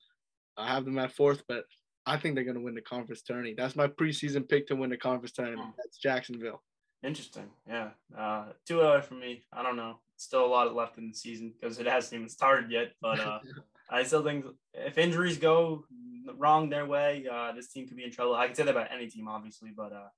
I 0.57 0.69
have 0.69 0.85
them 0.85 0.99
at 0.99 1.13
fourth, 1.13 1.43
but 1.49 1.65
I 2.07 2.17
think 2.17 2.35
they're 2.35 2.45
going 2.45 2.57
to 2.57 2.63
win 2.63 2.75
the 2.75 2.81
conference 2.81 3.23
tourney. 3.23 3.55
That's 3.57 3.77
my 3.77 3.87
preseason 3.87 4.49
pick 4.49 4.67
to 4.67 4.77
win 4.77 4.91
the 4.91 4.97
conference 4.97 5.33
tournament. 5.33 5.61
Hmm. 5.61 5.71
That's 5.79 5.99
Jacksonville. 5.99 6.63
Interesting. 7.03 7.49
Yeah. 7.67 7.91
Uh, 8.17 8.47
early 8.71 9.03
for 9.03 9.15
me. 9.15 9.45
I 9.53 9.63
don't 9.63 9.77
know. 9.77 10.01
Still 10.17 10.45
a 10.45 10.47
lot 10.47 10.75
left 10.75 10.99
in 10.99 11.09
the 11.09 11.15
season 11.15 11.53
because 11.59 11.79
it 11.79 11.87
hasn't 11.87 12.15
even 12.15 12.29
started 12.29 12.71
yet. 12.71 12.93
But 13.01 13.21
uh, 13.21 13.39
I 13.91 14.03
still 14.03 14.23
think 14.23 14.45
if 14.75 14.99
injuries 14.99 15.39
go 15.39 15.85
wrong 16.37 16.69
their 16.69 16.87
way, 16.87 17.27
uh, 17.31 17.53
this 17.53 17.69
team 17.69 17.89
could 17.89 17.97
be 17.97 18.05
in 18.05 18.11
trouble. 18.11 18.35
I 18.35 18.47
can 18.47 18.55
say 18.55 18.65
that 18.65 18.71
about 18.71 18.93
any 18.93 19.09
team, 19.09 19.29
obviously, 19.29 19.71
but 19.75 19.93
uh, 19.93 20.09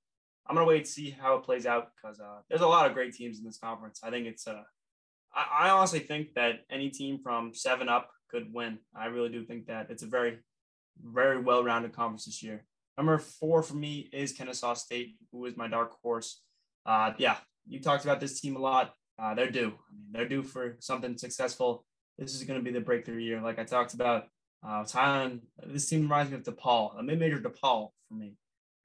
I'm 0.46 0.56
gonna 0.56 0.66
wait 0.66 0.84
to 0.86 0.90
see 0.90 1.10
how 1.10 1.36
it 1.36 1.44
plays 1.44 1.66
out 1.66 1.90
because 1.94 2.18
uh, 2.18 2.40
there's 2.48 2.62
a 2.62 2.66
lot 2.66 2.86
of 2.86 2.94
great 2.94 3.14
teams 3.14 3.38
in 3.38 3.44
this 3.44 3.58
conference. 3.58 4.00
I 4.02 4.10
think 4.10 4.26
it's 4.26 4.46
uh, 4.46 4.62
I, 5.34 5.66
I 5.66 5.70
honestly 5.70 6.00
think 6.00 6.34
that 6.34 6.64
any 6.70 6.90
team 6.90 7.20
from 7.22 7.54
seven 7.54 7.88
up 7.88 8.10
could 8.28 8.52
win. 8.52 8.78
I 8.94 9.06
really 9.06 9.28
do 9.28 9.44
think 9.44 9.66
that 9.66 9.88
it's 9.90 10.02
a 10.02 10.06
very, 10.06 10.38
very 11.02 11.40
well-rounded 11.40 11.92
conference 11.92 12.24
this 12.24 12.42
year. 12.42 12.64
Number 12.96 13.18
four 13.18 13.62
for 13.62 13.74
me 13.74 14.10
is 14.12 14.32
Kennesaw 14.32 14.74
State, 14.74 15.16
who 15.30 15.44
is 15.46 15.56
my 15.56 15.68
dark 15.68 15.94
horse. 16.02 16.42
Uh, 16.84 17.12
yeah, 17.18 17.36
you 17.66 17.80
talked 17.80 18.04
about 18.04 18.20
this 18.20 18.40
team 18.40 18.56
a 18.56 18.58
lot. 18.58 18.94
Uh, 19.18 19.34
they're 19.34 19.50
due. 19.50 19.68
I 19.68 19.94
mean, 19.94 20.08
they're 20.10 20.28
due 20.28 20.42
for 20.42 20.76
something 20.80 21.16
successful. 21.16 21.84
This 22.18 22.34
is 22.34 22.44
going 22.44 22.58
to 22.58 22.64
be 22.64 22.72
the 22.72 22.80
breakthrough 22.80 23.18
year, 23.18 23.40
like 23.40 23.58
I 23.58 23.64
talked 23.64 23.94
about. 23.94 24.26
Uh, 24.64 24.84
Thailand. 24.84 25.40
This 25.66 25.88
team 25.88 26.02
reminds 26.02 26.30
me 26.30 26.38
of 26.38 26.44
DePaul, 26.44 26.98
a 26.98 27.02
mid-major 27.02 27.38
DePaul 27.38 27.90
for 28.08 28.14
me. 28.14 28.36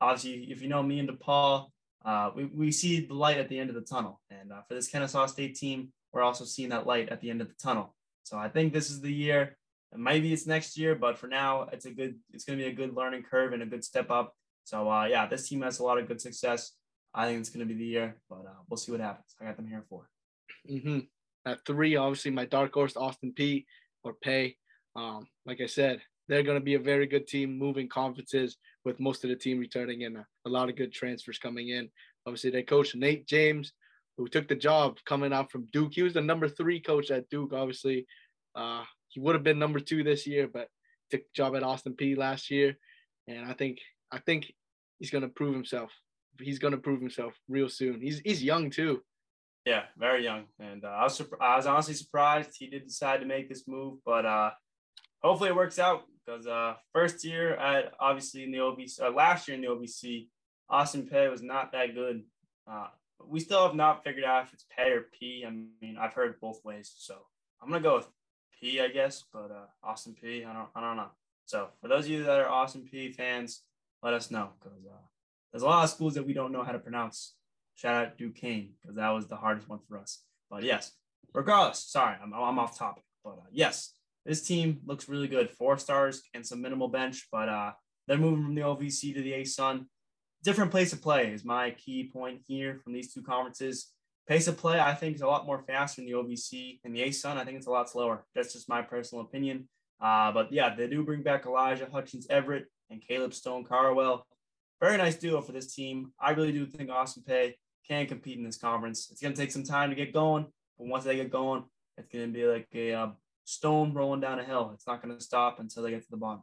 Obviously, 0.02 0.52
if 0.52 0.62
you 0.62 0.70
know 0.70 0.82
me 0.82 1.00
and 1.00 1.10
DePaul, 1.10 1.68
uh, 2.04 2.32
we, 2.36 2.46
we 2.46 2.72
see 2.72 3.06
the 3.06 3.14
light 3.14 3.38
at 3.38 3.48
the 3.50 3.60
end 3.60 3.70
of 3.70 3.76
the 3.76 3.82
tunnel. 3.82 4.20
And 4.32 4.52
uh, 4.52 4.62
for 4.68 4.74
this 4.74 4.88
Kennesaw 4.88 5.28
State 5.28 5.56
team, 5.56 5.92
we're 6.14 6.24
also 6.24 6.46
seeing 6.46 6.70
that 6.70 6.88
light 6.88 7.10
at 7.10 7.22
the 7.22 7.30
end 7.30 7.42
of 7.42 7.48
the 7.48 7.54
tunnel. 7.62 7.94
So 8.24 8.38
I 8.38 8.50
think 8.50 8.74
this 8.74 8.90
is 8.90 9.02
the 9.02 9.14
year. 9.14 9.58
Maybe 9.96 10.34
it's 10.34 10.48
next 10.48 10.78
year, 10.78 10.96
but 10.96 11.18
for 11.18 11.28
now, 11.28 11.68
it's 11.72 11.86
a 11.86 11.92
good. 11.92 12.16
It's 12.34 12.44
going 12.44 12.60
to 12.60 12.66
be 12.66 12.70
a 12.70 12.74
good 12.74 12.96
learning 12.96 13.24
curve 13.24 13.54
and 13.54 13.64
a 13.64 13.66
good 13.66 13.84
step 13.84 14.12
up. 14.12 14.34
So 14.64 14.90
uh, 14.90 15.06
yeah, 15.06 15.28
this 15.28 15.48
team 15.48 15.62
has 15.62 15.80
a 15.80 15.84
lot 15.84 15.98
of 15.98 16.08
good 16.08 16.20
success. 16.20 16.74
I 17.18 17.26
think 17.26 17.40
it's 17.40 17.50
going 17.50 17.68
to 17.68 17.74
be 17.74 17.80
the 17.80 17.90
year, 17.90 18.16
but 18.30 18.46
uh, 18.46 18.62
we'll 18.70 18.78
see 18.78 18.92
what 18.92 19.02
happens. 19.02 19.36
I 19.42 19.46
got 19.46 19.58
them 19.58 19.68
here 19.68 19.84
for. 19.90 20.08
Mm-hmm. 20.70 21.00
At 21.48 21.66
three, 21.66 21.96
obviously 21.96 22.30
my 22.30 22.46
dark 22.46 22.76
horse 22.76 22.96
Austin 22.96 23.34
P 23.34 23.66
or 24.04 24.14
Pay. 24.14 24.56
Um, 24.96 25.28
like 25.44 25.60
I 25.60 25.66
said, 25.66 26.00
they're 26.28 26.44
going 26.44 26.60
to 26.60 26.64
be 26.64 26.76
a 26.76 26.80
very 26.80 27.08
good 27.08 27.26
team, 27.26 27.58
moving 27.58 27.90
conferences 27.90 28.58
with 28.86 29.00
most 29.00 29.24
of 29.24 29.32
the 29.32 29.36
team 29.36 29.58
returning 29.58 30.04
and 30.04 30.18
a, 30.18 30.28
a 30.46 30.50
lot 30.50 30.70
of 30.70 30.76
good 30.76 30.94
transfers 30.94 31.40
coming 31.40 31.70
in. 31.70 31.90
Obviously, 32.28 32.52
they 32.52 32.62
coach 32.62 32.94
Nate 32.94 33.26
James, 33.26 33.74
who 34.18 34.28
took 34.28 34.48
the 34.48 34.56
job 34.56 34.98
coming 35.04 35.34
out 35.34 35.52
from 35.52 35.68
Duke. 35.74 35.94
He 35.94 36.04
was 36.04 36.14
the 36.14 36.22
number 36.22 36.48
three 36.48 36.80
coach 36.80 37.10
at 37.10 37.30
Duke, 37.30 37.52
obviously. 37.52 38.06
Uh, 38.54 38.84
he 39.08 39.20
would 39.22 39.34
have 39.34 39.44
been 39.44 39.58
number 39.58 39.80
two 39.80 40.04
this 40.04 40.28
year, 40.28 40.48
but 40.48 40.68
took 41.10 41.22
job 41.34 41.56
at 41.56 41.64
Austin 41.64 41.96
Peay 41.96 42.16
last 42.16 42.52
year. 42.52 42.78
And 43.28 43.44
I 43.50 43.54
think 43.54 43.80
I 44.12 44.20
think 44.20 44.54
he's 45.00 45.10
gonna 45.10 45.30
prove 45.30 45.56
himself. 45.56 45.92
He's 46.40 46.60
gonna 46.60 46.78
prove 46.78 47.00
himself 47.00 47.34
real 47.48 47.70
soon. 47.70 48.02
He's 48.02 48.20
he's 48.20 48.44
young 48.44 48.70
too. 48.70 49.02
Yeah, 49.66 49.84
very 49.98 50.24
young. 50.24 50.46
And 50.60 50.86
uh, 50.86 50.88
I 50.88 51.04
was 51.04 51.22
I 51.42 51.58
was 51.58 51.66
honestly 51.66 51.94
surprised 51.94 52.52
he 52.58 52.68
did 52.68 52.88
decide 52.88 53.20
to 53.20 53.26
make 53.26 53.50
this 53.50 53.68
move, 53.68 54.00
but 54.06 54.26
uh, 54.26 54.52
hopefully 55.22 55.50
it 55.50 55.56
works 55.56 55.78
out 55.78 56.04
because 56.26 56.48
uh, 56.48 56.76
first 56.94 57.24
year 57.26 57.56
at 57.56 57.94
obviously 58.00 58.44
in 58.44 58.52
the 58.52 58.60
OVC, 58.60 59.02
uh, 59.02 59.12
last 59.12 59.48
year 59.48 59.56
in 59.56 59.62
the 59.62 59.68
OVC, 59.68 60.28
Austin 60.70 61.08
Peay 61.12 61.30
was 61.30 61.42
not 61.42 61.72
that 61.74 61.96
good. 61.96 62.24
Uh, 62.70 62.88
we 63.26 63.40
still 63.40 63.66
have 63.66 63.76
not 63.76 64.04
figured 64.04 64.24
out 64.24 64.44
if 64.44 64.54
it's 64.54 64.66
Pay 64.76 64.92
or 64.92 65.06
P. 65.20 65.44
I 65.46 65.50
mean, 65.50 65.98
I've 66.00 66.14
heard 66.14 66.40
both 66.40 66.64
ways, 66.64 66.94
so 66.98 67.16
I'm 67.62 67.70
gonna 67.70 67.82
go 67.82 67.98
with 67.98 68.08
P, 68.60 68.80
I 68.80 68.88
guess. 68.88 69.26
But 69.34 69.52
uh, 69.52 69.66
Austin 69.84 70.16
P, 70.20 70.46
I 70.46 70.54
don't, 70.54 70.70
I 70.76 70.82
don't 70.82 70.98
know. 70.98 71.12
So 71.46 71.70
for 71.82 71.88
those 71.88 72.06
of 72.06 72.12
you 72.12 72.24
that 72.24 72.40
are 72.40 72.48
Austin 72.48 72.88
P 72.90 73.12
fans, 73.12 73.64
let 74.04 74.14
us 74.14 74.32
know 74.32 74.50
because 74.60 74.86
uh, 74.86 74.98
there's 75.58 75.64
a 75.64 75.70
lot 75.70 75.86
of 75.86 75.90
schools 75.90 76.14
that 76.14 76.28
we 76.28 76.34
don't 76.34 76.52
know 76.52 76.62
how 76.62 76.72
to 76.72 76.78
pronounce. 76.78 77.34
Shout 77.74 77.96
out 77.96 78.18
Duquesne 78.20 78.74
because 78.80 78.96
that 78.98 79.10
was 79.10 79.26
the 79.26 79.38
hardest 79.38 79.68
one 79.68 79.80
for 79.90 79.98
us. 79.98 80.22
But 80.52 80.62
yes, 80.62 80.92
regardless, 81.34 81.80
sorry, 81.80 82.16
I'm, 82.22 82.32
I'm 82.32 82.60
off 82.60 82.78
topic. 82.78 83.02
But 83.24 83.32
uh, 83.32 83.50
yes, 83.52 83.92
this 84.24 84.44
team 84.44 84.82
looks 84.86 85.10
really 85.10 85.28
good. 85.28 85.50
Four 85.50 85.80
stars 85.80 86.22
and 86.36 86.46
some 86.46 86.62
minimal 86.62 86.90
bench, 86.90 87.28
but 87.32 87.50
uh, 87.50 87.72
they're 88.08 88.20
moving 88.20 88.44
from 88.44 88.54
the 88.54 88.62
OVC 88.62 89.16
to 89.16 89.22
the 89.24 89.32
ASUN. 89.32 89.88
Different 90.44 90.70
place 90.70 90.92
to 90.92 90.98
play 90.98 91.34
is 91.34 91.44
my 91.44 91.72
key 91.72 92.08
point 92.14 92.42
here 92.46 92.80
from 92.84 92.94
these 92.94 93.12
two 93.12 93.24
conferences. 93.24 93.88
Pace 94.28 94.48
of 94.48 94.58
play, 94.58 94.80
I 94.80 94.94
think, 94.94 95.16
is 95.16 95.22
a 95.22 95.28
lot 95.28 95.48
more 95.48 95.64
faster 95.66 96.04
in 96.04 96.06
the 96.08 96.14
OVC 96.14 96.82
and 96.84 96.96
the 96.96 97.02
ASUN. 97.02 97.38
I 97.38 97.46
think 97.46 97.58
it's 97.58 97.66
a 97.66 97.72
lot 97.72 97.90
slower. 97.90 98.26
That's 98.36 98.54
just 98.54 98.70
my 98.70 98.84
personal 98.84 99.24
opinion. 99.24 99.70
Uh, 100.00 100.32
but 100.32 100.54
yeah, 100.54 100.76
they 100.76 100.88
do 100.88 101.04
bring 101.04 101.24
back 101.24 101.48
Elijah 101.48 101.90
Hutchins 101.92 102.28
Everett 102.30 102.66
and 102.92 103.02
Caleb 103.02 103.34
Stone 103.34 103.66
Carrawell. 103.66 104.22
Very 104.80 104.98
nice 104.98 105.16
duo 105.16 105.42
for 105.42 105.52
this 105.52 105.74
team. 105.74 106.12
I 106.20 106.32
really 106.32 106.52
do 106.52 106.66
think 106.66 106.90
Austin 106.90 107.24
Peay 107.28 107.56
can 107.88 108.06
compete 108.06 108.38
in 108.38 108.44
this 108.44 108.58
conference. 108.58 109.10
It's 109.12 109.22
going 109.22 109.34
to 109.34 109.40
take 109.40 109.52
some 109.52 109.64
time 109.64 109.90
to 109.90 109.96
get 109.96 110.14
going, 110.14 110.46
but 110.78 110.88
once 110.88 111.04
they 111.04 111.16
get 111.16 111.32
going, 111.32 111.64
it's 111.98 112.10
going 112.10 112.32
to 112.32 112.34
be 112.34 112.46
like 112.46 112.68
a 112.76 112.94
uh, 112.94 113.08
stone 113.46 113.94
rolling 113.94 114.22
down 114.22 114.40
a 114.40 114.44
hill. 114.44 114.72
It's 114.74 114.86
not 114.86 115.02
going 115.02 115.18
to 115.18 115.24
stop 115.24 115.60
until 115.60 115.84
they 115.84 115.92
get 115.92 116.04
to 116.04 116.12
the 116.12 116.18
bottom. 116.18 116.42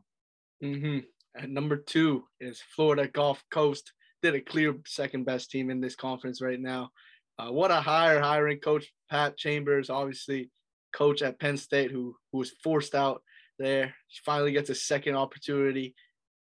Mm-hmm. 0.63 0.99
And 1.37 1.55
number 1.55 1.77
two 1.77 2.25
is 2.41 2.63
Florida 2.75 3.07
Gulf 3.07 3.45
Coast. 3.51 3.93
Did 4.23 4.35
a 4.35 4.41
clear 4.41 4.75
second 4.87 5.25
best 5.25 5.51
team 5.51 5.71
in 5.71 5.81
this 5.81 5.95
conference 5.95 6.41
right 6.41 6.61
now. 6.61 6.91
Uh, 7.39 7.51
what 7.51 7.71
a 7.71 7.81
hire 7.81 8.21
hiring 8.21 8.59
coach 8.59 8.91
Pat 9.11 9.37
Chambers, 9.37 9.91
obviously 9.91 10.51
coach 10.95 11.23
at 11.23 11.39
Penn 11.41 11.57
State, 11.57 11.91
who 11.91 12.17
who 12.33 12.39
was 12.39 12.53
forced 12.63 12.95
out 12.95 13.23
there. 13.59 13.95
She 14.09 14.23
finally 14.25 14.53
gets 14.53 14.71
a 14.71 14.75
second 14.75 15.17
opportunity. 15.17 15.95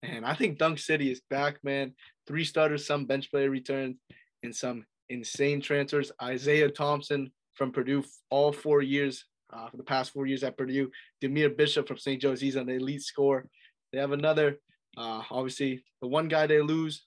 And 0.03 0.25
I 0.25 0.33
think 0.33 0.57
Dunk 0.57 0.79
City 0.79 1.11
is 1.11 1.21
back, 1.29 1.57
man. 1.63 1.93
Three 2.27 2.45
starters, 2.45 2.85
some 2.85 3.05
bench 3.05 3.29
player 3.29 3.49
returns, 3.49 3.97
and 4.43 4.55
some 4.55 4.85
insane 5.09 5.61
transfers. 5.61 6.11
Isaiah 6.21 6.69
Thompson 6.69 7.31
from 7.53 7.71
Purdue, 7.71 8.03
all 8.29 8.51
four 8.51 8.81
years, 8.81 9.25
uh, 9.51 9.69
for 9.69 9.77
the 9.77 9.83
past 9.83 10.13
four 10.13 10.25
years 10.25 10.43
at 10.43 10.57
Purdue. 10.57 10.89
Dahmir 11.21 11.55
Bishop 11.55 11.87
from 11.87 11.97
St. 11.97 12.21
Joe's, 12.21 12.39
he's 12.39 12.55
an 12.55 12.69
elite 12.69 13.01
scorer. 13.01 13.47
They 13.91 13.99
have 13.99 14.11
another, 14.11 14.59
uh, 14.97 15.23
obviously, 15.31 15.83
the 16.01 16.07
one 16.07 16.27
guy 16.27 16.47
they 16.47 16.61
lose 16.61 17.05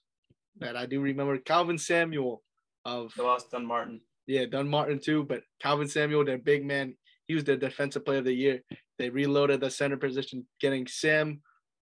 that 0.59 0.75
I 0.75 0.85
do 0.85 1.01
remember, 1.01 1.37
Calvin 1.39 1.77
Samuel 1.77 2.43
of. 2.85 3.13
They 3.17 3.23
lost 3.23 3.51
Dunn-Martin. 3.51 4.01
Yeah, 4.27 4.45
Dunn-Martin 4.45 4.99
too, 4.99 5.23
but 5.23 5.41
Calvin 5.61 5.87
Samuel, 5.87 6.25
their 6.25 6.37
big 6.37 6.65
man, 6.65 6.95
he 7.27 7.35
was 7.35 7.43
the 7.43 7.57
defensive 7.57 8.05
player 8.05 8.19
of 8.19 8.25
the 8.25 8.33
year. 8.33 8.61
They 8.99 9.09
reloaded 9.09 9.61
the 9.61 9.71
center 9.71 9.97
position, 9.97 10.45
getting 10.59 10.85
Sam 10.87 11.41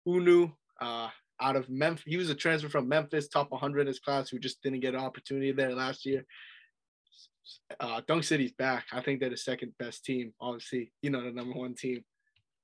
Unu 0.07 0.51
uh, 0.81 1.09
out 1.39 1.55
of 1.55 1.69
Memphis. 1.69 2.03
He 2.05 2.17
was 2.17 2.29
a 2.29 2.35
transfer 2.35 2.69
from 2.69 2.89
Memphis, 2.89 3.27
top 3.27 3.51
100 3.51 3.81
in 3.81 3.87
his 3.87 3.99
class, 3.99 4.29
who 4.29 4.39
just 4.39 4.61
didn't 4.61 4.81
get 4.81 4.93
an 4.93 4.99
opportunity 4.99 5.51
there 5.51 5.73
last 5.73 6.05
year. 6.05 6.25
Uh, 7.79 8.01
Dunk 8.07 8.23
City's 8.23 8.51
back. 8.51 8.85
I 8.91 9.01
think 9.01 9.19
they're 9.19 9.29
the 9.29 9.37
second 9.37 9.73
best 9.79 10.03
team. 10.03 10.33
Obviously, 10.39 10.91
you 11.01 11.09
know 11.09 11.23
the 11.23 11.31
number 11.31 11.57
one 11.57 11.73
team. 11.73 12.03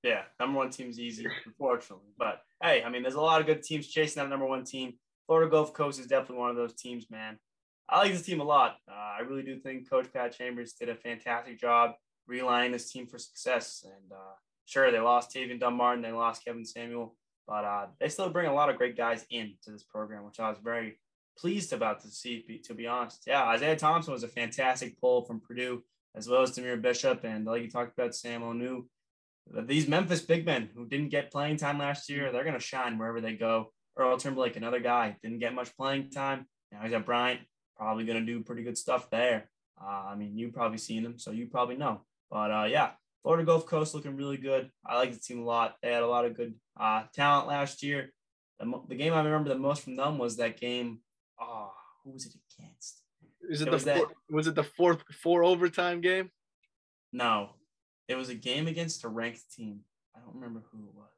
Yeah, 0.04 0.24
number 0.40 0.58
one 0.58 0.70
team's 0.70 1.00
easy, 1.00 1.26
unfortunately. 1.46 2.12
But 2.18 2.42
hey, 2.62 2.84
I 2.84 2.90
mean, 2.90 3.02
there's 3.02 3.16
a 3.16 3.22
lot 3.22 3.42
of 3.42 3.48
good 3.48 3.64
teams 3.64 3.88
chasing 3.88 4.22
that 4.22 4.30
number 4.30 4.46
one 4.46 4.64
team. 4.64 4.94
Florida 5.26 5.50
Gulf 5.50 5.74
Coast 5.74 6.00
is 6.00 6.08
definitely 6.08 6.38
one 6.38 6.50
of 6.50 6.56
those 6.56 6.76
teams, 6.76 7.10
man. 7.10 7.38
I 7.90 8.00
like 8.00 8.12
this 8.12 8.22
team 8.22 8.42
a 8.42 8.44
lot. 8.44 8.78
Uh, 8.90 8.94
I 8.94 9.20
really 9.22 9.44
do 9.44 9.60
think 9.60 9.90
Coach 9.90 10.08
Pat 10.14 10.38
Chambers 10.38 10.74
did 10.74 10.90
a 10.90 10.96
fantastic 10.96 11.60
job 11.60 11.92
realigning 12.30 12.74
this 12.74 12.92
team 12.92 13.08
for 13.08 13.18
success. 13.18 13.86
And 13.86 14.12
uh, 14.12 14.36
sure, 14.66 14.92
they 14.92 15.00
lost 15.00 15.34
Tavian 15.34 15.60
Dunn-Martin, 15.60 16.02
they 16.02 16.12
lost 16.12 16.44
Kevin 16.44 16.66
Samuel, 16.66 17.16
but 17.48 17.64
uh, 17.64 17.86
they 18.00 18.10
still 18.10 18.30
bring 18.30 18.48
a 18.48 18.54
lot 18.54 18.70
of 18.70 18.78
great 18.78 18.98
guys 18.98 19.26
into 19.30 19.72
this 19.72 19.84
program, 19.84 20.26
which 20.26 20.40
I 20.40 20.50
was 20.50 20.60
very 20.62 21.00
pleased 21.38 21.72
about 21.72 22.02
to 22.02 22.10
see, 22.10 22.46
to 22.66 22.74
be 22.74 22.88
honest. 22.88 23.24
Yeah, 23.26 23.44
Isaiah 23.46 23.76
Thompson 23.76 24.14
was 24.14 24.24
a 24.24 24.28
fantastic 24.28 25.00
pull 25.00 25.24
from 25.24 25.40
Purdue, 25.40 25.84
as 26.16 26.28
well 26.28 26.42
as 26.42 26.52
Dahmir 26.52 26.82
Bishop. 26.82 27.24
And 27.24 27.46
like 27.46 27.62
you 27.62 27.70
talked 27.70 27.98
about, 27.98 28.16
Sam 28.16 28.42
Onu. 28.42 28.86
These 29.66 29.88
Memphis 29.88 30.22
big 30.22 30.46
men 30.46 30.70
who 30.76 30.86
didn't 30.86 31.10
get 31.10 31.32
playing 31.32 31.56
time 31.56 31.80
last 31.80 32.10
year, 32.10 32.32
they're 32.32 32.44
going 32.44 32.54
to 32.54 32.60
shine 32.60 32.98
wherever 32.98 33.22
they 33.22 33.34
go. 33.34 33.72
Earl 33.98 34.18
Timberlake, 34.18 34.58
another 34.58 34.82
guy, 34.82 35.16
didn't 35.24 35.40
get 35.40 35.54
much 35.54 35.76
playing 35.78 36.10
time. 36.10 36.48
Now 36.72 36.82
he's 36.84 36.92
at 36.92 37.06
Bryant, 37.06 37.40
probably 37.78 38.04
going 38.04 38.20
to 38.20 38.26
do 38.26 38.44
pretty 38.44 38.64
good 38.64 38.78
stuff 38.78 39.10
there. 39.10 39.50
Uh, 39.82 40.08
I 40.10 40.16
mean, 40.16 40.38
you've 40.38 40.54
probably 40.54 40.80
seen 40.80 41.06
him, 41.06 41.18
so 41.18 41.32
you 41.32 41.48
probably 41.48 41.78
know. 41.78 42.02
But 42.30 42.52
uh, 42.52 42.66
yeah, 42.70 42.92
Florida 43.28 43.46
Gulf 43.46 43.66
Coast 43.66 43.94
looking 43.94 44.16
really 44.16 44.38
good. 44.38 44.72
I 44.86 44.96
like 44.96 45.12
the 45.12 45.20
team 45.20 45.40
a 45.42 45.44
lot. 45.44 45.76
They 45.82 45.92
had 45.92 46.02
a 46.02 46.08
lot 46.08 46.24
of 46.24 46.34
good 46.34 46.54
uh, 46.80 47.04
talent 47.14 47.50
last 47.50 47.84
year. 47.84 48.14
The, 48.58 48.82
the 48.88 48.96
game 48.96 49.14
I 49.14 49.22
remember 49.22 49.50
the 49.50 49.60
most 49.60 49.84
from 49.84 49.98
them 49.98 50.18
was 50.18 50.38
that 50.38 50.58
game. 50.58 51.00
Oh, 51.38 51.74
who 52.06 52.12
was 52.12 52.26
it 52.26 52.36
against? 52.58 53.02
Is 53.50 53.60
it, 53.60 53.68
it 53.68 53.72
the 53.72 53.72
was, 53.72 53.84
four, 53.84 53.94
that, 53.94 54.06
was 54.30 54.48
it 54.48 54.56
the 54.56 54.64
fourth 54.64 55.04
four 55.12 55.44
overtime 55.44 56.00
game? 56.00 56.32
No, 57.12 57.50
it 58.08 58.16
was 58.16 58.30
a 58.30 58.34
game 58.34 58.66
against 58.66 59.04
a 59.04 59.10
ranked 59.10 59.42
team. 59.54 59.82
I 60.16 60.22
don't 60.22 60.36
remember 60.36 60.64
who 60.72 60.86
it 60.86 60.96
was. 60.96 61.10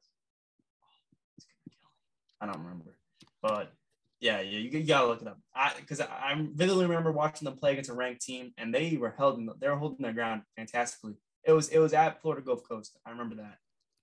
I 2.41 2.47
don't 2.47 2.57
remember, 2.57 2.97
but 3.39 3.71
yeah, 4.19 4.41
yeah, 4.41 4.57
you, 4.57 4.79
you 4.79 4.83
gotta 4.83 5.05
look 5.05 5.21
it 5.21 5.27
up. 5.27 5.37
I 5.53 5.73
because 5.79 6.01
I, 6.01 6.05
I 6.05 6.47
vividly 6.55 6.87
remember 6.87 7.11
watching 7.11 7.45
them 7.45 7.55
play 7.55 7.73
against 7.73 7.91
a 7.91 7.93
ranked 7.93 8.21
team, 8.21 8.51
and 8.57 8.73
they 8.73 8.97
were 8.97 9.13
held. 9.15 9.37
In, 9.37 9.47
they 9.59 9.69
were 9.69 9.77
holding 9.77 10.01
their 10.01 10.13
ground 10.13 10.41
fantastically. 10.57 11.13
It 11.45 11.51
was 11.51 11.69
it 11.69 11.79
was 11.79 11.93
at 11.93 12.21
Florida 12.21 12.45
Gulf 12.45 12.67
Coast. 12.67 12.97
I 13.05 13.11
remember 13.11 13.35
that. 13.35 13.57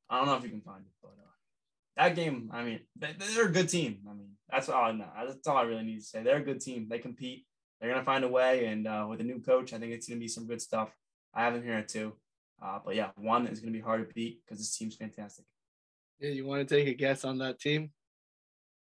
I 0.08 0.18
don't 0.18 0.26
know 0.26 0.36
if 0.36 0.44
you 0.44 0.50
can 0.50 0.60
find 0.60 0.84
it, 0.84 0.92
but 1.02 1.10
uh, 1.18 1.30
that 1.96 2.16
game. 2.16 2.50
I 2.52 2.62
mean, 2.62 2.80
they, 2.96 3.14
they're 3.18 3.46
a 3.46 3.52
good 3.52 3.68
team. 3.68 3.98
I 4.08 4.14
mean, 4.14 4.30
that's 4.50 4.68
all 4.68 4.84
I 4.84 4.92
know. 4.92 5.08
That's 5.26 5.46
all 5.46 5.56
I 5.56 5.62
really 5.62 5.84
need 5.84 5.98
to 5.98 6.04
say. 6.04 6.22
They're 6.22 6.38
a 6.38 6.44
good 6.44 6.60
team. 6.60 6.86
They 6.88 6.98
compete. 6.98 7.46
They're 7.80 7.90
gonna 7.90 8.04
find 8.04 8.24
a 8.24 8.28
way, 8.28 8.66
and 8.66 8.86
uh, 8.86 9.06
with 9.08 9.20
a 9.20 9.24
new 9.24 9.40
coach, 9.40 9.72
I 9.72 9.78
think 9.78 9.92
it's 9.92 10.08
gonna 10.08 10.20
be 10.20 10.28
some 10.28 10.46
good 10.46 10.62
stuff. 10.62 10.90
I 11.34 11.44
have 11.44 11.54
them 11.54 11.62
here 11.62 11.82
too. 11.82 12.14
Uh, 12.62 12.78
but 12.84 12.94
yeah, 12.94 13.10
one 13.16 13.46
is 13.46 13.60
gonna 13.60 13.72
be 13.72 13.80
hard 13.80 14.08
to 14.08 14.14
beat 14.14 14.40
because 14.44 14.58
this 14.58 14.76
team's 14.76 14.96
fantastic. 14.96 15.44
Yeah, 16.18 16.30
you 16.30 16.46
want 16.46 16.66
to 16.66 16.74
take 16.74 16.88
a 16.88 16.94
guess 16.94 17.24
on 17.24 17.38
that 17.38 17.60
team? 17.60 17.90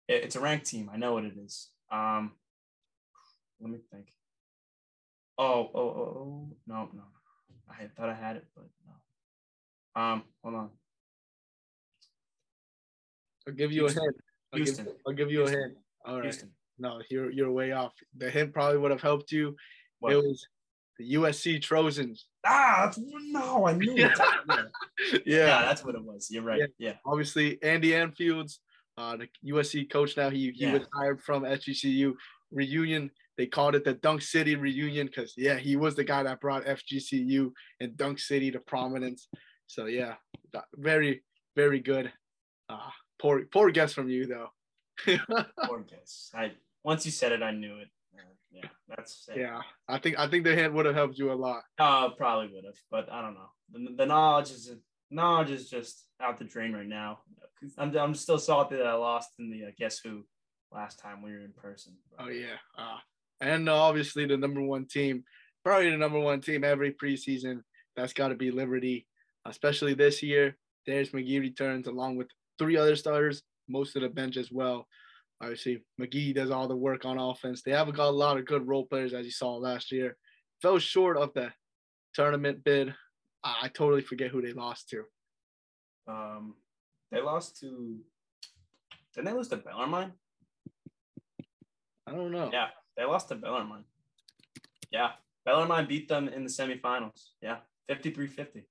it's 0.06 0.36
a 0.36 0.40
ranked 0.40 0.66
team. 0.66 0.90
I 0.92 0.96
know 0.96 1.14
what 1.14 1.24
it 1.24 1.34
is. 1.36 1.70
Um, 1.90 2.32
let 3.60 3.70
me 3.70 3.78
think. 3.90 4.12
Oh, 5.38 5.70
oh, 5.74 5.80
oh, 5.80 6.18
oh, 6.18 6.56
no, 6.66 6.88
no. 6.94 7.02
I 7.70 7.86
thought 7.96 8.08
I 8.08 8.14
had 8.14 8.36
it, 8.36 8.44
but 8.54 8.64
no. 8.86 10.02
Um, 10.02 10.22
hold 10.42 10.54
on. 10.54 10.70
I'll 13.46 13.54
give 13.54 13.72
you 13.72 13.82
Houston. 13.82 14.02
a 14.02 14.04
hint. 14.04 14.16
I'll 14.52 14.58
Houston. 14.58 14.84
Give, 14.84 14.94
I'll 15.06 15.12
give 15.12 15.30
you 15.30 15.38
Houston. 15.40 15.58
a 15.58 15.62
hint. 15.62 15.74
All 16.06 16.14
right. 16.16 16.24
Houston. 16.24 16.50
No, 16.78 17.00
you're 17.10 17.30
you're 17.30 17.50
way 17.50 17.72
off. 17.72 17.92
The 18.16 18.30
hint 18.30 18.52
probably 18.52 18.78
would 18.78 18.90
have 18.90 19.02
helped 19.02 19.30
you. 19.30 19.56
What? 20.00 20.12
It 20.12 20.16
was 20.16 20.46
the 20.98 21.14
USC 21.14 21.60
Trojans. 21.62 22.26
Ah, 22.46 22.82
that's 22.84 22.98
no, 22.98 23.66
I 23.66 23.72
knew 23.74 23.94
it. 23.96 24.12
yeah. 24.48 25.22
yeah. 25.24 25.62
that's 25.62 25.84
what 25.84 25.94
it 25.94 26.04
was. 26.04 26.28
You're 26.30 26.42
right. 26.42 26.60
Yeah. 26.60 26.66
yeah. 26.78 26.94
Obviously, 27.06 27.62
Andy 27.62 27.94
Enfields, 27.94 28.60
uh, 28.98 29.16
the 29.16 29.28
USC 29.46 29.90
coach 29.90 30.16
now. 30.16 30.30
He 30.30 30.50
he 30.52 30.64
yeah. 30.64 30.74
was 30.74 30.82
hired 30.94 31.20
from 31.22 31.42
FGCU 31.42 32.14
reunion. 32.50 33.10
They 33.36 33.46
called 33.46 33.74
it 33.74 33.84
the 33.84 33.94
Dunk 33.94 34.22
City 34.22 34.54
reunion 34.54 35.06
because 35.06 35.34
yeah, 35.36 35.56
he 35.56 35.76
was 35.76 35.96
the 35.96 36.04
guy 36.04 36.22
that 36.22 36.40
brought 36.40 36.64
FGCU 36.64 37.50
and 37.80 37.96
Dunk 37.96 38.18
City 38.18 38.50
to 38.52 38.60
prominence. 38.60 39.28
So 39.66 39.86
yeah, 39.86 40.14
very 40.76 41.22
very 41.56 41.80
good. 41.80 42.12
Uh, 42.68 42.90
poor 43.20 43.44
poor 43.52 43.70
guess 43.70 43.92
from 43.92 44.08
you 44.08 44.26
though. 44.26 44.48
poor 45.66 45.80
guess. 45.80 46.30
I 46.34 46.52
once 46.84 47.04
you 47.04 47.12
said 47.12 47.32
it, 47.32 47.42
I 47.42 47.50
knew 47.50 47.78
it. 47.78 47.88
Uh, 48.16 48.22
yeah, 48.52 48.68
that's 48.88 49.28
it. 49.28 49.38
yeah. 49.40 49.60
I 49.88 49.98
think 49.98 50.18
I 50.18 50.28
think 50.28 50.44
the 50.44 50.54
hint 50.54 50.72
would 50.74 50.86
have 50.86 50.94
helped 50.94 51.18
you 51.18 51.32
a 51.32 51.34
lot. 51.34 51.62
Uh, 51.78 52.10
probably 52.10 52.54
would 52.54 52.64
have, 52.64 52.78
but 52.90 53.10
I 53.10 53.22
don't 53.22 53.34
know. 53.34 53.50
The, 53.72 53.96
the 53.96 54.06
knowledge 54.06 54.50
is 54.50 54.70
knowledge 55.10 55.50
is 55.50 55.68
just 55.68 56.06
out 56.20 56.38
the 56.38 56.44
drain 56.44 56.72
right 56.72 56.86
now. 56.86 57.20
I'm, 57.78 57.96
I'm 57.96 58.14
still 58.14 58.38
salty 58.38 58.76
that 58.76 58.86
I 58.86 58.94
lost 58.94 59.30
in 59.38 59.50
the 59.50 59.66
uh, 59.66 59.70
Guess 59.78 60.00
Who 60.00 60.24
last 60.70 60.98
time 60.98 61.22
we 61.22 61.32
were 61.32 61.40
in 61.40 61.52
person. 61.52 61.94
Oh 62.18 62.28
yeah, 62.28 62.56
uh, 62.78 62.98
and 63.40 63.68
obviously 63.68 64.26
the 64.26 64.36
number 64.36 64.62
one 64.62 64.86
team, 64.86 65.24
probably 65.64 65.90
the 65.90 65.96
number 65.96 66.18
one 66.18 66.40
team 66.40 66.64
every 66.64 66.92
preseason. 66.92 67.62
That's 67.96 68.12
got 68.12 68.28
to 68.28 68.34
be 68.34 68.50
Liberty, 68.50 69.06
especially 69.46 69.94
this 69.94 70.22
year. 70.22 70.56
Darius 70.86 71.10
McGhee 71.10 71.40
returns 71.40 71.86
along 71.86 72.16
with 72.16 72.28
three 72.58 72.76
other 72.76 72.96
starters, 72.96 73.42
most 73.68 73.96
of 73.96 74.02
the 74.02 74.08
bench 74.08 74.36
as 74.36 74.50
well. 74.50 74.86
Obviously, 75.40 75.84
McGhee 76.00 76.34
does 76.34 76.50
all 76.50 76.68
the 76.68 76.76
work 76.76 77.04
on 77.04 77.18
offense. 77.18 77.62
They 77.62 77.72
have 77.72 77.92
got 77.94 78.08
a 78.08 78.10
lot 78.10 78.38
of 78.38 78.46
good 78.46 78.66
role 78.66 78.86
players, 78.86 79.12
as 79.12 79.24
you 79.24 79.32
saw 79.32 79.54
last 79.54 79.92
year. 79.92 80.16
Fell 80.62 80.78
short 80.78 81.16
of 81.16 81.32
the 81.34 81.52
tournament 82.14 82.64
bid. 82.64 82.94
I, 83.42 83.54
I 83.62 83.68
totally 83.68 84.02
forget 84.02 84.30
who 84.30 84.42
they 84.42 84.52
lost 84.52 84.88
to. 84.90 85.04
Um, 86.06 86.54
they 87.10 87.20
lost 87.20 87.60
to. 87.60 87.98
Didn't 89.14 89.26
they 89.26 89.32
lose 89.32 89.48
to 89.48 89.56
Bellarmine? 89.56 90.12
I 92.06 92.12
don't 92.12 92.32
know. 92.32 92.50
Yeah, 92.52 92.68
they 92.96 93.04
lost 93.04 93.28
to 93.28 93.34
Bellarmine. 93.34 93.84
Yeah. 94.90 95.12
Bellarmine 95.44 95.86
beat 95.86 96.08
them 96.08 96.28
in 96.28 96.44
the 96.44 96.50
semifinals. 96.50 97.30
Yeah. 97.42 97.58
53-50. 97.90 98.62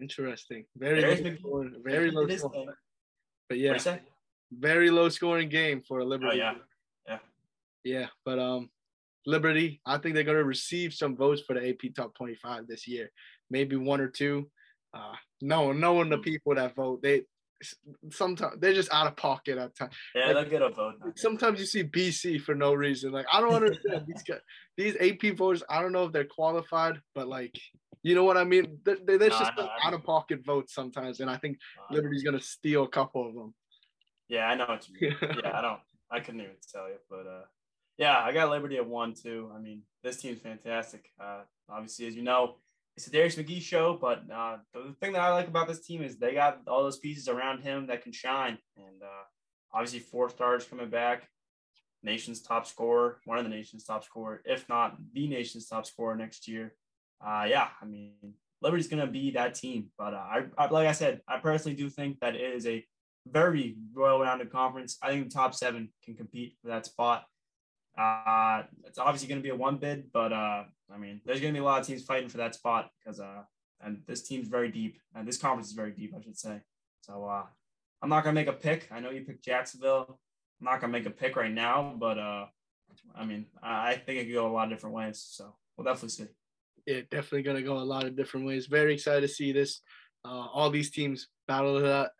Interesting. 0.00 0.64
Very 0.76 1.00
very 1.00 1.30
low 1.30 1.36
scoring, 1.36 1.74
very 1.84 2.10
low 2.10 2.28
scoring. 2.28 2.68
But 3.48 3.58
yeah, 3.58 3.98
very 4.50 4.90
low 4.90 5.08
scoring 5.08 5.48
game 5.48 5.82
for 5.86 6.00
a 6.00 6.04
Liberty. 6.04 6.40
Oh, 6.40 6.44
yeah. 6.44 6.54
Yeah. 7.06 7.18
Yeah. 7.84 8.06
But 8.24 8.38
um 8.38 8.70
Liberty, 9.26 9.80
I 9.86 9.98
think 9.98 10.14
they're 10.14 10.24
gonna 10.24 10.42
receive 10.42 10.94
some 10.94 11.16
votes 11.16 11.42
for 11.42 11.54
the 11.54 11.68
AP 11.68 11.94
top 11.94 12.14
25 12.14 12.66
this 12.66 12.88
year. 12.88 13.10
Maybe 13.50 13.76
one 13.76 14.00
or 14.00 14.08
two. 14.08 14.50
Uh 14.94 15.14
no, 15.40 15.72
knowing 15.72 16.08
the 16.08 16.16
hmm. 16.16 16.22
people 16.22 16.54
that 16.54 16.74
vote, 16.74 17.02
they 17.02 17.22
sometimes 18.10 18.60
they're 18.60 18.74
just 18.74 18.92
out 18.92 19.06
of 19.06 19.16
pocket 19.16 19.58
at 19.58 19.76
times. 19.76 19.94
Yeah, 20.14 20.26
like, 20.26 20.34
they'll 20.34 20.60
get 20.60 20.62
a 20.62 20.70
vote. 20.70 20.94
Sometimes 21.16 21.60
you 21.60 21.66
see 21.66 21.84
BC 21.84 22.40
for 22.40 22.54
no 22.54 22.74
reason. 22.74 23.12
Like 23.12 23.26
I 23.32 23.40
don't 23.40 23.54
understand 23.54 24.04
these 24.06 24.22
guys, 24.22 24.40
these 24.76 24.96
AP 24.96 25.36
voters. 25.36 25.62
I 25.68 25.80
don't 25.80 25.92
know 25.92 26.04
if 26.04 26.12
they're 26.12 26.24
qualified, 26.24 27.00
but 27.14 27.28
like 27.28 27.58
you 28.02 28.14
know 28.14 28.24
what 28.24 28.36
I 28.36 28.44
mean. 28.44 28.78
They're, 28.84 28.98
they're 29.04 29.18
no, 29.18 29.28
just 29.28 29.52
like 29.56 29.70
out 29.84 29.94
of 29.94 30.02
pocket 30.02 30.44
votes 30.44 30.74
sometimes, 30.74 31.20
and 31.20 31.30
I 31.30 31.36
think 31.36 31.58
Liberty's 31.90 32.22
gonna 32.22 32.40
steal 32.40 32.84
a 32.84 32.88
couple 32.88 33.28
of 33.28 33.34
them. 33.34 33.54
Yeah, 34.28 34.46
I 34.46 34.54
know 34.54 34.66
what 34.66 34.88
you 34.88 34.94
mean. 35.00 35.16
yeah, 35.44 35.56
I 35.56 35.62
don't. 35.62 35.80
I 36.10 36.20
couldn't 36.20 36.40
even 36.40 36.54
tell 36.72 36.88
you, 36.88 36.96
but 37.08 37.26
uh, 37.26 37.44
yeah, 37.98 38.18
I 38.18 38.32
got 38.32 38.50
Liberty 38.50 38.76
at 38.76 38.86
one 38.86 39.14
too. 39.14 39.50
I 39.54 39.60
mean, 39.60 39.82
this 40.02 40.16
team's 40.16 40.40
fantastic. 40.40 41.04
Uh, 41.20 41.42
obviously, 41.68 42.06
as 42.06 42.14
you 42.14 42.22
know, 42.22 42.56
it's 42.96 43.06
a 43.06 43.10
Darius 43.10 43.36
McGhee 43.36 43.62
show, 43.62 43.98
but 44.00 44.22
uh, 44.32 44.58
the 44.74 44.94
thing 45.00 45.12
that 45.12 45.22
I 45.22 45.30
like 45.30 45.48
about 45.48 45.66
this 45.66 45.80
team 45.80 46.02
is 46.02 46.16
they 46.16 46.34
got 46.34 46.60
all 46.66 46.82
those 46.82 46.98
pieces 46.98 47.28
around 47.28 47.62
him 47.62 47.86
that 47.86 48.02
can 48.02 48.12
shine. 48.12 48.58
And 48.76 49.02
uh, 49.02 49.24
obviously, 49.72 50.00
four 50.00 50.28
stars 50.28 50.64
coming 50.64 50.90
back, 50.90 51.28
nation's 52.02 52.42
top 52.42 52.66
scorer, 52.66 53.20
one 53.24 53.38
of 53.38 53.44
the 53.44 53.50
nation's 53.50 53.84
top 53.84 54.04
scorer, 54.04 54.42
if 54.44 54.68
not 54.68 54.96
the 55.14 55.26
nation's 55.26 55.66
top 55.68 55.86
scorer 55.86 56.16
next 56.16 56.46
year. 56.46 56.74
Uh, 57.24 57.46
yeah, 57.48 57.68
I 57.80 57.84
mean, 57.86 58.34
Liberty's 58.60 58.88
going 58.88 59.04
to 59.04 59.10
be 59.10 59.30
that 59.32 59.54
team. 59.54 59.90
But 59.96 60.12
uh, 60.12 60.16
I, 60.16 60.44
I, 60.58 60.66
like 60.68 60.88
I 60.88 60.92
said, 60.92 61.22
I 61.26 61.38
personally 61.38 61.76
do 61.76 61.88
think 61.88 62.20
that 62.20 62.34
it 62.34 62.54
is 62.54 62.66
a 62.66 62.84
very 63.26 63.76
well-rounded 63.94 64.50
conference. 64.50 64.98
I 65.02 65.10
think 65.10 65.28
the 65.28 65.34
top 65.34 65.54
seven 65.54 65.90
can 66.04 66.14
compete 66.14 66.56
for 66.60 66.68
that 66.68 66.86
spot. 66.86 67.24
Uh, 67.96 68.62
it's 68.86 68.98
obviously 68.98 69.28
going 69.28 69.40
to 69.40 69.42
be 69.42 69.50
a 69.50 69.56
one 69.56 69.76
bid, 69.76 70.10
but 70.12 70.32
uh, 70.32 70.64
I 70.94 70.98
mean, 70.98 71.20
there's 71.24 71.40
going 71.40 71.52
to 71.52 71.58
be 71.58 71.62
a 71.62 71.64
lot 71.64 71.80
of 71.80 71.86
teams 71.86 72.02
fighting 72.02 72.28
for 72.28 72.38
that 72.38 72.54
spot 72.54 72.90
because 72.98 73.20
uh, 73.20 73.42
and 73.80 74.02
this 74.06 74.22
team's 74.22 74.48
very 74.48 74.70
deep, 74.70 74.98
and 75.14 75.26
this 75.26 75.38
conference 75.38 75.68
is 75.68 75.74
very 75.74 75.90
deep, 75.90 76.14
I 76.16 76.22
should 76.22 76.38
say. 76.38 76.60
So 77.00 77.24
uh, 77.24 77.44
I'm 78.00 78.08
not 78.08 78.24
going 78.24 78.34
to 78.34 78.40
make 78.40 78.48
a 78.48 78.52
pick. 78.52 78.88
I 78.92 79.00
know 79.00 79.10
you 79.10 79.22
picked 79.22 79.44
Jacksonville. 79.44 80.20
I'm 80.60 80.64
not 80.64 80.80
going 80.80 80.92
to 80.92 80.98
make 80.98 81.06
a 81.06 81.10
pick 81.10 81.36
right 81.36 81.52
now, 81.52 81.94
but 81.98 82.18
uh, 82.18 82.46
I 83.16 83.24
mean, 83.24 83.46
I 83.62 83.94
think 83.94 84.20
it 84.20 84.24
could 84.26 84.34
go 84.34 84.46
a 84.46 84.52
lot 84.52 84.64
of 84.64 84.70
different 84.70 84.94
ways. 84.94 85.24
So 85.28 85.54
we'll 85.76 85.84
definitely 85.84 86.10
see. 86.10 86.26
Yeah, 86.86 87.00
definitely 87.10 87.42
going 87.42 87.56
to 87.56 87.62
go 87.62 87.78
a 87.78 87.80
lot 87.80 88.04
of 88.04 88.16
different 88.16 88.46
ways. 88.46 88.66
Very 88.66 88.94
excited 88.94 89.22
to 89.22 89.28
see 89.28 89.52
this. 89.52 89.80
Uh, 90.24 90.46
all 90.52 90.70
these 90.70 90.90
teams 90.90 91.28
battle 91.48 91.80
that 91.80 92.10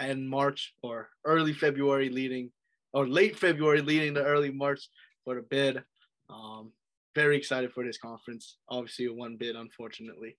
in 0.00 0.26
March 0.26 0.74
or 0.82 1.08
early 1.24 1.52
February 1.52 2.10
leading 2.10 2.50
or 2.92 3.06
late 3.06 3.36
February 3.36 3.80
leading 3.80 4.14
to 4.14 4.24
early 4.24 4.50
March 4.50 4.88
for 5.24 5.34
the 5.34 5.42
bid. 5.42 5.82
Um, 6.28 6.72
very 7.14 7.36
excited 7.36 7.72
for 7.72 7.84
this 7.84 7.98
conference. 7.98 8.58
Obviously, 8.68 9.08
one 9.08 9.36
bid, 9.36 9.56
unfortunately. 9.56 10.36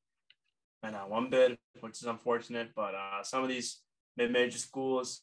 I 0.84 0.92
know 0.92 1.06
one 1.08 1.30
bid, 1.30 1.58
which 1.80 2.02
is 2.02 2.08
unfortunate, 2.08 2.70
but 2.76 2.94
uh, 2.94 3.24
some 3.24 3.44
of 3.44 3.50
these 3.50 3.82
mid-major 4.18 4.58
schools, 4.58 5.22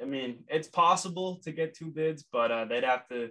I 0.00 0.04
mean, 0.04 0.44
it's 0.48 0.68
possible 0.68 1.40
to 1.44 1.52
get 1.52 1.74
two 1.74 1.90
bids, 1.90 2.24
but 2.30 2.50
uh, 2.50 2.64
they'd 2.64 2.84
have 2.84 3.08
to. 3.08 3.30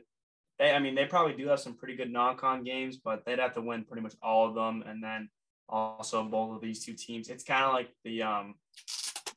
They, 0.59 0.71
I 0.71 0.79
mean, 0.79 0.95
they 0.95 1.05
probably 1.05 1.35
do 1.35 1.47
have 1.49 1.59
some 1.59 1.75
pretty 1.75 1.95
good 1.95 2.11
non-con 2.11 2.63
games, 2.63 2.97
but 2.97 3.23
they'd 3.25 3.39
have 3.39 3.53
to 3.53 3.61
win 3.61 3.83
pretty 3.83 4.01
much 4.01 4.15
all 4.23 4.47
of 4.47 4.55
them, 4.55 4.83
and 4.87 5.03
then 5.03 5.29
also 5.69 6.23
both 6.23 6.55
of 6.55 6.61
these 6.61 6.83
two 6.83 6.93
teams. 6.93 7.29
It's 7.29 7.43
kind 7.43 7.65
of 7.65 7.73
like 7.73 7.89
the 8.03 8.23
um, 8.23 8.55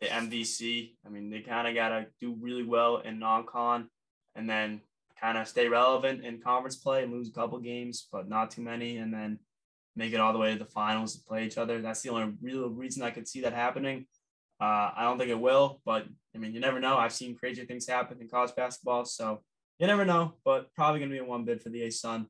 the 0.01 0.07
MVC. 0.07 0.95
I 1.05 1.11
mean, 1.11 1.29
they 1.29 1.41
kind 1.41 1.69
of 1.69 1.75
got 1.75 1.91
to 1.91 2.07
do 2.21 2.37
really 2.41 2.65
well 2.65 2.99
in 2.99 3.19
non-con 3.19 3.89
and 4.37 4.49
then 4.49 4.81
kind 5.21 5.39
of 5.39 5.47
stay 5.47 5.69
relevant 5.69 6.25
in 6.25 6.41
conference 6.41 6.77
play 6.77 7.03
and 7.03 7.13
lose 7.13 7.29
a 7.29 7.33
couple 7.33 7.59
games, 7.59 8.09
but 8.11 8.29
not 8.29 8.51
too 8.51 8.63
many, 8.63 8.97
and 8.99 9.13
then 9.13 9.39
make 9.97 10.13
it 10.13 10.21
all 10.21 10.33
the 10.33 10.39
way 10.39 10.53
to 10.53 10.59
the 10.59 10.71
finals 10.71 11.17
to 11.17 11.25
play 11.25 11.45
each 11.45 11.59
other. 11.59 11.81
That's 11.81 12.03
the 12.03 12.11
only 12.11 12.35
real 12.41 12.69
reason 12.69 13.03
I 13.03 13.11
could 13.11 13.29
see 13.29 13.41
that 13.43 13.53
happening. 13.53 14.07
Uh, 14.61 14.91
I 14.97 15.03
don't 15.05 15.19
think 15.19 15.31
it 15.31 15.41
will, 15.41 15.81
but 15.85 16.07
I 16.35 16.39
mean, 16.39 16.53
you 16.53 16.61
never 16.61 16.81
know. 16.81 16.97
I've 16.97 17.13
seen 17.13 17.37
crazy 17.37 17.65
things 17.65 17.87
happen 17.87 18.19
in 18.21 18.29
college 18.29 18.55
basketball, 18.55 19.05
so 19.05 19.41
you 19.79 19.87
never 19.87 20.05
know. 20.05 20.35
But 20.45 20.73
probably 20.75 21.01
gonna 21.01 21.13
be 21.13 21.19
a 21.19 21.25
one 21.25 21.45
bid 21.45 21.63
for 21.63 21.71
the 21.71 21.83
ASUN. 21.83 22.27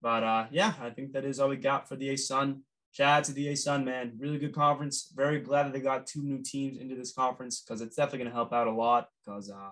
But 0.00 0.22
uh, 0.22 0.46
yeah, 0.50 0.72
I 0.80 0.90
think 0.90 1.12
that 1.12 1.24
is 1.24 1.40
all 1.40 1.48
we 1.48 1.56
got 1.56 1.88
for 1.88 1.96
the 1.96 2.08
ASUN. 2.10 2.60
Shout 2.92 3.18
out 3.18 3.24
to 3.24 3.32
the 3.32 3.48
ASUN, 3.48 3.84
man. 3.84 4.12
Really 4.18 4.38
good 4.38 4.54
conference. 4.54 5.12
Very 5.14 5.40
glad 5.40 5.64
that 5.64 5.72
they 5.74 5.80
got 5.80 6.06
two 6.06 6.22
new 6.22 6.42
teams 6.42 6.78
into 6.78 6.94
this 6.94 7.12
conference 7.12 7.60
because 7.60 7.82
it's 7.82 7.96
definitely 7.96 8.20
gonna 8.20 8.34
help 8.34 8.52
out 8.52 8.66
a 8.66 8.72
lot. 8.72 9.08
Because 9.24 9.50
uh, 9.50 9.70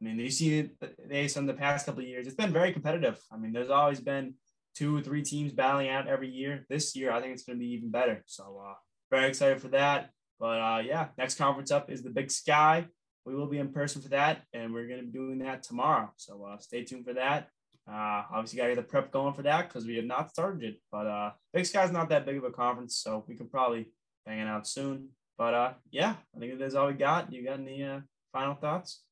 I 0.00 0.04
mean, 0.04 0.18
you 0.18 0.30
see 0.30 0.70
the 0.80 0.94
Ace 1.10 1.36
in 1.36 1.46
the 1.46 1.54
past 1.54 1.86
couple 1.86 2.02
of 2.02 2.08
years, 2.08 2.26
it's 2.26 2.36
been 2.36 2.52
very 2.52 2.72
competitive. 2.72 3.18
I 3.30 3.36
mean, 3.36 3.52
there's 3.52 3.70
always 3.70 4.00
been 4.00 4.34
two 4.74 4.96
or 4.96 5.02
three 5.02 5.22
teams 5.22 5.52
battling 5.52 5.88
out 5.88 6.08
every 6.08 6.28
year. 6.28 6.64
This 6.68 6.96
year, 6.96 7.12
I 7.12 7.20
think 7.20 7.34
it's 7.34 7.44
going 7.44 7.58
to 7.58 7.64
be 7.64 7.72
even 7.72 7.90
better. 7.90 8.22
So, 8.26 8.62
uh, 8.66 8.74
very 9.10 9.28
excited 9.28 9.60
for 9.60 9.68
that. 9.68 10.10
But 10.38 10.58
uh, 10.58 10.82
yeah, 10.84 11.08
next 11.18 11.36
conference 11.36 11.70
up 11.70 11.90
is 11.90 12.02
the 12.02 12.10
Big 12.10 12.30
Sky. 12.30 12.86
We 13.26 13.34
will 13.34 13.46
be 13.46 13.58
in 13.58 13.72
person 13.72 14.00
for 14.00 14.08
that, 14.08 14.42
and 14.54 14.72
we're 14.72 14.88
going 14.88 15.00
to 15.00 15.06
be 15.06 15.12
doing 15.12 15.38
that 15.40 15.62
tomorrow. 15.62 16.10
So 16.16 16.44
uh, 16.44 16.58
stay 16.58 16.84
tuned 16.84 17.04
for 17.04 17.12
that. 17.12 17.48
Uh, 17.86 18.22
obviously, 18.32 18.56
got 18.56 18.68
to 18.68 18.74
get 18.74 18.76
the 18.76 18.82
prep 18.82 19.10
going 19.10 19.34
for 19.34 19.42
that 19.42 19.68
because 19.68 19.86
we 19.86 19.96
have 19.96 20.06
not 20.06 20.30
started 20.30 20.62
it. 20.62 20.76
But 20.90 21.06
uh, 21.06 21.30
Big 21.52 21.66
Sky's 21.66 21.92
not 21.92 22.08
that 22.08 22.24
big 22.24 22.38
of 22.38 22.44
a 22.44 22.50
conference, 22.50 22.96
so 22.96 23.24
we 23.28 23.36
can 23.36 23.48
probably 23.48 23.92
hang 24.26 24.38
it 24.38 24.48
out 24.48 24.66
soon. 24.66 25.10
But 25.36 25.54
uh, 25.54 25.72
yeah, 25.90 26.14
I 26.34 26.38
think 26.38 26.58
that 26.58 26.64
is 26.64 26.74
all 26.74 26.86
we 26.86 26.94
got. 26.94 27.30
You 27.32 27.44
got 27.44 27.58
any 27.58 27.84
uh, 27.84 28.00
final 28.32 28.54
thoughts? 28.54 29.02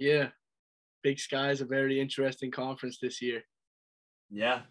Yeah, 0.00 0.28
Big 1.02 1.20
Sky 1.20 1.50
is 1.50 1.60
a 1.60 1.66
very 1.66 2.00
interesting 2.00 2.50
conference 2.50 2.98
this 3.00 3.20
year. 3.20 3.42
Yeah, 4.30 4.62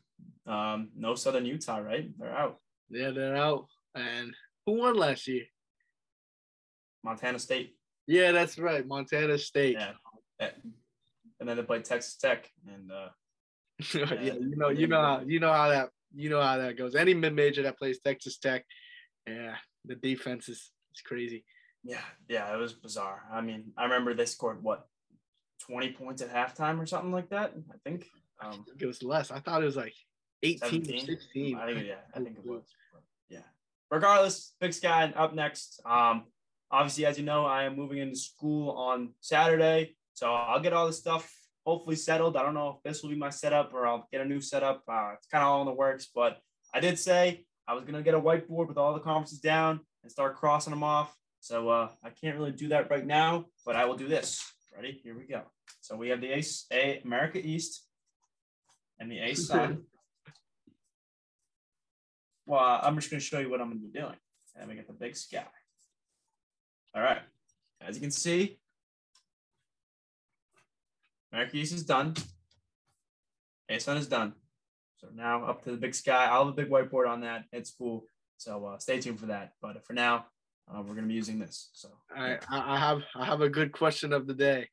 um, 0.48 0.90
no 0.98 1.14
Southern 1.14 1.46
Utah, 1.46 1.78
right? 1.78 2.10
They're 2.18 2.36
out. 2.36 2.58
Yeah, 2.90 3.12
they're 3.12 3.36
out. 3.36 3.68
And 3.94 4.34
who 4.66 4.80
won 4.80 4.96
last 4.96 5.28
year? 5.28 5.44
Montana 7.04 7.38
State. 7.38 7.76
Yeah, 8.08 8.32
that's 8.32 8.58
right, 8.58 8.86
Montana 8.88 9.38
State. 9.38 9.78
Yeah, 9.80 9.92
and 11.40 11.48
then 11.48 11.58
they 11.58 11.64
played 11.64 11.86
Texas 11.86 12.16
Tech, 12.16 12.50
and 12.68 12.92
uh, 12.92 13.10
yeah, 13.94 14.34
you 14.34 14.56
know, 14.56 14.70
you 14.70 14.88
know 14.88 15.02
how 15.02 15.22
you 15.24 15.40
know 15.40 15.54
how 15.54 15.70
that 15.70 15.90
you 16.16 16.32
know 16.32 16.42
how 16.42 16.58
that 16.58 16.76
goes. 16.76 16.96
Any 16.96 17.14
mid 17.14 17.36
major 17.36 17.62
that 17.62 17.78
plays 17.78 18.00
Texas 18.00 18.40
Tech, 18.40 18.66
yeah, 19.28 19.58
the 19.86 19.94
defense 19.94 20.50
is 20.50 20.72
is 20.92 21.02
crazy. 21.06 21.46
Yeah, 21.84 22.02
yeah, 22.28 22.52
it 22.52 22.58
was 22.58 22.74
bizarre. 22.74 23.26
I 23.32 23.42
mean, 23.42 23.74
I 23.78 23.84
remember 23.84 24.16
they 24.16 24.26
scored 24.26 24.64
what 24.64 24.88
20 25.70 25.92
points 25.94 26.22
at 26.22 26.34
halftime 26.34 26.80
or 26.80 26.86
something 26.86 27.12
like 27.12 27.30
that. 27.30 27.54
I 27.72 27.76
think. 27.84 28.06
Um, 28.42 28.52
I 28.52 28.56
think 28.70 28.82
it 28.82 28.86
was 28.86 29.04
less. 29.04 29.32
I 29.32 29.40
thought 29.40 29.62
it 29.62 29.66
was 29.66 29.76
like 29.76 29.94
18 30.44 30.86
16. 31.06 31.58
I 31.58 31.74
think, 31.74 31.88
yeah, 31.88 31.96
I 32.14 32.20
think 32.20 32.38
it 32.38 32.46
was. 32.46 32.64
Yeah. 33.30 33.40
Regardless, 33.92 34.54
Big 34.60 34.74
Sky 34.74 35.12
up 35.16 35.34
next. 35.36 35.82
Um, 35.86 36.26
obviously, 36.72 37.06
as 37.06 37.18
you 37.18 37.26
know, 37.26 37.46
I 37.46 37.64
am 37.64 37.76
moving 37.76 38.00
into 38.00 38.16
school 38.16 38.72
on 38.72 39.10
Saturday. 39.20 39.96
So 40.14 40.34
I'll 40.34 40.60
get 40.60 40.74
all 40.74 40.88
this 40.88 41.00
stuff 41.00 41.32
hopefully 41.66 41.96
settled. 41.96 42.36
I 42.36 42.44
don't 42.44 42.54
know 42.54 42.70
if 42.70 42.84
this 42.84 43.04
will 43.04 43.10
be 43.10 43.16
my 43.16 43.30
setup 43.30 43.74
or 43.74 43.86
I'll 43.86 44.08
get 44.12 44.22
a 44.22 44.26
new 44.26 44.42
setup. 44.42 44.84
Uh, 44.88 45.12
it's 45.14 45.28
kind 45.28 45.44
of 45.44 45.50
all 45.50 45.62
in 45.62 45.68
the 45.68 45.74
works, 45.74 46.10
but 46.14 46.40
I 46.74 46.80
did 46.80 46.98
say 46.98 47.46
I 47.68 47.74
was 47.74 47.84
going 47.84 47.96
to 47.96 48.02
get 48.02 48.16
a 48.16 48.20
whiteboard 48.20 48.68
with 48.68 48.78
all 48.78 48.94
the 48.94 49.00
conferences 49.00 49.40
down 49.40 49.82
and 50.04 50.12
start 50.12 50.36
crossing 50.36 50.72
them 50.72 50.84
off. 50.84 51.16
So 51.42 51.70
uh, 51.70 51.90
I 52.04 52.10
can't 52.10 52.38
really 52.38 52.52
do 52.52 52.70
that 52.70 52.90
right 52.90 53.06
now, 53.06 53.46
but 53.66 53.76
I 53.76 53.86
will 53.86 53.96
do 53.96 54.08
this. 54.08 54.44
Ready? 54.76 55.00
Here 55.04 55.16
we 55.16 55.26
go. 55.26 55.44
So 55.90 55.96
we 55.96 56.10
have 56.10 56.22
the 56.22 56.30
Ace 56.30 56.68
A 56.72 57.02
America 57.04 57.40
East 57.44 57.84
and 59.00 59.12
the 59.12 59.18
Ace 59.18 59.48
Sun. 59.52 59.86
well, 62.46 62.80
I'm 62.84 62.96
just 62.96 63.10
going 63.10 63.20
to 63.20 63.26
show 63.26 63.40
you 63.40 63.50
what 63.50 63.60
I'm 63.60 63.70
going 63.70 63.82
to 63.82 63.88
be 63.88 64.00
doing. 64.00 64.16
And 64.56 64.70
we 64.70 64.76
get 64.76 64.86
the 64.86 64.94
big 64.94 65.16
sky. 65.16 65.48
All 66.94 67.02
right. 67.02 67.22
As 67.82 67.96
you 67.96 68.02
can 68.02 68.12
see, 68.12 68.60
America 71.34 71.58
East 71.58 71.74
is 71.74 71.84
done. 71.84 72.14
A 73.68 73.80
Sun 73.80 73.98
is 73.98 74.08
done. 74.08 74.34
So 74.98 75.08
now 75.16 75.44
up 75.46 75.64
to 75.64 75.72
the 75.72 75.78
big 75.78 75.96
sky. 75.96 76.26
I'll 76.26 76.46
have 76.46 76.54
a 76.54 76.56
big 76.56 76.70
whiteboard 76.70 77.10
on 77.10 77.22
that. 77.22 77.46
It's 77.52 77.72
cool. 77.72 78.06
So 78.38 78.64
uh, 78.66 78.78
stay 78.78 79.00
tuned 79.00 79.20
for 79.20 79.28
that. 79.28 79.54
But 79.60 79.84
for 79.88 79.94
now, 79.94 80.28
uh, 80.72 80.82
we're 80.82 80.94
going 80.94 81.06
to 81.06 81.08
be 81.08 81.16
using 81.16 81.40
this. 81.40 81.72
So 81.74 81.90
I, 82.16 82.38
I 82.48 82.78
have 82.78 83.02
I 83.16 83.26
have 83.26 83.42
a 83.42 83.50
good 83.50 83.72
question 83.72 84.14
of 84.14 84.28
the 84.28 84.36
day. 84.36 84.68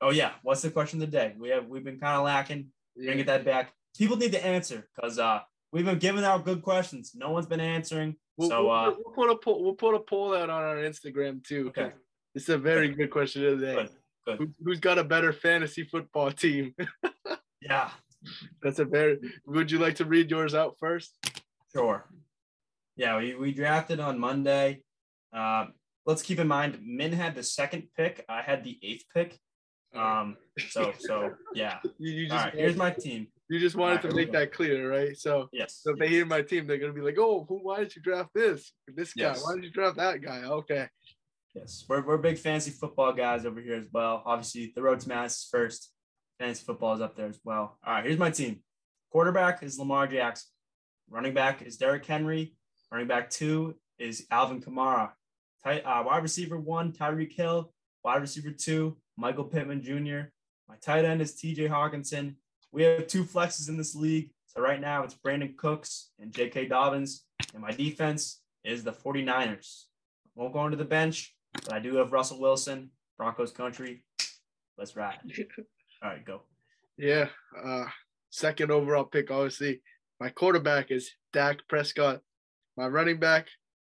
Oh 0.00 0.10
yeah, 0.10 0.32
what's 0.42 0.62
the 0.62 0.70
question 0.70 1.02
of 1.02 1.10
the 1.10 1.16
day? 1.16 1.34
We 1.38 1.50
have 1.50 1.66
we've 1.66 1.84
been 1.84 2.00
kind 2.00 2.16
of 2.16 2.24
lacking. 2.24 2.68
We're 2.96 3.04
gonna 3.04 3.16
get 3.16 3.26
that 3.26 3.44
back. 3.44 3.72
People 3.96 4.16
need 4.16 4.32
to 4.32 4.44
answer 4.44 4.88
because 4.94 5.18
uh 5.18 5.40
we've 5.72 5.84
been 5.84 5.98
giving 5.98 6.24
out 6.24 6.44
good 6.44 6.62
questions. 6.62 7.12
No 7.14 7.30
one's 7.30 7.46
been 7.46 7.60
answering. 7.60 8.16
We'll, 8.36 8.48
so 8.48 8.70
uh, 8.70 8.86
we'll, 8.86 8.96
we'll 9.04 9.14
put 9.14 9.30
a 9.30 9.36
poll. 9.36 9.62
We'll 9.62 9.74
put 9.74 9.94
a 9.94 10.00
poll 10.00 10.34
out 10.34 10.50
on 10.50 10.62
our 10.62 10.76
Instagram 10.76 11.44
too. 11.44 11.68
Okay, 11.68 11.92
it's 12.34 12.48
a 12.48 12.58
very 12.58 12.88
good, 12.88 12.98
good 12.98 13.10
question 13.10 13.46
of 13.46 13.60
the 13.60 13.66
day. 13.66 13.74
Good. 13.74 13.90
Good. 14.26 14.38
Who, 14.38 14.48
who's 14.64 14.80
got 14.80 14.98
a 14.98 15.04
better 15.04 15.32
fantasy 15.32 15.84
football 15.84 16.30
team? 16.32 16.74
yeah, 17.60 17.90
That's 18.62 18.78
a 18.78 18.84
very. 18.84 19.18
Would 19.46 19.70
you 19.70 19.78
like 19.78 19.96
to 19.96 20.04
read 20.04 20.30
yours 20.30 20.54
out 20.54 20.76
first? 20.78 21.16
Sure. 21.74 22.06
Yeah, 22.96 23.18
we, 23.18 23.34
we 23.34 23.52
drafted 23.52 24.00
on 24.00 24.18
Monday. 24.18 24.82
Uh, 25.32 25.66
let's 26.06 26.22
keep 26.22 26.38
in 26.38 26.48
mind, 26.48 26.78
Min 26.84 27.12
had 27.12 27.34
the 27.34 27.42
second 27.42 27.88
pick. 27.96 28.24
I 28.28 28.40
had 28.40 28.64
the 28.64 28.78
eighth 28.82 29.04
pick. 29.12 29.38
Um, 29.94 30.36
so 30.70 30.92
so 30.98 31.34
yeah. 31.54 31.78
You, 31.98 32.12
you 32.12 32.26
just 32.26 32.38
All 32.38 32.44
right, 32.44 32.54
here's 32.54 32.76
my 32.76 32.90
team. 32.90 33.28
You 33.50 33.60
just 33.60 33.76
wanted 33.76 34.04
right, 34.04 34.10
to 34.10 34.16
make 34.16 34.32
that 34.32 34.52
clear, 34.52 34.90
right? 34.90 35.16
So 35.16 35.48
yes. 35.52 35.80
So 35.82 35.92
if 35.92 35.98
they 35.98 36.08
hear 36.08 36.24
my 36.26 36.42
team, 36.42 36.66
they're 36.66 36.78
gonna 36.78 36.92
be 36.92 37.00
like, 37.00 37.18
"Oh, 37.18 37.44
who? 37.48 37.58
Why 37.58 37.80
did 37.80 37.94
you 37.94 38.02
draft 38.02 38.30
this? 38.34 38.72
This 38.88 39.12
guy? 39.12 39.24
Yes. 39.24 39.44
Why 39.44 39.54
did 39.54 39.64
you 39.64 39.70
draft 39.70 39.96
that 39.96 40.22
guy?" 40.22 40.42
Okay. 40.44 40.88
Yes, 41.54 41.84
we're, 41.88 42.04
we're 42.04 42.18
big 42.18 42.38
fancy 42.38 42.72
football 42.72 43.12
guys 43.12 43.46
over 43.46 43.60
here 43.60 43.76
as 43.76 43.86
well. 43.92 44.22
Obviously, 44.26 44.72
the 44.74 44.82
road 44.82 44.98
to 45.00 45.08
mass 45.08 45.36
is 45.36 45.48
first. 45.50 45.92
Fantasy 46.40 46.64
football 46.64 46.94
is 46.94 47.00
up 47.00 47.16
there 47.16 47.28
as 47.28 47.38
well. 47.44 47.78
All 47.86 47.94
right, 47.94 48.04
here's 48.04 48.18
my 48.18 48.30
team. 48.30 48.60
Quarterback 49.12 49.62
is 49.62 49.78
Lamar 49.78 50.08
Jackson. 50.08 50.50
Running 51.08 51.32
back 51.32 51.62
is 51.62 51.76
Derrick 51.76 52.04
Henry. 52.04 52.56
Running 52.90 53.06
back 53.06 53.30
two 53.30 53.76
is 53.98 54.26
Alvin 54.32 54.60
Kamara. 54.60 55.10
Tight, 55.62 55.82
uh, 55.84 56.02
wide 56.04 56.22
receiver 56.22 56.58
one, 56.58 56.92
Tyreek 56.92 57.32
Hill. 57.32 57.72
Wide 58.02 58.20
receiver 58.20 58.50
two, 58.50 58.96
Michael 59.16 59.44
Pittman 59.44 59.82
Jr. 59.82 60.28
My 60.68 60.76
tight 60.82 61.04
end 61.04 61.20
is 61.20 61.34
TJ 61.34 61.68
Hockenson. 61.68 62.34
We 62.72 62.82
have 62.82 63.06
two 63.06 63.24
flexes 63.24 63.68
in 63.68 63.76
this 63.76 63.94
league. 63.94 64.30
So 64.46 64.60
right 64.60 64.80
now 64.80 65.02
it's 65.02 65.14
Brandin 65.14 65.56
Cooks 65.56 66.10
and 66.18 66.32
J.K. 66.32 66.66
Dobbins. 66.66 67.24
And 67.52 67.62
my 67.62 67.70
defense 67.70 68.40
is 68.64 68.82
the 68.82 68.92
49ers. 68.92 69.84
won't 70.34 70.52
go 70.52 70.64
into 70.64 70.76
the 70.76 70.84
bench. 70.84 71.34
But 71.52 71.72
I 71.72 71.78
do 71.78 71.96
have 71.96 72.12
Russell 72.12 72.40
Wilson, 72.40 72.90
Broncos 73.16 73.52
country. 73.52 74.04
Let's 74.76 74.96
ride. 74.96 75.18
All 76.02 76.10
right, 76.10 76.24
go. 76.24 76.42
Yeah. 76.96 77.28
Uh, 77.64 77.84
second 78.30 78.70
overall 78.70 79.04
pick, 79.04 79.30
obviously. 79.30 79.80
My 80.20 80.30
quarterback 80.30 80.90
is 80.90 81.10
Dak 81.32 81.58
Prescott. 81.68 82.20
My 82.76 82.88
running 82.88 83.18
back, 83.20 83.46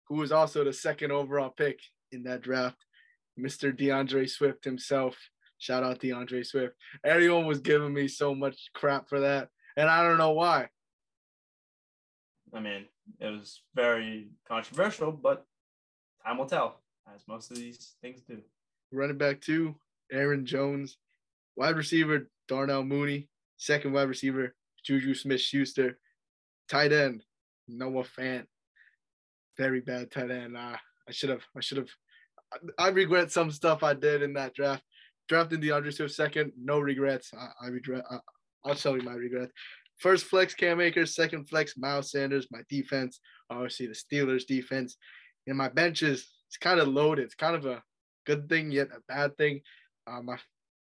who 0.07 0.15
was 0.15 0.31
also 0.31 0.63
the 0.63 0.73
second 0.73 1.11
overall 1.11 1.49
pick 1.49 1.79
in 2.11 2.23
that 2.23 2.41
draft, 2.41 2.77
Mr. 3.39 3.75
D'Andre 3.75 4.25
Swift 4.25 4.63
himself. 4.65 5.15
Shout 5.57 5.83
out 5.83 5.99
D'Andre 5.99 6.43
Swift. 6.43 6.75
Everyone 7.03 7.45
was 7.45 7.59
giving 7.59 7.93
me 7.93 8.07
so 8.07 8.33
much 8.33 8.69
crap 8.73 9.09
for 9.09 9.19
that, 9.21 9.49
and 9.75 9.89
I 9.89 10.03
don't 10.03 10.17
know 10.17 10.31
why. 10.31 10.69
I 12.53 12.59
mean, 12.59 12.85
it 13.19 13.27
was 13.27 13.61
very 13.75 14.29
controversial, 14.47 15.11
but 15.11 15.45
time 16.25 16.37
will 16.37 16.45
tell 16.45 16.81
as 17.13 17.21
most 17.27 17.51
of 17.51 17.57
these 17.57 17.95
things 18.01 18.21
do. 18.21 18.39
Running 18.91 19.17
back 19.17 19.41
two, 19.41 19.75
Aaron 20.11 20.45
Jones. 20.45 20.97
Wide 21.55 21.75
receiver, 21.75 22.29
Darnell 22.47 22.83
Mooney. 22.83 23.27
Second 23.57 23.93
wide 23.93 24.07
receiver, 24.07 24.55
Juju 24.83 25.13
Smith 25.13 25.41
Schuster. 25.41 25.99
Tight 26.69 26.91
end, 26.91 27.23
Noah 27.67 28.03
Fant. 28.03 28.45
Very 29.57 29.81
bad 29.81 30.11
tight 30.11 30.31
end. 30.31 30.55
Uh, 30.55 30.77
I 31.07 31.11
should 31.11 31.29
have, 31.29 31.43
I 31.55 31.59
should 31.59 31.77
have, 31.77 31.89
I 32.77 32.89
regret 32.89 33.31
some 33.31 33.51
stuff 33.51 33.83
I 33.83 33.93
did 33.93 34.21
in 34.21 34.33
that 34.33 34.53
draft. 34.53 34.83
Drafting 35.27 35.59
D'Andre 35.59 35.91
Swift 35.91 36.13
second, 36.13 36.51
no 36.59 36.79
regrets. 36.79 37.31
I, 37.37 37.65
I 37.65 37.67
regret, 37.69 38.03
I, 38.09 38.17
I'll 38.65 38.75
tell 38.75 38.97
you 38.97 39.03
my 39.03 39.13
regret. 39.13 39.49
First 39.97 40.25
flex, 40.25 40.53
Cam 40.53 40.81
Akers. 40.81 41.13
Second 41.13 41.47
flex, 41.47 41.77
Miles 41.77 42.11
Sanders. 42.11 42.47
My 42.51 42.61
defense, 42.69 43.19
obviously 43.49 43.87
the 43.87 43.93
Steelers 43.93 44.45
defense. 44.45 44.97
And 45.45 45.57
my 45.57 45.69
benches, 45.69 46.27
it's 46.47 46.57
kind 46.57 46.79
of 46.79 46.87
loaded. 46.87 47.25
It's 47.25 47.35
kind 47.35 47.55
of 47.55 47.65
a 47.65 47.83
good 48.25 48.49
thing 48.49 48.71
yet 48.71 48.87
a 48.95 49.01
bad 49.07 49.37
thing. 49.37 49.61
Uh, 50.07 50.21
my 50.21 50.37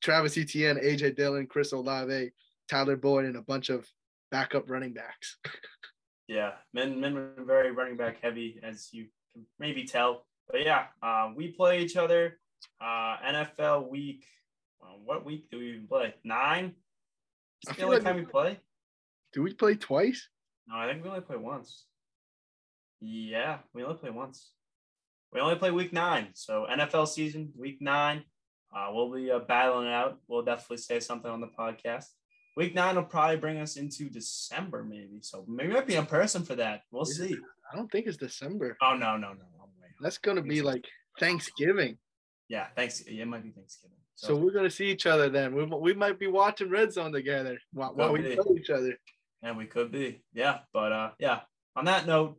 Travis 0.01 0.37
Etienne, 0.37 0.77
AJ 0.77 1.15
Dillon, 1.15 1.47
Chris 1.47 1.71
Olave, 1.71 2.31
Tyler 2.69 2.95
Boyd, 2.95 3.25
and 3.25 3.35
a 3.35 3.41
bunch 3.41 3.69
of 3.69 3.87
backup 4.31 4.69
running 4.69 4.93
backs. 4.93 5.37
yeah, 6.27 6.51
men 6.73 6.99
men 6.99 7.13
were 7.13 7.33
very 7.45 7.71
running 7.71 7.97
back 7.97 8.17
heavy, 8.21 8.59
as 8.63 8.89
you 8.91 9.07
can 9.33 9.45
maybe 9.59 9.83
tell. 9.83 10.25
But 10.49 10.65
yeah, 10.65 10.85
uh, 11.01 11.31
we 11.35 11.49
play 11.49 11.81
each 11.81 11.95
other. 11.95 12.39
Uh, 12.81 13.17
NFL 13.25 13.89
week. 13.89 14.25
what 15.03 15.25
week 15.25 15.49
do 15.49 15.59
we 15.59 15.69
even 15.69 15.87
play? 15.87 16.13
Nine. 16.23 16.73
Is 17.67 17.75
the 17.75 17.83
only 17.83 17.97
like 17.97 18.05
time 18.05 18.15
we 18.15 18.25
play? 18.25 18.59
Do 19.33 19.43
we 19.43 19.53
play 19.53 19.75
twice? 19.75 20.29
No, 20.67 20.75
I 20.75 20.87
think 20.87 21.03
we 21.03 21.09
only 21.09 21.21
play 21.21 21.37
once. 21.37 21.85
Yeah, 23.01 23.59
we 23.73 23.83
only 23.83 23.97
play 23.97 24.09
once 24.09 24.51
we 25.31 25.39
only 25.39 25.55
play 25.55 25.71
week 25.71 25.93
nine. 25.93 26.29
So 26.33 26.65
NFL 26.69 27.07
season, 27.07 27.51
week 27.57 27.81
nine, 27.81 28.23
uh, 28.75 28.89
we'll 28.91 29.13
be 29.13 29.29
uh, 29.31 29.39
battling 29.39 29.87
it 29.87 29.93
out. 29.93 30.19
We'll 30.27 30.43
definitely 30.43 30.77
say 30.77 30.99
something 30.99 31.29
on 31.29 31.41
the 31.41 31.47
podcast. 31.47 32.05
Week 32.57 32.73
nine 32.73 32.95
will 32.95 33.03
probably 33.03 33.37
bring 33.37 33.57
us 33.57 33.77
into 33.77 34.09
December, 34.09 34.83
maybe. 34.83 35.19
So 35.21 35.45
maybe 35.47 35.73
might 35.73 35.87
be 35.87 35.95
in 35.95 36.05
person 36.05 36.43
for 36.43 36.55
that. 36.55 36.81
We'll 36.91 37.05
see. 37.05 37.35
I 37.71 37.75
don't 37.75 37.91
think 37.91 38.07
it's 38.07 38.17
December. 38.17 38.75
Oh 38.81 38.95
no, 38.95 39.17
no, 39.17 39.29
no. 39.33 39.58
That's 40.01 40.17
gonna 40.17 40.41
be 40.41 40.61
like 40.61 40.85
Thanksgiving. 41.19 41.97
Yeah, 42.47 42.67
thanks. 42.75 43.03
Yeah, 43.07 43.23
it 43.23 43.27
might 43.27 43.43
be 43.43 43.51
Thanksgiving. 43.51 43.97
So, 44.15 44.27
so, 44.27 44.35
we're 44.35 44.51
gonna 44.51 44.69
see 44.69 44.87
each 44.87 45.05
other 45.05 45.29
then. 45.29 45.55
We, 45.55 45.63
we 45.65 45.93
might 45.93 46.19
be 46.19 46.27
watching 46.27 46.69
Red 46.69 46.91
Zone 46.91 47.11
together 47.11 47.57
while, 47.71 47.93
while 47.95 48.11
we 48.11 48.35
know 48.35 48.55
each 48.57 48.69
other. 48.69 48.97
And 49.41 49.57
we 49.57 49.65
could 49.65 49.91
be, 49.91 50.23
yeah. 50.33 50.59
But 50.73 50.91
uh, 50.91 51.11
yeah. 51.19 51.41
On 51.75 51.85
that 51.85 52.05
note, 52.05 52.37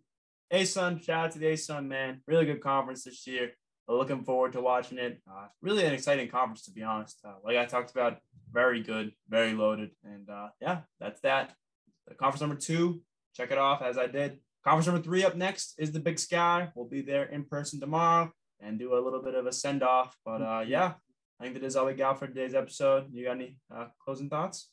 A 0.50 0.62
ASUN, 0.62 1.02
shout 1.02 1.26
out 1.26 1.32
to 1.32 1.38
the 1.38 1.48
A 1.48 1.54
ASUN, 1.54 1.86
man. 1.86 2.20
Really 2.26 2.44
good 2.44 2.60
conference 2.60 3.04
this 3.04 3.26
year. 3.26 3.52
Looking 3.88 4.22
forward 4.22 4.52
to 4.52 4.60
watching 4.60 4.98
it. 4.98 5.20
Uh, 5.28 5.46
really 5.62 5.84
an 5.84 5.94
exciting 5.94 6.28
conference, 6.28 6.64
to 6.66 6.72
be 6.72 6.82
honest. 6.82 7.18
Uh, 7.24 7.34
like 7.44 7.56
I 7.56 7.64
talked 7.64 7.90
about, 7.90 8.18
very 8.52 8.82
good, 8.82 9.12
very 9.28 9.54
loaded. 9.54 9.90
And 10.04 10.28
uh, 10.28 10.48
yeah, 10.60 10.80
that's 11.00 11.20
that. 11.22 11.54
The 12.06 12.14
conference 12.14 12.40
number 12.40 12.56
two, 12.56 13.00
check 13.34 13.50
it 13.50 13.58
off 13.58 13.82
as 13.82 13.96
I 13.98 14.06
did. 14.06 14.38
Conference 14.64 14.86
number 14.86 15.02
three 15.02 15.24
up 15.24 15.36
next 15.36 15.74
is 15.78 15.92
the 15.92 16.00
Big 16.00 16.18
Sky. 16.18 16.68
We'll 16.74 16.88
be 16.88 17.00
there 17.00 17.24
in 17.24 17.44
person 17.44 17.80
tomorrow 17.80 18.30
and 18.60 18.78
do 18.78 18.94
a 18.94 19.00
little 19.00 19.22
bit 19.22 19.34
of 19.34 19.46
a 19.46 19.52
send 19.52 19.82
off. 19.82 20.14
But 20.24 20.42
uh, 20.42 20.64
yeah, 20.66 20.94
I 21.40 21.44
think 21.44 21.54
that 21.54 21.64
is 21.64 21.76
all 21.76 21.86
we 21.86 21.94
got 21.94 22.18
for 22.18 22.26
today's 22.26 22.54
episode. 22.54 23.06
You 23.10 23.24
got 23.24 23.36
any 23.36 23.56
uh, 23.74 23.86
closing 24.04 24.28
thoughts? 24.28 24.70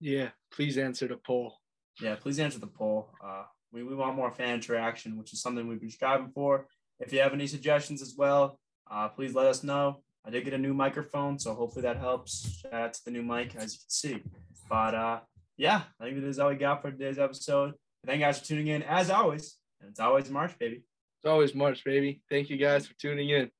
Yeah, 0.00 0.30
please 0.50 0.78
answer 0.78 1.06
the 1.06 1.16
poll. 1.16 1.58
Yeah, 2.00 2.16
please 2.16 2.40
answer 2.40 2.58
the 2.58 2.66
poll. 2.66 3.10
Uh, 3.22 3.44
we, 3.72 3.82
we 3.82 3.94
want 3.94 4.16
more 4.16 4.30
fan 4.30 4.54
interaction, 4.54 5.18
which 5.18 5.32
is 5.32 5.42
something 5.42 5.68
we've 5.68 5.80
been 5.80 5.90
striving 5.90 6.30
for. 6.34 6.66
If 6.98 7.12
you 7.12 7.20
have 7.20 7.34
any 7.34 7.46
suggestions 7.46 8.00
as 8.00 8.14
well, 8.16 8.58
uh, 8.90 9.08
please 9.08 9.34
let 9.34 9.46
us 9.46 9.62
know. 9.62 10.02
I 10.26 10.30
did 10.30 10.44
get 10.44 10.54
a 10.54 10.58
new 10.58 10.72
microphone, 10.72 11.38
so 11.38 11.54
hopefully 11.54 11.82
that 11.82 11.98
helps. 11.98 12.60
Shout 12.62 12.72
out 12.72 12.94
to 12.94 13.04
the 13.04 13.10
new 13.10 13.22
mic, 13.22 13.54
as 13.56 13.74
you 13.74 13.78
can 13.78 13.88
see. 13.88 14.22
But 14.70 14.94
uh, 14.94 15.20
yeah, 15.58 15.82
I 16.00 16.04
think 16.04 16.16
that 16.20 16.26
is 16.26 16.38
all 16.38 16.48
we 16.48 16.56
got 16.56 16.80
for 16.80 16.90
today's 16.90 17.18
episode. 17.18 17.74
Thank 18.06 18.20
you 18.20 18.26
guys 18.26 18.38
for 18.38 18.46
tuning 18.46 18.68
in, 18.68 18.82
as 18.82 19.10
always. 19.10 19.56
And 19.80 19.90
it's 19.90 20.00
always 20.00 20.30
March, 20.30 20.58
baby. 20.58 20.82
It's 21.18 21.26
always 21.26 21.54
March, 21.54 21.84
baby. 21.84 22.20
Thank 22.30 22.50
you 22.50 22.56
guys 22.56 22.86
for 22.86 22.94
tuning 22.94 23.30
in. 23.30 23.50